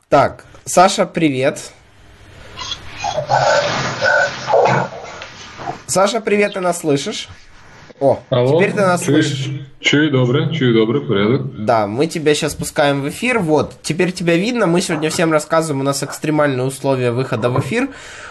так, 0.09 0.45
Саша, 0.65 1.07
привет. 1.07 1.73
Саша, 5.87 6.21
привет, 6.21 6.55
ты 6.55 6.61
нас 6.61 6.81
слышишь? 6.81 7.29
О, 8.01 8.21
Алло, 8.31 8.59
теперь 8.59 8.73
ты 8.73 8.81
нас 8.81 9.05
слышишь. 9.05 9.51
Чую 9.81 10.11
добре, 10.11 10.53
чую 10.53 10.75
добре, 10.75 11.01
порядок. 11.01 11.65
Да, 11.65 11.87
мы 11.87 12.07
тебя 12.07 12.35
сейчас 12.35 12.55
пускаем 12.55 13.01
в 13.01 13.09
эфир. 13.09 13.39
Вот, 13.39 13.75
теперь 13.83 14.13
тебя 14.13 14.37
видно. 14.37 14.67
Мы 14.67 14.81
сегодня 14.81 15.09
всем 15.09 15.33
рассказываем, 15.33 15.81
у 15.81 15.85
нас 15.85 16.03
экстремальные 16.03 16.65
условия 16.65 17.13
выхода 17.13 17.49
в 17.49 17.61
эфир. 17.61 17.89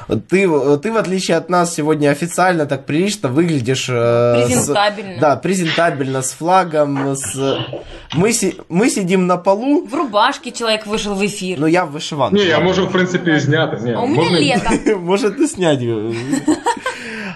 Ты, 0.08 0.48
ты 0.78 0.92
в 0.92 0.98
отличие 0.98 1.38
от 1.38 1.50
нас, 1.50 1.74
сегодня 1.74 2.10
официально 2.10 2.66
так 2.66 2.86
прилично 2.86 3.30
выглядишь. 3.30 3.88
Э, 3.90 4.46
презентабельно. 4.46 5.18
С, 5.18 5.20
да, 5.20 5.36
презентабельно, 5.36 6.22
с 6.22 6.32
флагом. 6.32 7.16
С... 7.16 7.60
Мы, 8.14 8.32
си, 8.34 8.56
мы 8.70 8.90
сидим 8.90 9.28
на 9.28 9.38
полу. 9.38 9.86
В 9.86 9.94
рубашке 9.94 10.52
человек 10.52 10.86
вышел 10.86 11.14
в 11.14 11.26
эфир. 11.26 11.60
Ну, 11.60 11.68
я 11.68 11.86
в 11.86 11.92
вышиванке. 11.92 12.38
Не, 12.38 12.46
я 12.48 12.60
можу, 12.60 12.88
в 12.88 12.92
принципе, 12.92 13.40
снять. 13.40 13.70
а 13.96 14.02
у 14.02 14.08
меня 14.08 14.38
лето. 14.38 14.98
Может, 14.98 15.40
и 15.40 15.48
снять. 15.48 15.80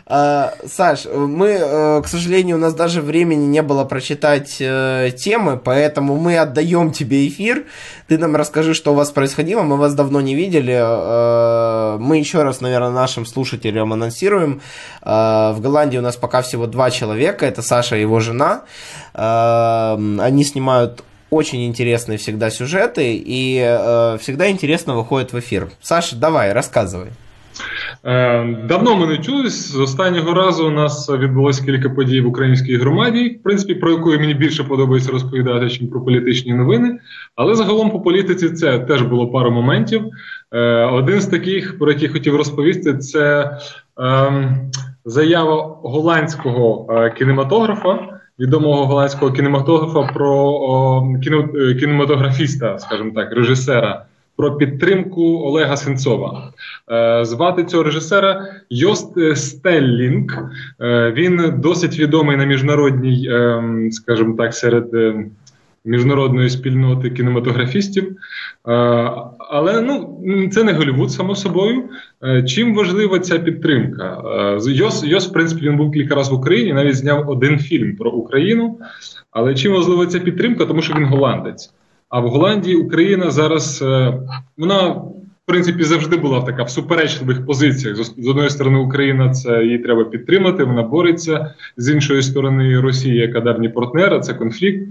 А, 0.05 0.53
Саш, 0.65 1.05
мы, 1.05 1.47
э, 1.47 2.01
к 2.01 2.07
сожалению, 2.07 2.57
у 2.57 2.59
нас 2.59 2.73
даже 2.73 3.01
времени 3.01 3.45
не 3.45 3.61
было 3.61 3.83
прочитать 3.83 4.57
э, 4.59 5.11
темы, 5.17 5.57
поэтому 5.57 6.17
мы 6.17 6.37
отдаем 6.37 6.91
тебе 6.91 7.27
эфир. 7.27 7.65
Ты 8.07 8.17
нам 8.17 8.35
расскажи, 8.35 8.73
что 8.73 8.91
у 8.91 8.95
вас 8.95 9.11
происходило. 9.11 9.63
Мы 9.63 9.77
вас 9.77 9.93
давно 9.93 10.21
не 10.21 10.35
видели. 10.35 10.77
Э, 10.77 11.97
мы 11.99 12.17
еще 12.17 12.43
раз, 12.43 12.61
наверное, 12.61 12.91
нашим 12.91 13.25
слушателям 13.25 13.93
анонсируем. 13.93 14.61
В 15.01 15.57
Голландии 15.59 15.97
у 15.97 16.01
нас 16.01 16.15
пока 16.15 16.41
всего 16.41 16.67
два 16.67 16.91
человека. 16.91 17.45
Это 17.45 17.61
Саша 17.61 17.95
и 17.95 18.01
его 18.01 18.19
жена. 18.19 18.63
Они 19.13 20.43
снимают 20.43 21.03
очень 21.29 21.65
интересные 21.65 22.17
всегда 22.17 22.49
сюжеты 22.49 23.15
и 23.15 23.57
всегда 24.19 24.49
интересно 24.49 24.95
выходят 24.95 25.33
в 25.33 25.39
эфир. 25.39 25.71
Саша, 25.81 26.15
давай, 26.15 26.53
рассказывай. 26.53 27.09
Е, 28.03 28.43
давно 28.67 28.95
ми 28.95 29.07
не 29.07 29.17
чулись. 29.17 29.71
З 29.71 29.79
останнього 29.79 30.33
разу 30.33 30.67
у 30.67 30.71
нас 30.71 31.09
відбулося 31.09 31.65
кілька 31.65 31.89
подій 31.89 32.21
в 32.21 32.27
українській 32.27 32.77
громаді, 32.77 33.37
в 33.39 33.43
принципі, 33.43 33.75
про 33.75 33.91
яку 33.91 34.09
мені 34.09 34.33
більше 34.33 34.63
подобається 34.63 35.11
розповідати, 35.11 35.65
ніж 35.65 35.81
про 35.91 36.01
політичні 36.01 36.53
новини. 36.53 36.99
Але 37.35 37.55
загалом 37.55 37.91
по 37.91 37.99
політиці 37.99 38.49
це 38.49 38.79
теж 38.79 39.01
було 39.01 39.27
пару 39.27 39.51
моментів. 39.51 40.01
Е, 40.51 40.85
один 40.85 41.21
з 41.21 41.27
таких, 41.27 41.79
про 41.79 41.91
який 41.91 42.09
хотів 42.09 42.35
розповісти, 42.35 42.97
це 42.97 43.57
ем, 43.97 44.71
заява 45.05 45.79
голландського 45.83 46.87
е, 46.93 47.09
кінематографа. 47.09 48.07
Відомого 48.39 48.85
голландського 48.85 49.31
кінематографа 49.31 50.13
про 50.13 51.13
кінематографіста, 51.79 52.79
скажімо 52.79 53.11
так, 53.15 53.31
режисера 53.31 54.05
про 54.37 54.57
підтримку 54.57 55.21
Олега 55.23 55.77
Сенцова. 55.77 56.51
Е, 56.91 57.25
звати 57.25 57.63
цього 57.63 57.83
режисера 57.83 58.45
Йост 58.69 59.37
Стеллінг. 59.37 60.51
Е, 60.81 61.13
він 61.17 61.53
досить 61.57 61.99
відомий 61.99 62.37
на 62.37 62.45
міжнародній, 62.45 63.29
е, 63.31 63.63
скажімо 63.91 64.35
так, 64.37 64.53
серед. 64.53 64.87
Міжнародної 65.85 66.49
спільноти 66.49 67.09
кінематографістів 67.09 68.15
Але 69.49 69.81
ну 69.81 70.49
це 70.51 70.63
не 70.63 70.73
Голівуд, 70.73 71.11
само 71.11 71.35
собою. 71.35 71.83
Чим 72.47 72.75
важлива 72.75 73.19
ця 73.19 73.39
підтримка? 73.39 74.23
Йос, 74.67 75.03
Йос, 75.03 75.29
в 75.29 75.33
принципі, 75.33 75.69
він 75.69 75.77
був 75.77 75.91
кілька 75.91 76.15
разів 76.15 76.33
в 76.33 76.39
Україні, 76.39 76.73
навіть 76.73 76.95
зняв 76.95 77.29
один 77.29 77.59
фільм 77.59 77.95
про 77.95 78.11
Україну. 78.11 78.79
Але 79.31 79.55
чим 79.55 79.73
важлива 79.73 80.05
ця 80.05 80.19
підтримка? 80.19 80.65
Тому 80.65 80.81
що 80.81 80.93
він 80.93 81.05
голландець. 81.05 81.73
А 82.11 82.19
в 82.19 82.27
Голландії 82.27 82.75
Україна 82.75 83.31
зараз 83.31 83.83
вона 84.57 84.87
в 84.87 85.45
принципі 85.45 85.83
завжди 85.83 86.17
була 86.17 86.41
така 86.41 86.63
в 86.63 86.69
суперечливих 86.69 87.45
позиціях. 87.45 87.97
З 87.97 88.27
одної 88.27 88.49
сторони, 88.49 88.77
Україна 88.77 89.29
це 89.29 89.63
її 89.63 89.79
треба 89.79 90.03
підтримати, 90.03 90.63
вона 90.63 90.83
бореться 90.83 91.53
з 91.77 91.89
іншої 91.89 92.21
сторони, 92.21 92.79
Росія, 92.79 93.21
яка 93.21 93.39
давній 93.39 93.69
партнер, 93.69 94.21
це 94.21 94.33
конфлікт. 94.33 94.87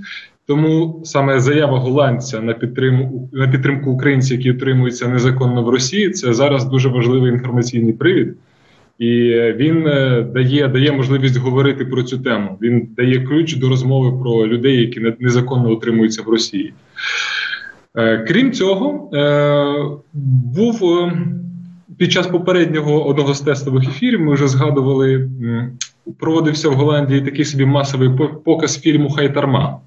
Тому 0.46 1.00
саме 1.04 1.40
заява 1.40 1.78
голландця 1.78 2.40
на 2.40 2.52
підтримку 2.54 3.28
на 3.32 3.48
підтримку 3.48 3.90
українців, 3.90 4.36
які 4.36 4.52
утримуються 4.52 5.08
незаконно 5.08 5.62
в 5.62 5.68
Росії, 5.68 6.10
це 6.10 6.32
зараз 6.32 6.64
дуже 6.64 6.88
важливий 6.88 7.32
інформаційний 7.32 7.92
привід. 7.92 8.34
І 9.00 9.08
він 9.56 9.86
е, 9.86 10.26
дає 10.34 10.68
дає 10.68 10.92
можливість 10.92 11.36
говорити 11.36 11.84
про 11.84 12.02
цю 12.02 12.18
тему. 12.18 12.58
Він 12.62 12.88
дає 12.96 13.20
ключ 13.20 13.56
до 13.56 13.68
розмови 13.68 14.22
про 14.22 14.46
людей, 14.46 14.80
які 14.80 15.00
незаконно 15.20 15.72
утримуються 15.72 16.22
в 16.22 16.28
Росії. 16.28 16.72
Е, 17.96 18.18
крім 18.18 18.52
цього, 18.52 19.10
е, 19.14 19.74
був 20.54 20.84
е, 20.84 21.12
під 21.98 22.12
час 22.12 22.26
попереднього 22.26 23.06
одного 23.06 23.34
з 23.34 23.40
тестових 23.40 23.88
ефірів, 23.88 24.20
ми 24.20 24.34
вже 24.34 24.48
згадували, 24.48 25.30
проводився 26.18 26.68
в 26.68 26.72
Голландії 26.72 27.20
такий 27.20 27.44
собі 27.44 27.64
масовий 27.64 28.10
показ 28.44 28.80
фільму 28.80 29.10
Хайтарма. 29.10 29.80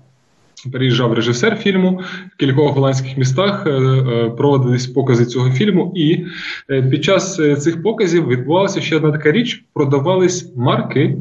Приїжджав 0.71 1.13
режисер 1.13 1.55
фільму 1.55 2.01
в 2.33 2.37
кількох 2.37 2.73
голландських 2.73 3.17
містах 3.17 3.63
проводились 4.37 4.87
покази 4.87 5.25
цього 5.25 5.51
фільму, 5.51 5.93
і 5.95 6.25
під 6.89 7.03
час 7.03 7.35
цих 7.35 7.83
показів 7.83 8.27
відбувалася 8.27 8.81
ще 8.81 8.95
одна 8.95 9.11
така 9.11 9.31
річ: 9.31 9.63
продавались 9.73 10.55
марки 10.55 11.17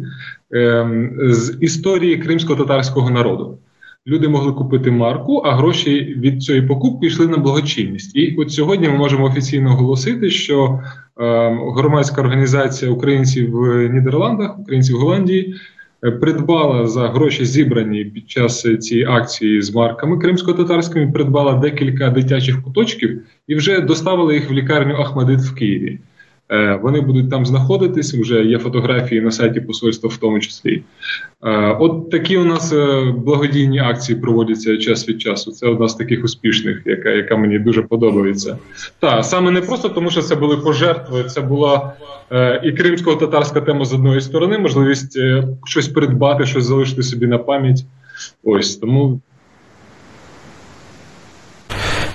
ем, 0.50 1.10
з 1.20 1.56
історії 1.60 2.16
кримсько-татарського 2.16 3.10
народу 3.10 3.58
люди 4.06 4.28
могли 4.28 4.52
купити 4.52 4.90
марку, 4.90 5.36
а 5.36 5.54
гроші 5.54 6.14
від 6.18 6.42
цієї 6.42 6.66
покупки 6.66 7.06
йшли 7.06 7.26
на 7.26 7.36
благочинність. 7.36 8.16
І 8.16 8.36
от 8.38 8.52
сьогодні 8.52 8.88
ми 8.88 8.96
можемо 8.96 9.24
офіційно 9.24 9.70
оголосити, 9.70 10.30
що 10.30 10.80
е, 11.20 11.58
громадська 11.76 12.20
організація 12.20 12.90
українців 12.90 13.50
в 13.50 13.88
Нідерландах, 13.88 14.58
українців 14.58 14.96
в 14.96 14.98
Голландії. 14.98 15.54
Придбала 16.02 16.86
за 16.86 17.08
гроші 17.08 17.44
зібрані 17.44 18.04
під 18.04 18.30
час 18.30 18.62
цієї 18.78 19.06
акції 19.06 19.62
з 19.62 19.74
марками 19.74 20.18
кримсько-татарськими, 20.18 21.12
придбала 21.12 21.52
декілька 21.52 22.10
дитячих 22.10 22.62
куточків 22.62 23.22
і 23.46 23.54
вже 23.54 23.80
доставила 23.80 24.34
їх 24.34 24.50
в 24.50 24.52
лікарню 24.52 24.94
Ахмадит 24.94 25.40
в 25.40 25.54
Києві. 25.54 25.98
Е, 26.52 26.78
вони 26.82 27.00
будуть 27.00 27.30
там 27.30 27.46
знаходитись. 27.46 28.14
Вже 28.14 28.44
є 28.44 28.58
фотографії 28.58 29.20
на 29.20 29.30
сайті 29.30 29.60
посольства, 29.60 30.10
в 30.10 30.16
тому 30.16 30.40
числі. 30.40 30.82
Е, 31.44 31.76
от 31.80 32.10
такі 32.10 32.36
у 32.36 32.44
нас 32.44 32.72
е, 32.72 33.12
благодійні 33.16 33.78
акції 33.78 34.18
проводяться 34.18 34.76
час 34.76 35.08
від 35.08 35.20
часу. 35.20 35.52
Це 35.52 35.66
одна 35.66 35.88
з 35.88 35.94
таких 35.94 36.24
успішних, 36.24 36.82
яка 36.86 37.10
яка 37.10 37.36
мені 37.36 37.58
дуже 37.58 37.82
подобається. 37.82 38.58
Та 38.98 39.22
саме 39.22 39.50
не 39.50 39.60
просто 39.60 39.88
тому, 39.88 40.10
що 40.10 40.22
це 40.22 40.34
були 40.36 40.56
пожертви. 40.56 41.24
Це 41.24 41.40
була 41.40 41.92
і 42.62 42.72
кримсько-татарська 42.72 43.60
тема 43.60 43.84
з 43.84 43.94
одної 43.94 44.20
сторони, 44.20 44.58
можливість 44.58 45.18
щось 45.64 45.88
придбати, 45.88 46.46
щось 46.46 46.64
залишити 46.64 47.02
собі 47.02 47.26
на 47.26 47.38
пам'ять. 47.38 47.84
Ось 48.44 48.76
тому 48.76 49.20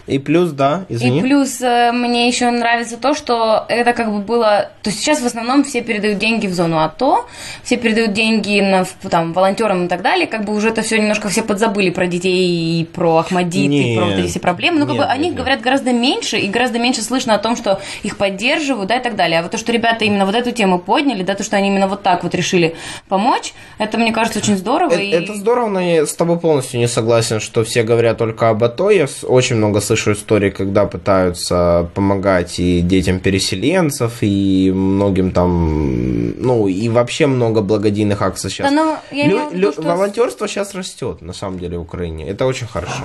И 0.08 0.20
плюс, 0.20 0.52
да, 0.52 0.86
извини. 0.88 1.20
И 1.20 1.22
плюс 1.22 1.62
э, 1.62 1.92
мне 1.92 2.28
еще 2.28 2.50
нравится 2.50 2.96
то, 2.96 3.14
что 3.14 3.66
это 3.68 3.92
как 3.92 4.12
бы 4.12 4.20
было... 4.20 4.70
То 4.82 4.90
есть 4.90 5.02
сейчас 5.02 5.20
в 5.20 5.26
основном 5.26 5.66
все 5.66 5.82
передают 5.82 6.18
деньги 6.18 6.48
в 6.48 6.54
зону 6.54 6.80
АТО, 6.80 7.28
все 7.64 7.76
передают 7.76 8.14
деньги 8.14 8.62
на, 8.62 8.86
там, 9.10 9.34
волонтерам 9.34 9.86
и 9.86 9.88
так 9.90 10.02
далее, 10.02 10.26
как 10.26 10.46
бы 10.46 10.56
уже 10.56 10.70
это 10.70 10.82
все 10.82 10.98
немножко 10.98 11.28
все 11.28 11.44
подзабыли 11.44 11.90
про 11.90 12.08
детей 12.08 12.82
и 12.82 12.86
про 12.86 13.18
Ахмадит, 13.18 13.70
нет, 13.70 13.86
и 13.86 13.98
про 13.98 14.06
вот 14.06 14.14
эти 14.14 14.28
все 14.30 14.40
проблемы. 14.40 14.80
Ну, 14.80 14.86
как 14.86 14.96
нет, 14.96 15.06
бы 15.06 15.12
о 15.12 15.18
них 15.18 15.32
нет. 15.32 15.36
говорят 15.36 15.62
гораздо 15.62 15.92
меньше, 15.92 16.38
и 16.38 16.48
гораздо 16.48 16.80
меньше 16.80 17.02
слышно 17.02 17.36
о 17.36 17.40
том, 17.40 17.58
что 17.58 17.82
их 18.04 18.16
поддерживают, 18.16 18.88
да, 18.88 18.96
и 18.96 19.04
так 19.04 19.18
далее. 19.18 19.40
А 19.40 19.42
вот 19.42 19.52
то, 19.52 19.58
что 19.58 19.74
ребята 19.74 20.06
именно 20.06 20.26
вот 20.26 20.36
эту 20.36 20.52
тему 20.52 20.80
подняли, 20.80 21.24
да, 21.24 21.36
то, 21.36 21.44
что 21.44 21.58
они 21.58 21.68
именно 21.68 21.88
вот 21.88 22.02
так 22.04 22.24
вот 22.24 22.34
решили 22.34 22.78
помочь, 23.10 23.54
это, 23.78 23.98
мне 23.98 24.14
кажется, 24.14 24.40
очень 24.40 24.56
здорово. 24.56 24.94
Это, 24.94 25.02
и... 25.02 25.10
это 25.10 25.34
здорово, 25.34 25.68
но 25.68 25.82
я 25.82 26.06
с 26.06 26.14
тобой 26.14 26.40
полностью 26.40 26.80
не 26.80 26.88
согласен, 26.88 27.42
что 27.42 27.66
все 27.66 27.84
говорят 27.84 28.18
только 28.18 28.48
об 28.48 28.64
АТО. 28.64 28.90
Я 28.90 29.08
очень 29.24 29.58
много 29.58 29.82
слышу 29.82 29.97
слышу 29.97 30.13
истории, 30.13 30.51
когда 30.51 30.87
пытаются 30.87 31.89
помогать 31.95 32.61
и 32.61 32.81
детям 32.81 33.21
переселенцев, 33.21 34.19
и 34.23 34.73
многим 34.75 35.31
там, 35.31 36.35
ну, 36.41 36.69
и 36.69 36.89
вообще 36.89 37.27
много 37.27 37.63
благодійных 37.63 38.23
акций 38.23 38.51
сейчас. 38.51 38.71
Да, 38.71 38.77
но 38.77 38.99
ну, 39.11 39.17
я 39.17 39.29
лю- 39.29 39.53
лю- 39.53 39.73
что... 39.73 39.83
Волонтерство 39.83 40.49
сейчас 40.49 40.75
растет, 40.75 41.23
на 41.23 41.33
самом 41.33 41.59
деле, 41.59 41.79
в 41.79 41.83
Украине. 41.83 42.29
Это 42.29 42.47
очень 42.47 42.67
хорошо. 42.67 43.05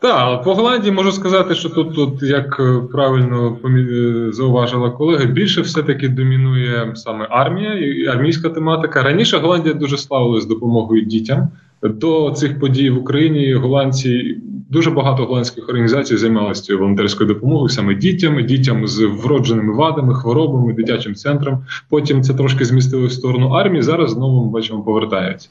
Так, 0.00 0.42
по 0.42 0.54
Голландії 0.54 0.92
можу 0.92 1.12
сказати, 1.12 1.54
що 1.54 1.68
тут, 1.68 1.94
тут 1.94 2.22
як 2.22 2.60
е, 2.60 2.80
правильно 2.92 3.58
е, 3.64 4.32
зауважила 4.32 4.90
колега, 4.90 5.24
більше 5.24 5.60
все-таки 5.60 6.08
домінує 6.08 6.92
саме 6.94 7.26
армія 7.30 7.74
і 7.74 8.06
армійська 8.06 8.48
тематика. 8.48 9.02
Раніше 9.02 9.38
Голландія 9.38 9.74
дуже 9.74 9.98
славилась 9.98 10.46
допомогою 10.46 11.02
дітям. 11.02 11.48
До 11.82 12.30
цих 12.30 12.60
подій 12.60 12.90
в 12.90 12.98
Україні 12.98 13.54
голландці 13.54 14.38
дуже 14.69 14.91
багато 14.91 15.25
голландських 15.25 15.69
організацій 15.69 16.17
займалися 16.17 16.63
цією 16.63 16.79
волонтерською 16.79 17.27
допомогою 17.27 17.69
саме 17.69 17.95
дітям, 17.95 18.45
дітям 18.45 18.87
з 18.87 18.99
вродженими 18.99 19.73
вадами, 19.73 20.15
хворобами, 20.15 20.73
дитячим 20.73 21.15
центром. 21.15 21.65
Потім 21.89 22.23
це 22.23 22.33
трошки 22.33 22.65
змістили 22.65 23.07
в 23.07 23.11
сторону 23.11 23.49
армії. 23.49 23.81
Зараз 23.81 24.11
знову 24.11 24.45
ми 24.45 24.51
бачимо 24.51 24.81
повертаються. 24.81 25.49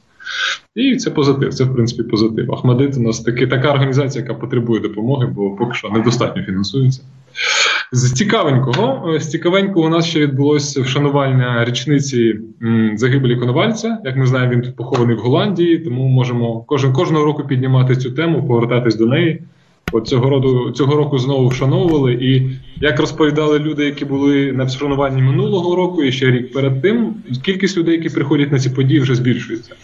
І 0.75 0.95
це 0.95 1.11
позитив. 1.11 1.53
Це 1.53 1.63
в 1.63 1.73
принципі 1.73 2.03
позитив. 2.03 2.53
Ахмадит 2.53 2.97
у 2.97 2.99
нас 2.99 3.19
таки 3.19 3.47
така 3.47 3.71
організація, 3.71 4.23
яка 4.23 4.33
потребує 4.33 4.81
допомоги, 4.81 5.27
бо 5.35 5.51
поки 5.51 5.73
що 5.73 5.89
недостатньо 5.89 6.43
фінансується. 6.43 7.01
З 7.91 8.11
цікавенького, 8.11 9.13
е, 9.13 9.19
з 9.19 9.29
цікавенького 9.29 9.85
у 9.85 9.89
нас 9.89 10.05
ще 10.05 10.19
відбулося 10.19 10.81
вшанування 10.81 11.65
річниці 11.65 12.39
загибелі 12.93 13.35
Коновальця. 13.35 13.97
Як 14.05 14.15
ми 14.15 14.25
знаємо, 14.25 14.53
він 14.53 14.61
тут 14.61 14.75
похований 14.75 15.15
в 15.15 15.19
Голландії, 15.19 15.79
тому 15.79 16.07
можемо 16.07 16.63
кожен 16.67 16.93
кожного 16.93 17.25
року 17.25 17.43
піднімати 17.43 17.95
цю 17.95 18.11
тему, 18.11 18.47
повертатись 18.47 18.95
до 18.95 19.05
неї. 19.05 19.41
От 19.92 20.08
цього 20.08 20.30
року 20.30 20.70
цього 20.70 20.96
року 20.96 21.18
знову 21.18 21.48
вшановували. 21.48 22.12
І 22.12 22.50
як 22.80 23.00
розповідали 23.00 23.58
люди, 23.58 23.84
які 23.84 24.04
були 24.04 24.52
на 24.52 24.64
вшануванні 24.64 25.22
минулого 25.22 25.76
року, 25.76 26.02
і 26.02 26.12
ще 26.12 26.30
рік 26.30 26.52
перед 26.52 26.82
тим, 26.82 27.14
кількість 27.44 27.76
людей, 27.76 27.94
які 27.96 28.08
приходять 28.08 28.52
на 28.52 28.58
ці 28.58 28.70
події, 28.70 29.00
вже 29.00 29.14
збільшується. 29.14 29.74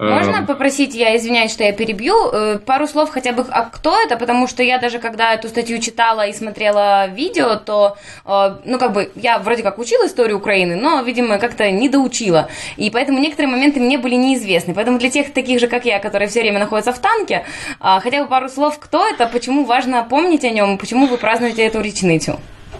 Можно 0.00 0.46
попросить, 0.46 0.94
я 0.94 1.14
извиняюсь, 1.14 1.52
что 1.52 1.64
я 1.64 1.72
перебью, 1.72 2.14
э, 2.14 2.58
пару 2.58 2.86
слов 2.86 3.10
хотя 3.10 3.32
бы, 3.32 3.44
а 3.48 3.62
кто 3.62 3.90
это, 3.90 4.18
потому 4.18 4.48
что 4.48 4.62
я 4.62 4.78
даже 4.78 4.98
когда 4.98 5.34
эту 5.34 5.48
статью 5.48 5.78
читала 5.78 6.26
и 6.26 6.32
смотрела 6.32 7.08
видео, 7.08 7.56
то, 7.56 7.96
э, 8.26 8.56
ну, 8.66 8.78
как 8.78 8.92
бы, 8.92 9.08
я 9.16 9.38
вроде 9.38 9.62
как 9.62 9.78
учила 9.78 10.06
историю 10.06 10.38
Украины, 10.38 10.76
но, 10.76 11.02
видимо, 11.02 11.38
как-то 11.38 11.70
не 11.70 11.88
доучила, 11.88 12.48
и 12.78 12.90
поэтому 12.90 13.18
некоторые 13.18 13.48
моменты 13.48 13.80
мне 13.80 13.98
были 13.98 14.16
неизвестны, 14.16 14.74
поэтому 14.74 14.98
для 14.98 15.08
тех 15.08 15.32
таких 15.32 15.58
же, 15.58 15.68
как 15.68 15.86
я, 15.86 15.98
которые 15.98 16.28
все 16.28 16.40
время 16.40 16.58
находятся 16.58 16.92
в 16.92 16.98
танке, 16.98 17.44
а, 17.80 18.00
хотя 18.00 18.22
бы 18.22 18.28
пару 18.28 18.48
слов, 18.48 18.78
кто 18.78 18.98
это, 18.98 19.26
почему 19.32 19.45
важно 19.47 20.05
помнить 20.09 20.43
о 20.43 20.49
нем, 20.49 20.77
почему 20.77 21.07
вы 21.07 21.17
празднуете 21.17 21.65
эту 21.67 21.81
речницу? 21.81 22.39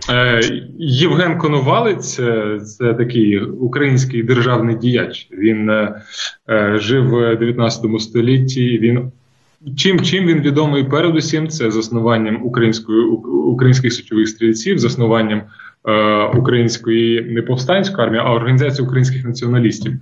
Е, 0.09 0.41
Євген 0.79 1.37
Коновалець 1.37 2.19
е, 2.19 2.59
це 2.59 2.93
такий 2.93 3.39
український 3.39 4.23
державний 4.23 4.75
діяч. 4.75 5.27
Він 5.31 5.69
е, 5.69 6.01
жив 6.75 7.09
в 7.09 7.35
19 7.35 8.01
столітті. 8.01 8.79
Він 8.79 9.11
чим 9.77 9.99
чим 9.99 10.25
він 10.25 10.39
відомий 10.41 10.83
передусім, 10.83 11.47
це 11.47 11.71
заснуванням 11.71 12.45
української 12.45 13.01
українських 13.47 13.93
січових 13.93 14.27
стрільців, 14.27 14.79
заснуванням 14.79 15.41
української 16.35 17.21
не 17.21 17.41
повстанської 17.41 18.07
армії, 18.07 18.23
а 18.25 18.33
організації 18.33 18.85
українських 18.87 19.25
націоналістів, 19.25 19.93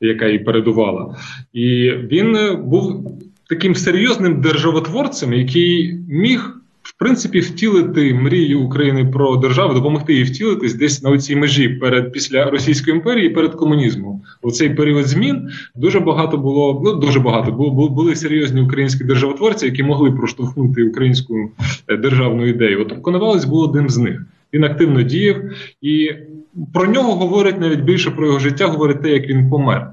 яка 0.00 0.26
її 0.26 0.38
передувала. 0.38 1.16
І 1.52 1.90
він 1.90 2.38
був 2.64 3.12
таким 3.48 3.74
серйозним 3.74 4.40
державотворцем, 4.40 5.32
який 5.32 5.98
міг 6.08 6.54
в 6.82 6.98
принципі 6.98 7.40
втілити 7.40 8.14
мрію 8.14 8.60
України 8.60 9.04
про 9.04 9.36
державу, 9.36 9.74
допомогти 9.74 10.14
їй 10.14 10.22
втілитись 10.22 10.74
десь 10.74 11.02
на 11.02 11.18
цій 11.18 11.36
межі 11.36 11.68
перед 11.68 12.12
після 12.12 12.50
Російської 12.50 12.96
імперії, 12.96 13.30
перед 13.30 13.54
комунізмом. 13.54 14.22
У 14.42 14.50
цей 14.50 14.70
період 14.70 15.06
змін 15.06 15.48
дуже 15.74 16.00
багато 16.00 16.38
було. 16.38 16.82
Ну 16.84 16.92
дуже 16.92 17.20
багато 17.20 17.52
було 17.52 17.88
були 17.88 18.16
серйозні 18.16 18.60
українські 18.60 19.04
державотворці, 19.04 19.66
які 19.66 19.82
могли 19.82 20.12
проштовхнути 20.12 20.82
українську 20.82 21.50
е, 21.88 21.96
державну 21.96 22.46
ідею. 22.46 22.82
От 22.82 22.92
Коновалець 23.02 23.44
був 23.44 23.60
одним 23.60 23.88
з 23.88 23.98
них. 23.98 24.22
Він 24.52 24.64
активно 24.64 25.02
діяв, 25.02 25.36
і 25.82 26.10
про 26.74 26.86
нього 26.86 27.14
говорять 27.14 27.60
навіть 27.60 27.80
більше 27.80 28.10
про 28.10 28.26
його 28.26 28.38
життя, 28.38 28.66
говорить 28.66 29.02
те, 29.02 29.10
як 29.10 29.28
він 29.28 29.50
помер. 29.50 29.92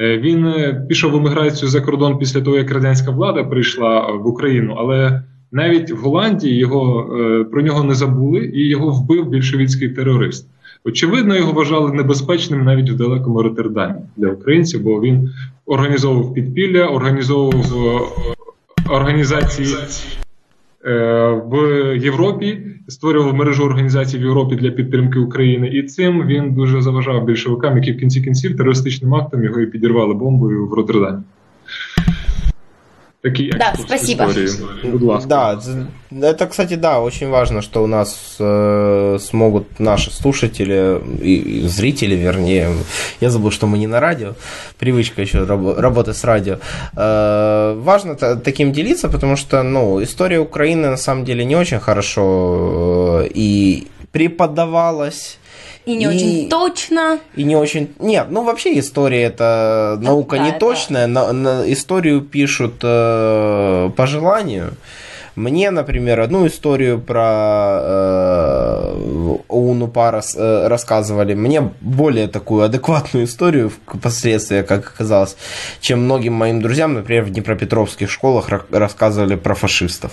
Е, 0.00 0.18
він 0.18 0.46
е, 0.46 0.84
пішов 0.88 1.12
в 1.12 1.16
еміграцію 1.16 1.68
за 1.68 1.80
кордон 1.80 2.18
після 2.18 2.40
того, 2.40 2.56
як 2.56 2.70
радянська 2.70 3.10
влада 3.10 3.44
прийшла 3.44 4.12
в 4.12 4.26
Україну, 4.26 4.74
але 4.78 5.22
навіть 5.52 5.90
в 5.90 5.96
Голландії 5.96 6.56
його 6.56 7.16
е, 7.16 7.44
про 7.44 7.62
нього 7.62 7.84
не 7.84 7.94
забули, 7.94 8.50
і 8.54 8.68
його 8.68 8.90
вбив 8.90 9.28
більшовицький 9.28 9.88
терорист. 9.88 10.46
Очевидно, 10.84 11.36
його 11.36 11.52
вважали 11.52 11.92
небезпечним 11.92 12.64
навіть 12.64 12.90
в 12.90 12.96
далекому 12.96 13.42
Роттердамі 13.42 13.94
для 14.16 14.28
українців, 14.28 14.82
бо 14.82 15.00
він 15.00 15.30
організовував 15.66 16.34
підпілля, 16.34 16.86
організовував 16.86 18.12
організації 18.90 19.68
в 20.84 21.54
Європі, 22.00 22.58
створював 22.88 23.34
мережу 23.34 23.64
організацій 23.64 24.18
в 24.18 24.22
Європі 24.22 24.56
для 24.56 24.70
підтримки 24.70 25.18
України, 25.18 25.68
і 25.68 25.82
цим 25.82 26.26
він 26.26 26.54
дуже 26.54 26.82
заважав 26.82 27.24
більшовикам, 27.24 27.76
які 27.76 27.92
в 27.92 27.98
кінці 27.98 28.20
кінців 28.20 28.56
терористичним 28.56 29.14
актом 29.14 29.44
його 29.44 29.60
і 29.60 29.66
підірвали 29.66 30.14
бомбою 30.14 30.66
в 30.66 30.72
Роттердамі. 30.72 31.22
Такие 33.20 33.52
да, 33.52 33.74
спасибо. 33.76 34.26
Будь 34.84 35.26
Да, 35.26 35.58
это, 36.22 36.46
кстати, 36.46 36.74
да, 36.74 37.00
очень 37.00 37.28
важно, 37.28 37.62
что 37.62 37.82
у 37.82 37.88
нас 37.88 38.36
э, 38.38 39.18
смогут 39.20 39.80
наши 39.80 40.12
слушатели 40.12 41.00
и, 41.20 41.34
и 41.34 41.68
зрители, 41.68 42.14
вернее, 42.14 42.70
я 43.20 43.30
забыл, 43.30 43.50
что 43.50 43.66
мы 43.66 43.78
не 43.78 43.88
на 43.88 43.98
радио, 43.98 44.34
привычка 44.78 45.20
еще 45.20 45.42
раб, 45.42 45.78
работать 45.78 46.16
с 46.16 46.22
радио. 46.22 46.58
Э, 46.96 47.74
важно 47.76 48.14
таким 48.14 48.72
делиться, 48.72 49.08
потому 49.08 49.34
что, 49.34 49.64
ну, 49.64 50.00
история 50.00 50.38
Украины 50.38 50.88
на 50.88 50.96
самом 50.96 51.24
деле 51.24 51.44
не 51.44 51.56
очень 51.56 51.80
хорошо 51.80 53.22
э, 53.24 53.30
и 53.34 53.88
преподавалась 54.12 55.38
и 55.88 55.96
не 55.96 56.04
и, 56.04 56.06
очень 56.06 56.48
точно. 56.50 57.18
И 57.34 57.44
не 57.44 57.56
очень... 57.56 57.94
Нет, 57.98 58.26
ну 58.28 58.44
вообще 58.44 58.78
история 58.78 59.22
это 59.22 59.98
наука 60.02 60.36
да, 60.36 60.42
не 60.42 60.50
это... 60.50 60.58
точная. 60.58 61.06
На, 61.06 61.32
на 61.32 61.72
историю 61.72 62.20
пишут 62.20 62.74
э, 62.82 63.90
по 63.96 64.06
желанию. 64.06 64.74
Мне, 65.38 65.70
например, 65.70 66.18
одну 66.20 66.48
историю 66.48 67.00
про 67.00 67.78
э, 67.80 69.36
Уну 69.48 69.86
Парас 69.86 70.34
э, 70.36 70.66
рассказывали. 70.66 71.34
Мне 71.34 71.60
более 71.80 72.26
такую 72.26 72.64
адекватную 72.64 73.24
историю 73.24 73.70
впоследствии, 73.70 74.62
как 74.62 74.88
оказалось, 74.88 75.36
чем 75.80 76.00
многим 76.00 76.32
моим 76.32 76.60
друзьям, 76.60 76.94
например, 76.94 77.22
в 77.24 77.30
Днепропетровских 77.30 78.10
школах 78.10 78.48
рассказывали 78.70 79.36
про 79.36 79.54
фашистов. 79.54 80.10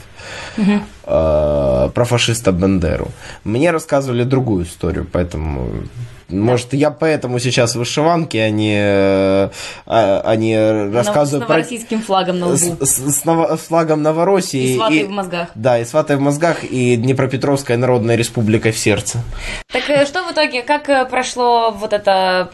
Угу. 0.60 0.80
Э, 1.06 1.90
про 1.94 2.06
фашиста 2.06 2.52
Бендеру. 2.52 3.08
Мне 3.44 3.72
рассказывали 3.72 4.24
другую 4.26 4.66
историю, 4.66 5.08
поэтому 5.12 5.70
может, 6.30 6.74
я 6.74 6.92
поэтому 6.92 7.40
сейчас 7.40 7.76
в 7.76 7.80
вышиванке, 7.80 8.44
а 8.44 8.50
не, 8.50 8.78
а, 8.80 10.22
а 10.26 10.36
не 10.36 10.92
рассказываю 10.92 11.46
с 11.46 11.48
новороссийским 11.48 12.00
про... 12.00 12.06
флагом 12.06 12.40
на 12.40 12.48
лбу. 12.48 12.56
С, 12.56 12.86
с, 12.90 13.20
с, 13.20 13.26
ново... 13.26 13.56
с 13.56 13.62
флагом 13.62 14.02
Новороссии. 14.02 14.64
И 14.64 14.76
с 14.76 14.80
ватой 14.80 14.98
и... 14.98 15.04
в 15.04 15.10
мозгах. 15.10 15.50
Да, 15.56 15.80
и 15.80 15.86
с 15.86 15.94
ватой 15.94 16.16
в 16.16 16.22
мозгах, 16.22 16.64
и 16.64 16.96
Днепропетровская 16.96 17.78
Народная 17.78 18.16
Республика 18.16 18.72
в 18.72 18.78
сердце. 18.78 19.20
Так 19.72 19.90
э, 19.90 20.06
что 20.06 20.24
в 20.24 20.32
итоге, 20.32 20.64
как 20.64 20.90
э, 20.90 21.06
прошло 21.06 21.72
вот 21.72 21.94
это 21.94 22.48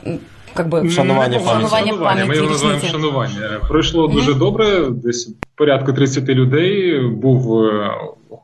как 0.54 0.68
би 0.70 0.90
шанування 0.90 1.40
пам'яті. 1.40 1.70
Шанування, 1.70 2.26
Ми 2.26 2.36
його 2.36 2.50
називаємо 2.50 2.86
шанування. 2.92 3.60
Пройшло 3.68 4.08
дуже 4.08 4.34
добре. 4.34 4.90
Десь 4.90 5.36
порядку 5.56 5.94
30 5.94 6.30
людей 6.30 7.00
був 7.00 7.64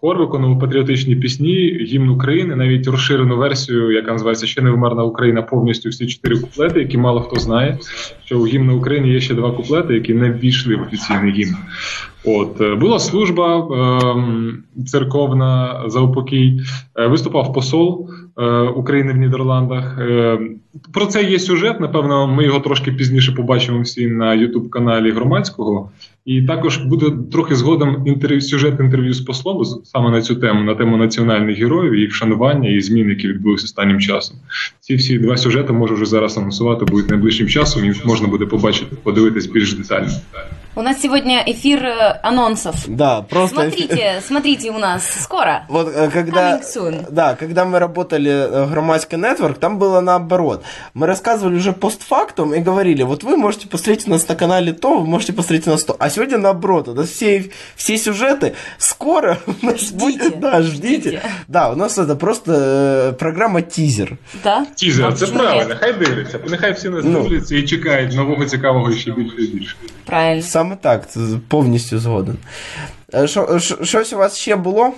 хор 0.02 0.18
виконував 0.18 0.60
патріотичні 0.60 1.16
пісні, 1.16 1.78
гімн 1.82 2.10
України, 2.10 2.56
навіть 2.56 2.88
розширену 2.88 3.38
версію, 3.38 3.92
яка 3.92 4.12
називається 4.12 4.48
Ще 4.48 4.62
не 4.62 4.72
вмерна 4.72 5.04
Україна, 5.04 5.42
повністю 5.42 5.90
всі 5.90 6.08
чотири 6.08 6.40
куплети, 6.40 6.80
які 6.80 6.98
мало 6.98 7.22
хто 7.22 7.40
знає. 7.40 7.78
Що 8.26 8.40
у 8.40 8.48
гімна 8.48 8.74
України 8.74 9.10
є 9.10 9.22
ще 9.22 9.34
два 9.34 9.52
куплети, 9.52 9.94
які 9.94 10.14
не 10.14 10.32
ввійшли 10.32 10.76
в 10.76 10.82
офіційний 10.82 11.32
гімн. 11.32 11.56
От 12.26 12.62
е, 12.62 12.76
була 12.76 13.00
служба 13.00 13.58
е, 13.58 14.84
церковна 14.86 15.84
за 15.88 16.00
упокій, 16.00 16.60
е, 16.96 17.08
виступав 17.08 17.54
посол 17.54 18.10
е, 18.38 18.46
України 18.62 19.14
в 19.14 19.18
Нідерландах. 19.18 20.00
Е, 20.00 20.40
про 20.94 21.06
це 21.06 21.24
є 21.24 21.40
сюжет. 21.40 21.80
Напевно, 21.80 22.28
ми 22.28 22.44
його 22.44 22.60
трошки 22.60 22.92
пізніше 22.92 23.32
побачимо 23.32 23.82
всі 23.82 24.08
на 24.08 24.34
Ютуб 24.34 24.70
каналі 24.70 25.12
громадського. 25.12 25.90
І 26.26 26.42
також 26.42 26.78
буде 26.78 27.12
трохи 27.32 27.56
згодом 27.56 28.04
інтерв'ю 28.06 28.42
сюжет 28.42 28.80
інтерв'ю 28.80 29.14
з 29.14 29.22
послом 29.22 29.66
саме 29.84 30.12
на 30.12 30.22
цю 30.22 30.36
тему, 30.36 30.64
на 30.64 30.76
тему 30.76 30.98
національних 30.98 31.58
героїв, 31.58 31.96
їх 31.96 32.12
вшанування 32.12 32.70
і 32.70 32.82
змін, 32.82 33.10
які 33.10 33.28
відбулися 33.28 33.66
останнім 33.66 34.00
часом. 34.00 34.38
Ці 34.80 34.96
всі 34.96 35.20
два 35.20 35.38
сюжети 35.38 35.74
можу 35.74 35.94
вже 35.94 36.06
зараз 36.06 36.38
анонсувати, 36.38 36.86
будуть 36.86 37.10
найближчим 37.10 37.48
часом. 37.48 37.86
Їх 37.86 38.06
можна 38.06 38.28
буде 38.28 38.46
побачити, 38.46 38.96
подивитись 39.04 39.46
більш 39.46 39.74
детально. 39.74 40.10
У 40.77 40.81
нас 40.81 41.03
сегодня 41.03 41.43
эфир 41.47 41.85
э, 41.85 42.21
анонсов. 42.23 42.77
Да, 42.89 43.21
просто. 43.21 43.57
Смотрите, 43.57 44.23
смотрите 44.27 44.71
у 44.71 44.79
нас 44.79 45.05
скоро. 45.21 45.67
Вот 45.69 45.93
э, 45.95 46.09
когда, 46.11 46.61
да, 47.11 47.37
когда 47.37 47.67
мы 47.67 47.79
работали 47.79 48.31
э, 48.31 48.65
в 48.65 48.71
Громадский 48.71 49.19
Network, 49.19 49.59
там 49.59 49.79
было 49.79 50.01
наоборот. 50.01 50.65
Мы 50.95 51.07
рассказывали 51.07 51.57
уже 51.57 51.73
постфактум 51.73 52.55
и 52.55 52.61
говорили, 52.61 53.03
вот 53.03 53.23
вы 53.23 53.37
можете 53.37 53.69
посмотреть 53.69 54.09
у 54.09 54.11
нас 54.11 54.27
на 54.27 54.35
канале 54.35 54.73
то, 54.73 55.01
вы 55.01 55.07
можете 55.07 55.35
посмотреть 55.35 55.67
у 55.67 55.71
нас 55.71 55.85
то. 55.85 55.95
А 55.99 56.09
сегодня 56.09 56.39
наоборот, 56.39 56.89
у 56.89 56.95
нас 56.95 57.11
все, 57.11 57.51
все 57.77 57.99
сюжеты 57.99 58.55
скоро 58.79 59.39
у 59.47 59.67
нас 59.67 59.81
ждите, 59.81 59.95
будет. 59.99 60.41
Да, 60.41 60.63
ждите. 60.63 61.11
ждите. 61.11 61.23
Да, 61.49 61.71
у 61.71 61.77
нас 61.77 61.99
это 61.99 62.17
просто 62.17 63.15
программа 63.19 63.61
тизер. 63.61 64.17
Да? 64.43 64.67
Тизер, 64.75 65.15
це 65.15 65.27
правильно, 65.27 65.77
хай 65.79 65.93
дивляться. 65.93 66.41
Нехай 66.49 66.73
всі 66.73 66.89
нас 66.89 67.05
ну. 67.05 67.23
дивляться 67.23 67.57
і 67.57 67.63
чекають 67.63 68.15
нового 68.15 68.45
цікавого 68.45 68.93
ще 68.93 69.11
більше 69.11 69.37
і 69.39 69.47
більше. 69.47 69.77
Правильно. 70.08 70.42
Саме 70.42 70.76
так, 70.76 71.12
це 71.12 71.20
повністю 71.48 72.00
згоден. 72.00 72.36
Щось 73.84 74.14
у 74.14 74.18
вас 74.18 74.38
ще 74.38 74.56
було? 74.56 74.94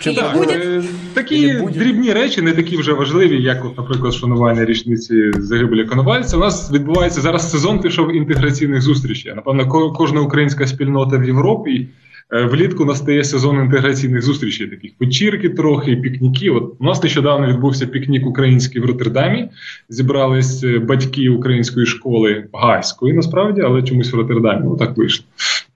Чи 0.00 0.14
так, 0.14 0.36
буде? 0.36 0.82
Такі 1.14 1.52
дрібні 1.52 2.12
речі, 2.12 2.42
не 2.42 2.52
такі 2.52 2.76
вже 2.76 2.92
важливі, 2.92 3.42
як, 3.42 3.64
от, 3.64 3.78
наприклад, 3.78 4.14
шанування 4.14 4.64
річниці 4.64 5.32
загибелі 5.38 5.84
Коновальця. 5.84 6.36
У 6.36 6.40
нас 6.40 6.72
відбувається 6.72 7.20
зараз 7.20 7.50
сезон 7.50 7.80
пішов 7.80 8.16
інтеграційних 8.16 8.82
зустрічей. 8.82 9.34
Напевно, 9.34 9.92
кожна 9.92 10.20
українська 10.20 10.66
спільнота 10.66 11.16
в 11.16 11.24
Європі 11.24 11.86
Е, 11.86 12.09
влітку 12.32 12.84
настає 12.84 13.24
сезон 13.24 13.56
інтеграційних 13.56 14.22
зустрічей, 14.22 14.66
таких 14.66 14.90
вечірки 15.00 15.48
трохи, 15.48 15.96
пікніки. 15.96 16.50
От 16.50 16.74
у 16.78 16.84
нас 16.84 17.02
нещодавно 17.02 17.46
відбувся 17.46 17.86
пікнік 17.86 18.26
український 18.26 18.82
в 18.82 18.84
Роттердамі. 18.84 19.48
Зібрались 19.88 20.64
е, 20.64 20.78
батьки 20.78 21.28
української 21.28 21.86
школи 21.86 22.44
гайської, 22.52 23.12
насправді, 23.12 23.60
але 23.60 23.82
чомусь 23.82 24.12
в 24.12 24.16
Роттердамі. 24.16 24.60
Ну 24.64 24.76
так 24.76 24.96
вийшло. 24.96 25.24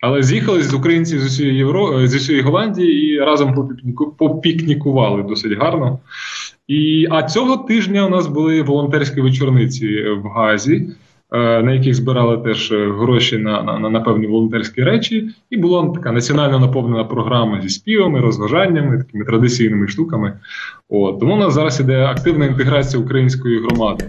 Але 0.00 0.22
з'їхались 0.22 0.66
з 0.66 0.74
українців 0.74 1.20
з 1.20 1.26
усієї 1.26 1.56
Євро... 1.56 2.00
Е, 2.00 2.08
з 2.08 2.14
усієї 2.14 2.44
Голландії 2.44 3.14
і 3.14 3.18
разом 3.18 3.78
попікнікували 4.18 5.22
досить 5.22 5.58
гарно. 5.58 5.98
І 6.68 7.06
а 7.10 7.22
цього 7.22 7.56
тижня 7.56 8.06
у 8.06 8.08
нас 8.08 8.26
були 8.26 8.62
волонтерські 8.62 9.20
вечорниці 9.20 10.04
в 10.10 10.28
Газі. 10.28 10.88
Е, 11.34 11.62
на 11.62 11.72
яких 11.72 11.94
збирали 11.94 12.38
теж 12.38 12.72
е, 12.72 12.92
гроші 12.98 13.38
на 13.38 13.62
на, 13.62 13.90
на 13.90 14.00
певні 14.00 14.26
волонтерські 14.26 14.82
речі, 14.82 15.30
і 15.50 15.56
була 15.56 15.92
така 15.94 16.12
національно 16.12 16.58
наповнена 16.58 17.04
програма 17.04 17.60
зі 17.62 17.68
співами, 17.68 18.20
розважаннями, 18.20 18.98
такими 18.98 19.24
традиційними 19.24 19.88
штуками. 19.88 20.32
От 20.88 21.20
тому 21.20 21.34
у 21.34 21.36
нас 21.36 21.54
зараз 21.54 21.80
іде 21.80 22.04
активна 22.04 22.46
інтеграція 22.46 23.02
української 23.02 23.60
громади. 23.60 24.04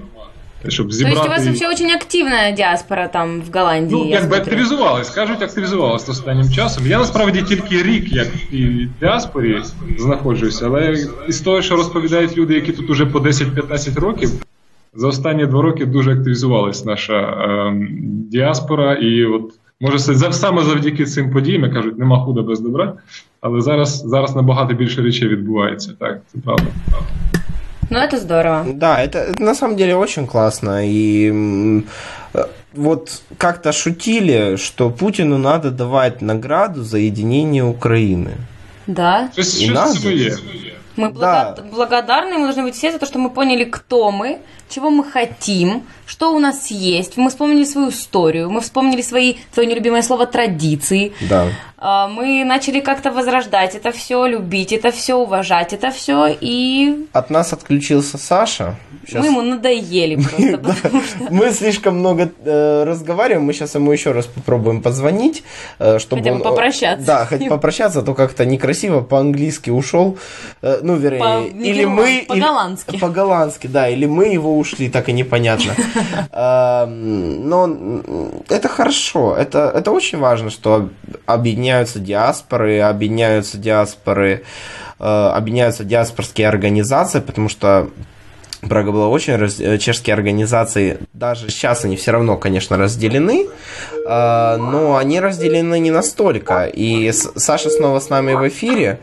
Щоб 0.68 0.94
зібрати... 0.94 1.16
То 1.16 1.22
есть 1.22 1.30
у 1.30 1.32
вас 1.32 1.46
вообще 1.46 1.68
очень 1.68 1.92
активна 1.92 2.52
діаспора 2.52 3.08
там 3.08 3.42
в 3.42 3.58
Голландії? 3.58 4.04
Ну, 4.06 4.10
якби 4.10 4.38
активізувалась, 4.38 5.10
кажуть, 5.10 5.42
активізувалась 5.42 6.10
останнім 6.10 6.50
часом. 6.52 6.88
Я 6.88 6.98
насправді 6.98 7.42
тільки 7.42 7.84
рік, 7.84 8.14
як 8.14 8.28
в 8.52 9.00
діаспорі 9.00 9.62
знаходжуся, 9.98 10.66
але 10.66 10.96
із 11.28 11.42
того, 11.42 11.62
що 11.62 11.76
розповідають 11.76 12.38
люди, 12.38 12.54
які 12.54 12.72
тут 12.72 12.90
уже 12.90 13.06
по 13.06 13.20
10-15 13.20 14.00
років, 14.00 14.30
за 14.95 15.09
останні 15.09 15.47
два 15.47 15.63
роки 15.63 15.87
дуже 15.87 16.13
активізувалась 16.13 16.85
наша 16.85 17.15
е, 17.21 17.73
діаспора, 18.31 18.95
і 18.95 19.25
от 19.25 19.53
може 19.81 19.99
саме 20.33 20.63
завдяки 20.65 21.05
цим 21.05 21.31
подіям 21.33 21.63
я 21.63 21.69
кажуть, 21.71 21.99
нема 21.99 22.25
худа 22.25 22.43
без 22.43 22.61
добра, 22.61 22.93
але 23.41 23.61
зараз 23.61 24.03
зараз 24.07 24.37
набагато 24.37 24.75
більше 24.75 25.03
речей 25.03 25.29
відбувається. 25.29 25.91
Так, 25.99 26.21
це 26.33 26.39
правда. 26.45 26.67
Ну, 27.93 27.99
это 27.99 28.17
здорово. 28.19 28.67
Да, 28.75 29.05
это 29.05 29.41
на 29.41 29.55
самом 29.55 29.77
деле 29.77 29.95
очень 29.95 30.27
классно. 30.27 30.81
И 30.85 31.83
вот 32.75 33.23
как-то 33.39 33.73
шутили, 33.73 34.57
что 34.57 34.91
Путину 34.91 35.39
надо 35.39 35.71
давать 35.71 36.23
награду 36.23 36.85
за 36.85 36.99
единение 36.99 37.65
Украины. 37.65 38.31
Да. 38.87 39.29
И 39.61 39.71
надо. 39.71 39.99
Мы 40.97 41.13
Да. 41.13 41.55
блага- 41.57 41.71
благодарны, 41.73 42.39
мы 42.39 42.47
должны 42.53 42.65
быть 42.65 42.75
все 42.75 42.93
за 42.93 42.99
то, 42.99 43.07
что 43.07 43.19
мы 43.19 43.31
поняли, 43.31 43.65
кто 43.65 44.11
мы, 44.13 44.39
чего 44.70 44.90
мы 44.90 45.04
хотим, 45.04 45.84
что 46.06 46.34
у 46.34 46.40
нас 46.40 46.72
есть. 46.72 47.18
Мы 47.18 47.30
вспомнили 47.30 47.66
свою 47.66 47.90
историю, 47.90 48.50
мы 48.50 48.62
вспомнили 48.62 49.02
свои, 49.02 49.36
твое 49.54 49.70
нелюбимое 49.70 50.02
слово, 50.02 50.26
традиции. 50.26 51.14
Да. 51.30 51.48
А, 51.78 52.08
Мы 52.08 52.44
начали 52.46 52.80
как-то 52.80 53.12
возрождать 53.12 53.76
это 53.76 53.92
все, 53.92 54.26
любить 54.26 54.72
это 54.72 54.92
все, 54.92 55.16
уважать 55.16 55.74
это 55.74 55.92
все, 55.92 56.36
и 56.42 57.06
От 57.14 57.30
нас 57.30 57.54
отключился 57.54 58.18
Саша. 58.18 58.76
Щас- 59.08 59.22
мы 59.22 59.28
ему 59.28 59.42
надоели 59.42 60.16
просто, 60.24 60.58
потому 60.58 61.04
что... 61.04 61.18
Мы 61.30 61.52
слишком 61.52 62.00
много 62.00 62.32
э, 62.44 62.84
разговариваем, 62.86 63.46
мы 63.46 63.54
сейчас 63.54 63.76
ему 63.76 63.92
еще 63.92 64.14
раз 64.14 64.26
попробуем 64.26 64.82
позвонить, 64.82 65.44
э, 65.78 66.00
чтобы 66.00 66.24
Хотя 66.24 66.32
бы 66.34 66.38
он... 66.38 66.44
попрощаться. 66.44 67.06
Да, 67.06 67.26
хоть 67.26 67.48
попрощаться, 67.48 68.00
а 68.00 68.02
то 68.02 68.16
как-то 68.16 68.46
некрасиво 68.46 69.02
по-английски 69.02 69.70
ушел. 69.70 70.18
Э, 70.64 70.80
ну, 70.82 70.96
вернее, 70.96 71.50
или 71.50 71.86
мы... 71.86 72.26
по-голландски. 72.28 72.98
По-голландски, 72.98 73.68
да, 73.68 73.90
или 73.90 74.08
мы 74.08 74.30
его 74.30 74.55
ушли, 74.58 74.90
так 74.90 75.10
и 75.10 75.14
непонятно. 75.14 75.74
Но 76.86 77.70
это 78.50 78.68
хорошо, 78.68 79.36
это, 79.38 79.72
это 79.76 79.92
очень 79.92 80.20
важно, 80.20 80.50
что 80.50 80.74
об- 80.76 80.90
объединяются 81.26 82.00
диаспоры, 82.00 82.80
объединяются 82.80 83.58
диаспоры, 83.58 84.44
э, 85.00 85.04
объединяются 85.04 85.84
диаспорские 85.84 86.48
организации, 86.48 87.20
потому 87.22 87.50
что 87.50 87.88
Прага 88.70 88.92
была 88.92 89.08
очень 89.10 89.36
раз... 89.36 89.60
э, 89.60 89.78
чешские 89.78 90.14
организации, 90.16 90.98
даже 91.14 91.50
сейчас 91.50 91.86
они 91.86 91.96
все 91.96 92.12
равно, 92.12 92.36
конечно, 92.38 92.78
разделены, 92.78 93.46
э, 94.08 94.58
но 94.58 94.96
они 94.98 95.20
разделены 95.20 95.80
не 95.80 95.92
настолько. 95.92 96.66
И 96.66 97.12
С- 97.12 97.32
Саша 97.36 97.70
снова 97.70 98.00
с 98.00 98.10
нами 98.10 98.34
в 98.34 98.48
эфире. 98.48 98.98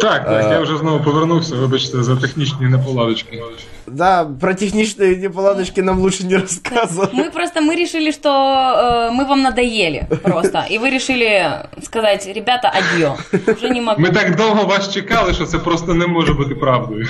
Так, 0.00 0.24
так, 0.24 0.44
Е. 0.44 0.50
я 0.52 0.60
вже 0.60 0.76
знову 0.76 1.04
повернувся, 1.04 1.56
вибачте 1.56 2.02
за 2.02 2.16
технічні 2.16 2.66
неполадочки. 2.66 3.42
Да, 3.87 4.25
про 4.25 4.53
техничные 4.53 5.15
неполадочки 5.15 5.81
нам 5.81 5.99
лучше 5.99 6.25
не 6.25 6.35
рассказывать. 6.35 7.13
Мы 7.13 7.31
просто, 7.31 7.61
мы 7.61 7.75
решили, 7.75 8.11
что 8.11 8.29
э, 8.29 9.11
мы 9.11 9.25
вам 9.25 9.41
надоели 9.41 10.07
просто, 10.23 10.65
и 10.69 10.77
вы 10.77 10.89
решили 10.89 11.67
сказать, 11.83 12.25
ребята, 12.27 12.69
адьо, 12.69 13.17
уже 13.47 13.69
не 13.69 13.81
могу. 13.81 14.01
Ми 14.01 14.09
так 14.09 14.35
довго 14.35 14.63
вас 14.63 14.93
чекали, 14.93 15.33
що 15.33 15.45
це 15.45 15.59
просто 15.59 15.93
не 15.93 16.07
може 16.07 16.33
бути 16.33 16.55
правдою. 16.55 17.07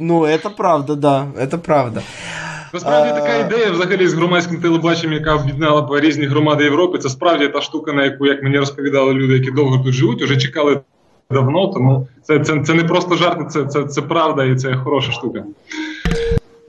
Ну, 0.00 0.24
это 0.24 0.50
правда, 0.50 0.94
да, 0.94 1.26
это 1.38 1.58
правда. 1.58 2.02
Насправді 2.72 3.10
А. 3.10 3.20
така 3.20 3.36
ідея 3.36 3.70
взагалі 3.70 4.08
з 4.08 4.14
громадським 4.14 4.60
телебаченням, 4.60 5.12
яка 5.12 5.34
об'єднала 5.34 5.82
б 5.82 6.00
різні 6.00 6.26
громади 6.26 6.64
Європи, 6.64 6.98
це 6.98 7.08
справді 7.08 7.48
та 7.48 7.60
штука, 7.60 7.92
на 7.92 8.04
яку, 8.04 8.26
як 8.26 8.42
мені 8.42 8.58
розповідали 8.58 9.12
люди, 9.14 9.34
які 9.34 9.50
довго 9.50 9.84
тут 9.84 9.92
живуть, 9.92 10.22
вже 10.22 10.36
чекали 10.36 10.80
давно. 11.31 11.67
Тому 11.67 12.07
це, 12.23 12.39
це, 12.39 12.63
це 12.63 12.73
не 12.73 12.83
просто 12.83 13.15
жарт, 13.15 13.51
це, 13.51 13.65
це, 13.65 13.83
це 13.83 14.01
правда 14.01 14.45
і 14.45 14.55
це 14.55 14.75
хороша 14.75 15.11
штука. 15.11 15.43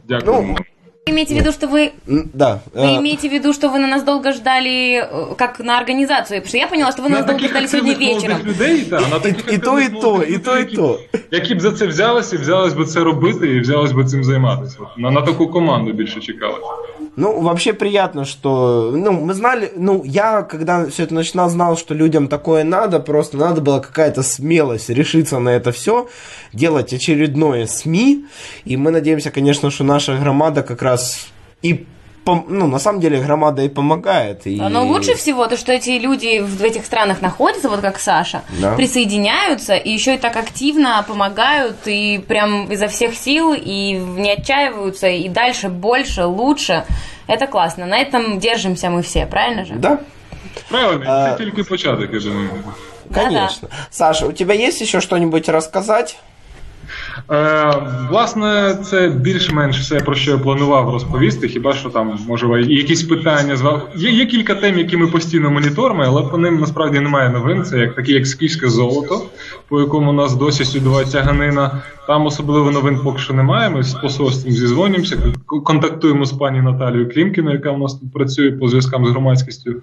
Дякую. 0.09 0.43
Ну, 0.43 0.57
Вы 1.08 1.14
имеете 1.14 1.36
в 1.36 1.38
виду, 1.38 1.52
что 1.52 1.68
вы, 1.68 1.92
М, 2.08 2.32
Да. 2.34 2.62
вы 2.74 2.82
э, 2.82 2.98
имеете 2.98 3.30
в 3.30 3.32
виду, 3.32 3.54
что 3.54 3.70
вы 3.70 3.78
на 3.78 3.88
нас 3.88 4.04
долго 4.04 4.32
ждали, 4.34 5.04
э, 5.04 5.36
как 5.38 5.60
на 5.60 5.78
организацию? 5.78 6.42
Потому 6.42 6.48
что 6.50 6.58
я 6.58 6.68
поняла, 6.68 6.92
что 6.92 7.04
вы 7.04 7.10
на 7.10 7.20
нас 7.20 7.22
на 7.22 7.28
долго 7.28 7.40
таких 7.42 7.52
ждали 7.52 7.68
сегодня 7.68 7.92
активних 7.92 8.16
вечером. 8.16 8.38
молодих 8.38 8.62
людей, 8.62 8.82
та, 8.86 9.08
на 9.08 9.20
таких 9.20 9.46
І, 9.52 9.56
і 9.56 9.58
то, 9.58 9.80
і 9.80 9.84
активних 9.84 10.02
то, 10.02 10.10
молодих 10.12 10.30
і 10.30 10.38
то, 10.40 10.58
і 10.58 10.62
людей, 10.64 10.76
то. 10.76 11.00
які- 11.14 11.26
які 11.32 11.56
б 11.56 11.62
за 11.62 11.72
це 11.72 11.88
взялися, 11.88 12.36
і 12.36 12.40
взялись 12.40 12.74
би 12.74 12.86
це 12.86 13.00
робити, 13.04 13.48
і 13.48 13.60
взялись 13.60 13.92
би 13.92 14.06
цим 14.06 14.24
займатися. 14.24 14.78
От 14.80 14.98
На, 14.98 15.12
на 15.12 15.22
таку 15.22 15.48
команду 15.48 15.94
більше 15.94 16.20
чекали. 16.20 16.56
Ну, 17.18 17.40
вообще 17.42 17.74
приятно, 17.74 18.26
что... 18.26 18.92
Ну, 18.96 19.12
мы 19.12 19.34
знали... 19.34 19.72
Ну, 19.78 20.04
я, 20.06 20.42
когда 20.42 20.86
все 20.86 21.04
это 21.04 21.14
начинал, 21.14 21.50
знал, 21.50 21.78
что 21.78 21.96
людям 21.96 22.28
такое 22.28 22.64
надо. 22.64 23.00
Просто 23.00 23.38
надо 23.38 23.62
была 23.62 23.80
какая-то 23.80 24.22
смелость 24.24 24.90
решиться 24.90 25.40
на 25.40 25.50
это 25.52 25.72
все, 25.72 26.08
делать 26.54 26.94
очередное 26.94 27.68
СМИ. 27.68 28.26
И 28.66 28.76
мы 28.78 28.92
надеемся, 28.92 29.32
конечно, 29.32 29.72
что 29.72 29.84
наша 29.86 30.18
громада 30.18 30.62
как 30.64 30.82
раз 30.82 30.89
и... 31.63 31.87
пом- 32.25 32.45
Ну, 32.49 32.67
на 32.67 32.79
самом 32.79 33.01
деле, 33.01 33.21
громада 33.21 33.63
и 33.63 33.69
помогает. 33.69 34.47
И... 34.47 34.57
Но 34.71 34.85
лучше 34.87 35.15
всего 35.15 35.47
то, 35.47 35.57
что 35.57 35.73
эти 35.73 35.99
люди 35.99 36.41
в 36.41 36.63
этих 36.63 36.85
странах 36.85 37.23
находятся, 37.23 37.69
вот 37.69 37.81
как 37.81 37.99
Саша, 37.99 38.43
Да. 38.61 38.75
присоединяются 38.77 39.75
и 39.75 39.91
еще 39.91 40.15
и 40.15 40.19
так 40.19 40.37
активно 40.37 41.05
помогают, 41.09 41.77
и 41.87 42.19
прям 42.29 42.71
изо 42.73 42.87
всех 42.89 43.15
сил, 43.15 43.55
и 43.55 43.93
не 44.19 44.33
отчаиваются, 44.33 45.09
и 45.09 45.29
дальше 45.29 45.69
больше, 45.69 46.25
лучше. 46.25 46.85
Это 47.29 47.47
классно. 47.47 47.87
На 47.87 47.99
этом 47.99 48.39
держимся 48.39 48.91
мы 48.91 49.01
все, 49.03 49.27
правильно 49.27 49.65
же? 49.65 49.75
Да, 49.75 49.99
Правильно, 50.69 51.05
А- 51.09 51.31
це 51.37 51.45
тільки 51.45 51.63
початок, 51.65 52.13
я 52.13 52.21
думаю. 52.21 52.51
Конечно. 53.15 53.69
Саша, 53.91 54.27
у 54.27 54.33
тебя 54.33 54.55
есть 54.55 54.83
еще 54.83 55.01
что-нибудь 55.01 55.49
рассказать? 55.49 56.17
Е, 57.31 57.75
власне, 58.11 58.79
це 58.85 59.09
більш-менш 59.09 59.81
все, 59.81 60.01
про 60.01 60.15
що 60.15 60.31
я 60.31 60.39
планував 60.39 60.91
розповісти. 60.91 61.49
Хіба 61.49 61.73
що 61.73 61.89
там 61.89 62.19
може 62.29 62.63
якісь 62.63 63.03
питання 63.03 63.57
з 63.57 63.81
Є, 63.97 64.11
є 64.11 64.27
кілька 64.27 64.55
тем, 64.55 64.79
які 64.79 64.97
ми 64.97 65.07
постійно 65.07 65.51
моніторимо, 65.51 66.03
але 66.07 66.23
по 66.23 66.39
ним 66.39 66.61
насправді 66.61 67.01
немає 67.01 67.31
новин. 67.31 67.65
Це 67.65 67.79
як 67.79 67.95
такі 67.95 68.13
як 68.13 68.27
скіфське 68.27 68.69
золото, 68.69 69.23
по 69.69 69.81
якому 69.81 70.13
нас 70.13 70.35
досі 70.35 70.65
судова 70.65 71.05
тяганина. 71.05 71.83
Там 72.07 72.27
особливо 72.27 72.71
новин 72.71 72.99
поки 73.05 73.19
що 73.19 73.35
немає. 73.35 73.71
Ми 73.71 73.83
з 73.83 73.95
посольством 73.95 74.53
зізвонюємося, 74.53 75.17
контактуємо 75.47 76.25
з 76.25 76.33
пані 76.33 76.63
Наталією 76.63 77.11
Клімкіною, 77.11 77.57
яка 77.57 77.71
у 77.71 77.79
нас 77.79 77.95
тут 77.95 78.13
працює 78.13 78.53
по 78.53 78.69
зв'язкам 78.69 79.07
з 79.07 79.11
громадськістю. 79.11 79.75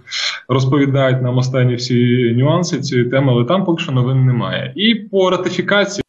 Розповідають 0.50 1.22
нам 1.22 1.38
останні 1.38 1.76
всі 1.76 2.34
нюанси 2.38 2.80
цієї 2.80 3.10
теми, 3.10 3.32
але 3.32 3.46
там 3.46 3.66
поки 3.66 3.84
що 3.84 3.92
новин 3.92 4.26
немає. 4.26 4.74
І 4.76 4.96
по 4.96 5.30
ратифікації. 5.30 6.07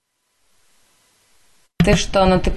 Ты 1.89 1.97
что, 1.97 2.26
ну 2.26 2.39
ты... 2.39 2.53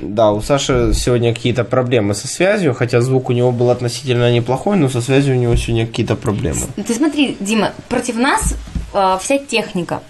Да, 0.00 0.32
у 0.32 0.40
Саши 0.40 0.92
сегодня 0.92 1.32
какие-то 1.32 1.62
проблемы 1.62 2.14
со 2.14 2.26
связью, 2.26 2.74
хотя 2.74 3.00
звук 3.00 3.28
у 3.28 3.32
него 3.32 3.52
был 3.52 3.70
относительно 3.70 4.32
неплохой, 4.32 4.76
но 4.76 4.88
со 4.88 5.00
связью 5.00 5.36
у 5.36 5.38
него 5.38 5.54
сегодня 5.54 5.86
какие-то 5.86 6.16
проблемы. 6.16 6.62
Ты 6.74 6.92
смотри, 6.92 7.36
Дима, 7.38 7.74
против 7.88 8.16
нас 8.16 8.56
э, 8.92 9.18
вся 9.20 9.38
техника. 9.38 10.02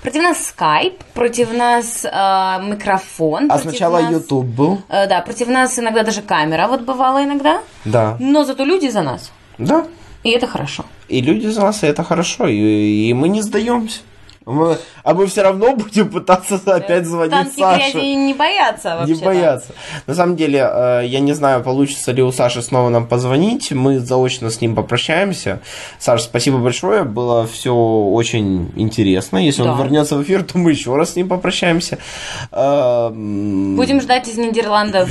Против 0.00 0.22
нас 0.22 0.46
скайп, 0.46 1.02
против 1.12 1.52
нас 1.52 2.04
э, 2.04 2.08
микрофон. 2.08 3.50
А 3.50 3.58
сначала 3.58 3.98
нас- 3.98 4.12
YouTube 4.12 4.46
был. 4.46 4.82
Э, 4.88 5.08
да, 5.08 5.20
против 5.20 5.48
нас 5.48 5.76
иногда 5.76 6.04
даже 6.04 6.22
камера 6.22 6.68
вот 6.68 6.82
бывала 6.82 7.24
иногда. 7.24 7.62
Да. 7.84 8.16
Но 8.20 8.44
зато 8.44 8.64
люди 8.64 8.86
за 8.90 9.02
нас. 9.02 9.32
Да. 9.58 9.88
И 10.22 10.30
это 10.30 10.46
хорошо. 10.46 10.84
И 11.08 11.20
люди 11.20 11.48
за 11.48 11.62
нас, 11.62 11.82
и 11.82 11.88
это 11.88 12.04
хорошо. 12.04 12.46
И, 12.46 13.08
и 13.08 13.12
мы 13.12 13.28
не 13.28 13.42
сдаемся. 13.42 14.02
Мы- 14.46 14.76
а 15.02 15.14
мы 15.14 15.26
все 15.26 15.42
равно 15.42 15.74
будем 15.74 16.10
пытаться 16.10 16.60
опять 16.66 17.06
звонить 17.06 17.32
Танки 17.32 17.58
Саше. 17.60 17.92
грязи 17.92 18.14
не 18.14 18.34
боятся 18.34 18.96
вообще. 18.96 19.14
Не 19.14 19.24
бояться. 19.24 19.72
На 20.06 20.14
самом 20.14 20.36
деле, 20.36 20.58
э, 20.70 21.02
я 21.06 21.20
не 21.20 21.32
знаю, 21.32 21.62
получится 21.62 22.12
ли 22.12 22.22
у 22.22 22.30
Саши 22.30 22.60
снова 22.60 22.90
нам 22.90 23.06
позвонить. 23.06 23.72
Мы 23.72 23.98
заочно 24.00 24.50
с 24.50 24.60
ним 24.60 24.74
попрощаемся. 24.74 25.60
Саш, 25.98 26.22
спасибо 26.22 26.58
большое. 26.58 27.04
Было 27.04 27.46
все 27.46 27.74
очень 27.74 28.70
интересно. 28.76 29.38
Если 29.38 29.62
он 29.62 29.76
Да. 29.76 29.82
вернется 29.82 30.16
в 30.16 30.22
эфир, 30.22 30.42
то 30.42 30.58
мы 30.58 30.72
еще 30.72 30.94
раз 30.94 31.12
с 31.12 31.16
ним 31.16 31.28
попрощаемся. 31.28 31.98
Э, 32.52 33.08
м, 33.10 33.76
Будем 33.76 34.00
ждать 34.00 34.28
из 34.28 34.36
Нидерландов 34.36 35.08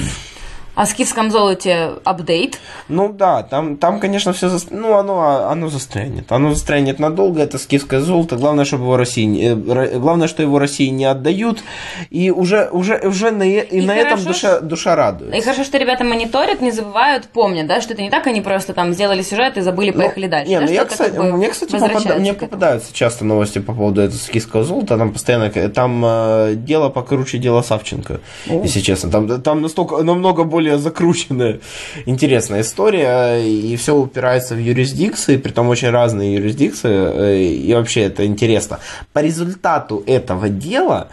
о 0.75 0.85
скифском 0.87 1.29
золоте 1.29 1.91
апдейт. 2.03 2.59
Ну 2.87 3.13
да, 3.13 3.43
там, 3.43 3.77
там 3.77 3.99
конечно, 3.99 4.33
все 4.33 4.49
ну, 4.71 4.97
оно, 4.97 5.47
оно 5.49 5.69
застрянет. 5.69 6.31
Оно 6.31 6.53
застрянет 6.53 6.99
надолго, 6.99 7.41
это 7.41 7.59
скифское 7.59 7.99
золото. 7.99 8.37
Главное, 8.37 8.65
чтобы 8.65 8.83
его 8.85 8.97
России, 8.97 9.25
не- 9.25 9.49
э, 9.49 9.99
главное, 9.99 10.27
что 10.27 10.41
его 10.41 10.57
России 10.57 10.87
не 10.87 11.05
отдают. 11.05 11.63
И 12.09 12.31
уже, 12.31 12.69
уже, 12.71 12.99
уже 13.03 13.29
на, 13.29 13.43
и 13.43 13.59
И 13.79 13.81
на 13.85 13.95
этом 13.95 14.11
хорошо, 14.19 14.27
душа, 14.27 14.59
душа 14.61 14.95
радуется. 14.95 15.37
И 15.37 15.41
хорошо, 15.41 15.63
что 15.63 15.77
ребята 15.77 16.03
мониторят, 16.03 16.61
не 16.61 16.71
забывают, 16.71 17.27
помнят, 17.27 17.67
да, 17.67 17.79
что 17.79 17.93
это 17.93 18.01
не 18.01 18.09
так, 18.09 18.25
они 18.25 18.41
просто 18.41 18.73
там 18.73 18.93
сделали 18.93 19.21
сюжет 19.21 19.57
и 19.57 19.61
забыли, 19.61 19.91
поехали 19.91 20.25
дальше. 20.27 20.49
Не, 20.49 20.59
да, 20.59 20.65
ну 20.65 20.71
я, 20.71 20.85
кстати, 20.85 21.11
как 21.11 21.17
бы 21.31 21.37
мне, 21.37 21.49
кстати, 21.49 21.71
попада- 21.71 22.17
мне 22.19 22.33
попадаются 22.33 22.93
часто 22.93 23.25
новости 23.25 23.59
по 23.59 23.73
поводу 23.73 24.01
этого 24.01 24.17
скифского 24.17 24.63
золота. 24.63 24.97
Там 24.97 25.13
постоянно, 25.13 25.49
там 25.51 26.03
э, 26.03 26.53
дело 26.55 26.89
покруче 26.89 27.37
дела 27.37 27.61
Савченко, 27.61 28.21
если 28.47 28.79
честно. 28.79 29.11
Там, 29.11 29.41
там 29.41 29.61
настолько, 29.61 30.01
намного 30.01 30.43
более 30.43 30.62
закрученная, 30.71 31.59
интересная 32.05 32.61
история, 32.61 33.37
и 33.37 33.75
все 33.77 33.95
упирается 33.95 34.55
в 34.55 34.59
юрисдикции, 34.59 35.37
притом 35.37 35.69
очень 35.69 35.89
разные 35.89 36.35
юрисдикции, 36.35 36.91
э, 36.91 37.43
и 37.43 37.73
вообще 37.73 38.01
это 38.01 38.25
интересно. 38.25 38.79
По 39.13 39.19
результату 39.19 40.03
этого 40.05 40.49
дела, 40.49 41.09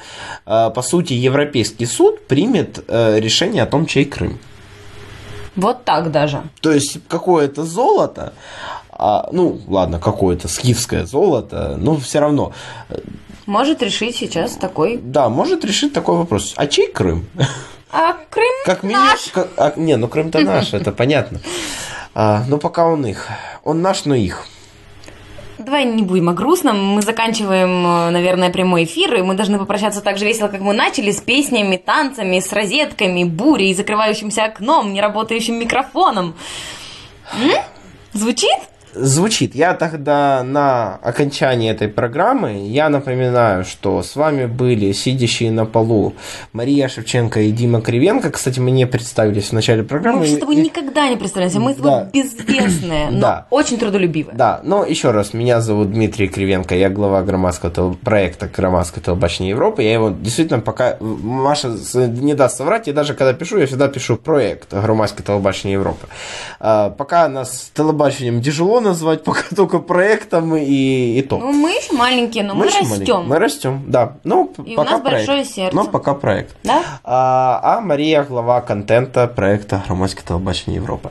э, 0.47 0.71
по 0.75 0.83
сути, 0.83 1.13
Европейский 1.13 1.87
суд 1.87 2.27
примет 2.27 2.85
э, 2.89 3.19
решение 3.21 3.63
о 3.63 3.67
том, 3.67 3.87
чей 3.87 4.05
Крым. 4.05 4.39
Вот 5.57 5.85
так 5.85 6.11
даже. 6.11 6.43
То 6.61 6.73
есть 6.73 6.99
какое-то 7.09 7.65
золото, 7.65 8.33
а, 8.93 9.29
ну 9.33 9.61
ладно, 9.67 9.99
какое-то 9.99 10.47
скифское 10.49 11.07
золото, 11.07 11.77
но 11.79 11.97
все 11.97 12.21
равно, 12.21 12.53
Может 13.47 13.83
решить 13.83 14.17
сейчас 14.17 14.53
такой. 14.53 14.99
да, 15.03 15.29
может 15.29 15.65
решить 15.65 15.93
такой 15.93 16.17
вопрос. 16.17 16.53
А 16.57 16.67
чей 16.67 16.87
Крым? 16.93 17.27
А 17.93 18.15
Крым 18.31 18.47
Как 18.65 18.83
меня, 18.83 19.15
как- 19.33 19.49
а, 19.57 19.73
не, 19.77 19.97
ну 19.97 20.09
Крым-то 20.09 20.41
наш, 20.45 20.73
это 20.75 20.93
понятно. 20.93 21.41
А, 22.15 22.45
но 22.49 22.59
пока 22.59 22.87
он 22.87 23.07
их, 23.07 23.29
он 23.65 23.83
наш, 23.83 24.05
но 24.05 24.15
их. 24.15 24.45
давай 25.59 25.85
не 25.85 26.03
будем 26.03 26.29
о 26.29 26.33
грустном. 26.33 26.83
Мы 26.95 27.03
заканчиваем, 27.03 27.87
э, 27.87 28.11
наверное, 28.11 28.51
прямой 28.51 28.85
эфир, 28.85 29.15
и 29.17 29.23
мы 29.23 29.35
должны 29.35 29.59
попрощаться 29.59 30.01
так 30.01 30.19
же 30.19 30.25
весело, 30.25 30.49
как 30.49 30.61
мы 30.61 30.73
начали, 30.73 31.11
с 31.11 31.21
песнями, 31.21 31.77
танцами, 31.77 32.41
с 32.41 32.53
розетками, 32.53 33.25
бурей, 33.25 33.75
закрывающимся 33.75 34.45
окном, 34.45 34.93
неработающим 34.93 35.57
микрофоном. 35.57 36.35
М? 37.41 37.53
Звучит? 38.13 38.59
Звучит. 38.95 39.55
Я 39.55 39.75
тогда 39.75 40.43
на 40.45 40.97
окончании 41.03 41.71
этой 41.71 41.89
программы, 41.89 42.67
я 42.67 42.89
напоминаю, 42.89 43.65
что 43.65 44.03
с 44.03 44.17
вами 44.17 44.47
были 44.47 44.91
сидящие 44.93 45.53
на 45.53 45.65
полу 45.65 46.15
Мария 46.53 46.89
Шевченко 46.89 47.41
и 47.41 47.53
Дима 47.53 47.81
Кривенко. 47.83 48.31
Кстати, 48.31 48.59
мы 48.59 48.73
не 48.73 48.87
представились 48.87 49.51
в 49.51 49.53
начале 49.53 49.85
программы. 49.85 50.21
Мы 50.21 50.27
с 50.27 50.39
тобой 50.39 50.57
И- 50.57 50.63
никогда 50.63 51.09
не 51.09 51.17
представляемся. 51.17 51.61
Мы 51.61 51.73
с 51.75 51.77
тобой 51.77 51.91
Да. 51.91 52.11
безвестные, 52.13 53.11
но 53.11 53.21
Да. 53.21 53.47
очень 53.51 53.79
трудолюбивые. 53.79 54.35
Да, 54.37 54.61
но 54.65 54.85
еще 54.85 55.13
раз, 55.13 55.35
меня 55.35 55.61
зовут 55.61 55.93
Дмитрий 55.93 56.27
Кривенко, 56.29 56.75
я 56.75 56.91
глава 56.91 57.23
громадского 57.23 57.71
тел- 57.71 57.95
проекта 57.95 58.49
«Громадское 58.55 59.03
телебачение 59.05 59.51
Европы». 59.51 59.83
Я 59.83 59.93
его 59.93 60.11
действительно 60.11 60.61
пока... 60.61 60.97
Маша 61.01 61.77
с- 61.77 61.95
не 61.95 62.35
даст 62.35 62.57
соврать, 62.57 62.89
и 62.89 62.93
даже 62.93 63.15
когда 63.15 63.33
пишу, 63.35 63.59
я 63.59 63.67
всегда 63.67 63.87
пишу 63.89 64.17
проект 64.17 64.73
«Громадское 64.75 65.25
телебачение 65.25 65.75
Европы». 65.75 66.09
А, 66.59 66.91
пока 66.91 67.29
нас 67.29 67.71
телебачением 67.75 68.43
тяжело 68.43 68.80
назвать, 68.81 69.25
пока 69.25 69.43
только 69.57 69.79
проектом 69.79 70.57
и, 70.57 71.19
и 71.19 71.23
то. 71.23 71.39
Ну, 71.39 71.53
мы 71.53 71.71
еще 71.71 71.93
маленькие, 71.93 72.45
но 72.45 72.55
мы, 72.55 72.67
маленькие. 72.67 72.91
растем. 72.99 73.25
Мы 73.27 73.39
растем, 73.39 73.85
да. 73.87 74.15
Ну, 74.25 74.53
И 74.65 74.73
у 74.73 74.77
пока 74.77 74.91
нас 74.93 75.01
проект. 75.01 75.27
большое 75.29 75.45
сердце. 75.45 75.77
Но 75.77 75.85
пока 75.85 76.15
проект. 76.15 76.55
Да? 76.65 76.83
А, 77.05 77.61
а 77.63 77.81
Мария 77.81 78.23
глава 78.25 78.61
контента 78.61 79.27
проекта 79.27 79.83
«Громадское 79.87 80.25
телебачение 80.27 80.77
Европы». 80.77 81.11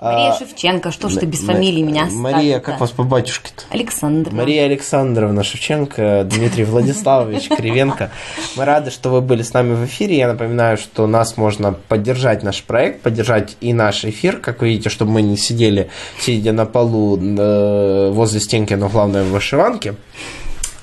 Мария 0.00 0.30
А, 0.32 0.38
Шевченко, 0.38 0.90
что 0.90 1.08
ж 1.08 1.16
ты 1.16 1.26
без 1.26 1.40
М- 1.40 1.46
фамилии 1.54 1.82
меня 1.82 2.06
Мария, 2.10 2.60
как 2.60 2.80
вас 2.80 2.90
по 2.90 3.02
батюшке-то? 3.02 3.64
Александр. 3.70 4.32
Мария 4.32 4.64
Александровна 4.66 5.42
Шевченко, 5.44 6.24
Дмитрий 6.24 6.64
Владиславович 6.64 7.48
Кривенко. 7.56 8.10
Мы 8.56 8.64
рады, 8.64 8.90
что 8.90 9.10
вы 9.10 9.20
были 9.20 9.42
с 9.42 9.52
нами 9.52 9.74
в 9.74 9.84
эфире. 9.86 10.16
Я 10.16 10.28
напоминаю, 10.28 10.76
что 10.78 11.06
нас 11.06 11.36
можно 11.36 11.72
поддержать 11.72 12.42
наш 12.42 12.62
проект, 12.62 13.02
поддержать 13.02 13.56
и 13.60 13.72
наш 13.72 14.04
эфир. 14.04 14.36
Как 14.38 14.60
вы 14.60 14.68
видите, 14.70 14.88
чтобы 14.88 15.12
мы 15.12 15.22
не 15.22 15.36
сидели, 15.36 15.90
сидя 16.20 16.52
на 16.52 16.66
полу 16.66 17.09
возле 17.16 18.40
стенки, 18.40 18.74
но 18.74 18.88
главное 18.88 19.24
в 19.24 19.30
вышиванке. 19.30 19.94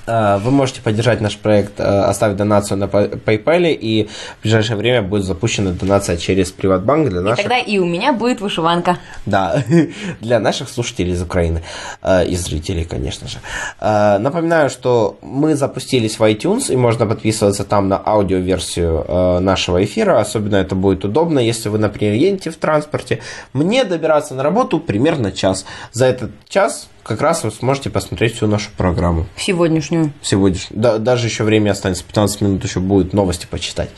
Э, 0.08 0.38
Вы 0.38 0.52
можете 0.52 0.82
поддержать 0.82 1.22
наш 1.22 1.38
проект, 1.38 1.80
э, 1.80 1.84
оставить 1.84 2.38
донацию 2.38 2.78
на 2.78 2.86
PayPal, 2.86 3.72
и 3.74 4.08
в 4.40 4.42
ближайшее 4.44 4.78
время 4.78 5.02
будет 5.02 5.26
запущена 5.26 5.72
донация 5.72 6.18
через 6.18 6.52
Приватбанк 6.52 7.10
для 7.10 7.20
И 7.20 7.24
наших 7.24 7.44
тогда 7.44 7.60
и 7.60 7.78
у 7.78 7.86
меня 7.86 8.14
будет 8.14 8.42
вышиванка. 8.42 8.98
да, 9.26 9.64
для 10.22 10.40
наших 10.40 10.70
слушателей 10.70 11.14
из 11.14 11.22
Украины 11.22 11.62
э, 12.02 12.26
и 12.26 12.36
зрителей, 12.36 12.86
конечно 12.86 13.28
же. 13.28 13.38
Напоминаю, 13.80 14.70
что 14.70 15.18
мы 15.22 15.56
запустились 15.56 16.20
в 16.20 16.24
iTunes, 16.24 16.72
и 16.72 16.76
можно 16.78 17.06
подписываться 17.06 17.64
там 17.64 17.90
на 17.90 18.02
аудиоверсию 18.04 19.42
нашего 19.42 19.84
эфира. 19.84 20.20
Особенно 20.20 20.56
это 20.56 20.76
будет 20.76 21.04
удобно, 21.04 21.40
если 21.40 21.70
вы, 21.70 21.78
например, 21.80 22.14
едете 22.14 22.50
в 22.50 22.58
транспорте. 22.58 23.20
Мне 23.54 23.84
добираться 23.84 24.36
на 24.36 24.44
работу 24.44 24.80
примерно 24.80 25.32
час. 25.32 25.66
За 25.92 26.06
этот 26.06 26.32
час 26.48 26.88
как 27.08 27.22
раз 27.22 27.44
вы 27.44 27.52
сможете 27.52 27.90
посмотреть 27.90 28.36
всю 28.36 28.48
нашу 28.48 28.70
программу 28.78 29.26
Сегодняшнюю. 29.38 30.12
сегодняшний. 30.22 30.78
Да, 30.78 30.98
даже 30.98 31.28
еще 31.28 31.44
время 31.44 31.72
останется, 31.72 32.04
15 32.04 32.42
минут 32.42 32.64
еще 32.64 32.80
будет 32.80 33.14
новости 33.14 33.48
почитать. 33.50 33.90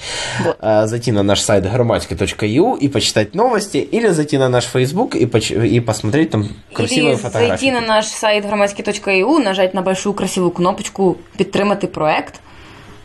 Вот. 0.45 0.57
А, 0.60 0.88
Зайти 0.88 1.12
на 1.12 1.24
наш 1.24 1.41
сайт 1.41 1.64
громатика.ю 1.70 2.76
и 2.76 2.88
почитать 2.88 3.36
новости, 3.36 3.78
или 3.78 4.07
зайти 4.10 4.38
на 4.38 4.49
наш 4.49 4.66
Facebook 4.66 5.16
и, 5.16 5.26
поч- 5.26 5.51
и 5.51 5.80
посмотреть 5.80 6.30
там 6.30 6.49
красивые 6.74 7.14
Или 7.14 7.20
фотографии. 7.22 7.47
зайти 7.49 7.72
на 7.72 7.82
наш 7.82 8.05
сайт 8.05 8.45
громадський.eu, 8.45 9.43
нажать 9.43 9.74
на 9.74 9.82
большую 9.82 10.14
красивую 10.14 10.51
кнопочку 10.51 11.18
«Підтримати 11.38 11.88
проект». 11.88 12.39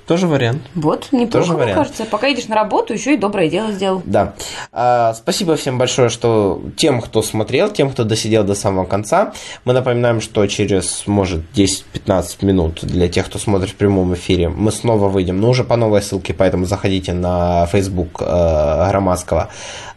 Тоже 0.07 0.27
вариант. 0.27 0.63
Вот, 0.75 1.09
неплохо, 1.13 1.31
Тоже 1.31 1.53
мне 1.53 1.63
вариант. 1.63 1.79
кажется. 1.79 2.05
Пока 2.05 2.27
едешь 2.27 2.49
на 2.49 2.57
работу, 2.57 2.93
еще 2.93 3.15
и 3.15 3.17
доброе 3.17 3.49
дело 3.49 3.73
сделал. 3.73 4.03
Да. 4.05 4.35
А, 4.71 5.15
спасибо 5.15 5.57
всем 5.57 5.79
большое, 5.79 6.11
что 6.11 6.63
тем, 6.77 7.01
кто 7.01 7.23
смотрел, 7.23 7.71
тем, 7.71 7.91
кто 7.91 8.05
досидел 8.05 8.45
до 8.45 8.55
самого 8.55 8.85
конца. 8.85 9.33
Мы 9.65 9.73
напоминаем, 9.73 10.21
что 10.21 10.47
через, 10.47 11.07
может, 11.07 11.41
10-15 11.55 12.45
минут 12.45 12.81
для 12.83 13.09
тех, 13.09 13.27
кто 13.27 13.39
смотрит 13.39 13.71
в 13.71 13.77
прямом 13.77 14.13
эфире, 14.13 14.51
мы 14.51 14.73
снова 14.73 15.09
выйдем, 15.09 15.41
но 15.41 15.49
уже 15.49 15.65
по 15.65 15.77
новой 15.77 16.03
ссылке, 16.03 16.35
поэтому 16.35 16.67
заходите 16.67 17.15
на 17.15 17.67
Facebook 17.67 18.21
э, 18.21 18.89
Громадского 18.91 19.49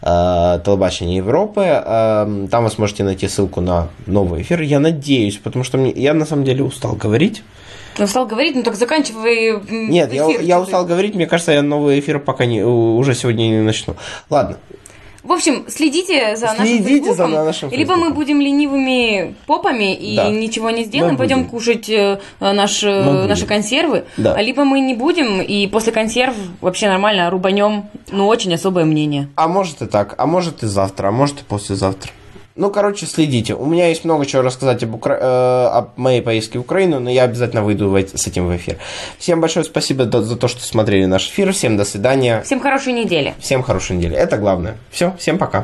э, 0.01 0.05
телебачения 0.65 1.17
Европы. 1.17 1.63
Э, 1.65 2.47
там 2.49 2.63
вы 2.63 2.69
сможете 2.69 3.03
найти 3.03 3.27
ссылку 3.27 3.59
на 3.59 3.89
новый 4.05 4.41
эфир. 4.41 4.61
Я 4.61 4.79
надеюсь, 4.79 5.37
потому 5.37 5.65
что 5.65 5.77
мне, 5.77 5.91
я 5.91 6.13
на 6.13 6.25
самом 6.25 6.45
деле 6.45 6.63
устал 6.63 6.93
говорить. 6.93 7.43
Ты 7.97 8.03
устал 8.03 8.25
говорить, 8.27 8.55
ну 8.55 8.63
так 8.63 8.75
заканчивай 8.75 9.59
Нет, 9.69 10.13
я, 10.13 10.29
эфир, 10.31 10.41
я 10.41 10.55
ты. 10.57 10.61
устал 10.63 10.85
говорить, 10.85 11.15
мне 11.15 11.25
кажется, 11.27 11.51
я 11.51 11.61
новый 11.63 11.99
эфир 11.99 12.19
пока 12.19 12.45
не, 12.45 12.63
уже 12.63 13.13
сегодня 13.15 13.43
не 13.49 13.61
начну. 13.61 13.95
Ладно, 14.29 14.57
В 15.23 15.31
общем, 15.33 15.65
следите 15.67 16.35
за 16.37 16.47
Следите 16.55 16.57
нашим 16.57 16.83
за 16.83 16.87
Фейсбуком. 16.89 17.31
нашим 17.45 17.69
Либо 17.71 17.95
мы 17.95 18.01
Фейсбуком. 18.03 18.13
будем 18.15 18.39
ленивыми 18.41 19.35
попами 19.45 19.93
и 19.95 20.15
Да. 20.15 20.29
ничего 20.29 20.69
не 20.69 20.83
сделаем, 20.85 21.13
Мы 21.13 21.17
пойдем 21.17 21.37
будем. 21.39 21.49
кушать 21.49 21.89
э, 21.89 22.19
наш, 22.39 22.83
э, 22.83 23.03
Мы 23.03 23.27
наши 23.27 23.45
консервы. 23.45 24.05
Да. 24.15 24.39
Либо 24.41 24.63
мы 24.63 24.79
не 24.79 24.93
будем, 24.93 25.41
и 25.41 25.67
после 25.67 25.91
консерв 25.91 26.35
вообще 26.61 26.87
нормально 26.87 27.29
рубанем, 27.29 27.85
ну, 28.11 28.27
очень 28.27 28.53
особое 28.53 28.85
мнение. 28.85 29.27
А 29.35 29.47
может 29.49 29.81
и 29.81 29.85
так, 29.87 30.15
а 30.17 30.25
может 30.27 30.63
и 30.63 30.67
завтра, 30.67 31.07
а 31.07 31.11
может 31.11 31.41
и 31.41 31.43
послезавтра. 31.43 32.11
Ну, 32.57 32.71
короче, 32.71 33.05
следите. 33.05 33.53
У 33.53 33.65
меня 33.65 33.87
есть 33.87 34.03
много 34.03 34.25
чего 34.25 34.41
рассказать 34.41 34.83
об, 34.83 34.95
Укра- 34.95 35.17
э, 35.19 35.67
об 35.77 35.89
моей 35.97 36.21
поездке 36.21 36.57
в 36.57 36.61
Украину, 36.61 36.99
но 36.99 37.09
я 37.09 37.23
обязательно 37.23 37.63
выйду 37.63 37.89
в 37.89 37.95
с 37.97 38.27
этим 38.27 38.47
в 38.47 38.55
эфир. 38.55 38.77
Всем 39.19 39.39
большое 39.39 39.63
спасибо 39.63 40.05
до- 40.05 40.23
за 40.23 40.35
то, 40.37 40.47
что 40.47 40.61
смотрели 40.63 41.05
наш 41.05 41.27
эфир. 41.29 41.53
Всем 41.53 41.77
до 41.77 41.85
свидания. 41.85 42.41
Всем 42.41 42.59
хорошей 42.59 42.93
недели. 42.93 43.35
Всем 43.39 43.61
хорошей 43.63 43.95
недели. 43.97 44.15
Это 44.15 44.37
главное. 44.37 44.77
Все, 44.89 45.13
всем 45.19 45.37
пока. 45.37 45.63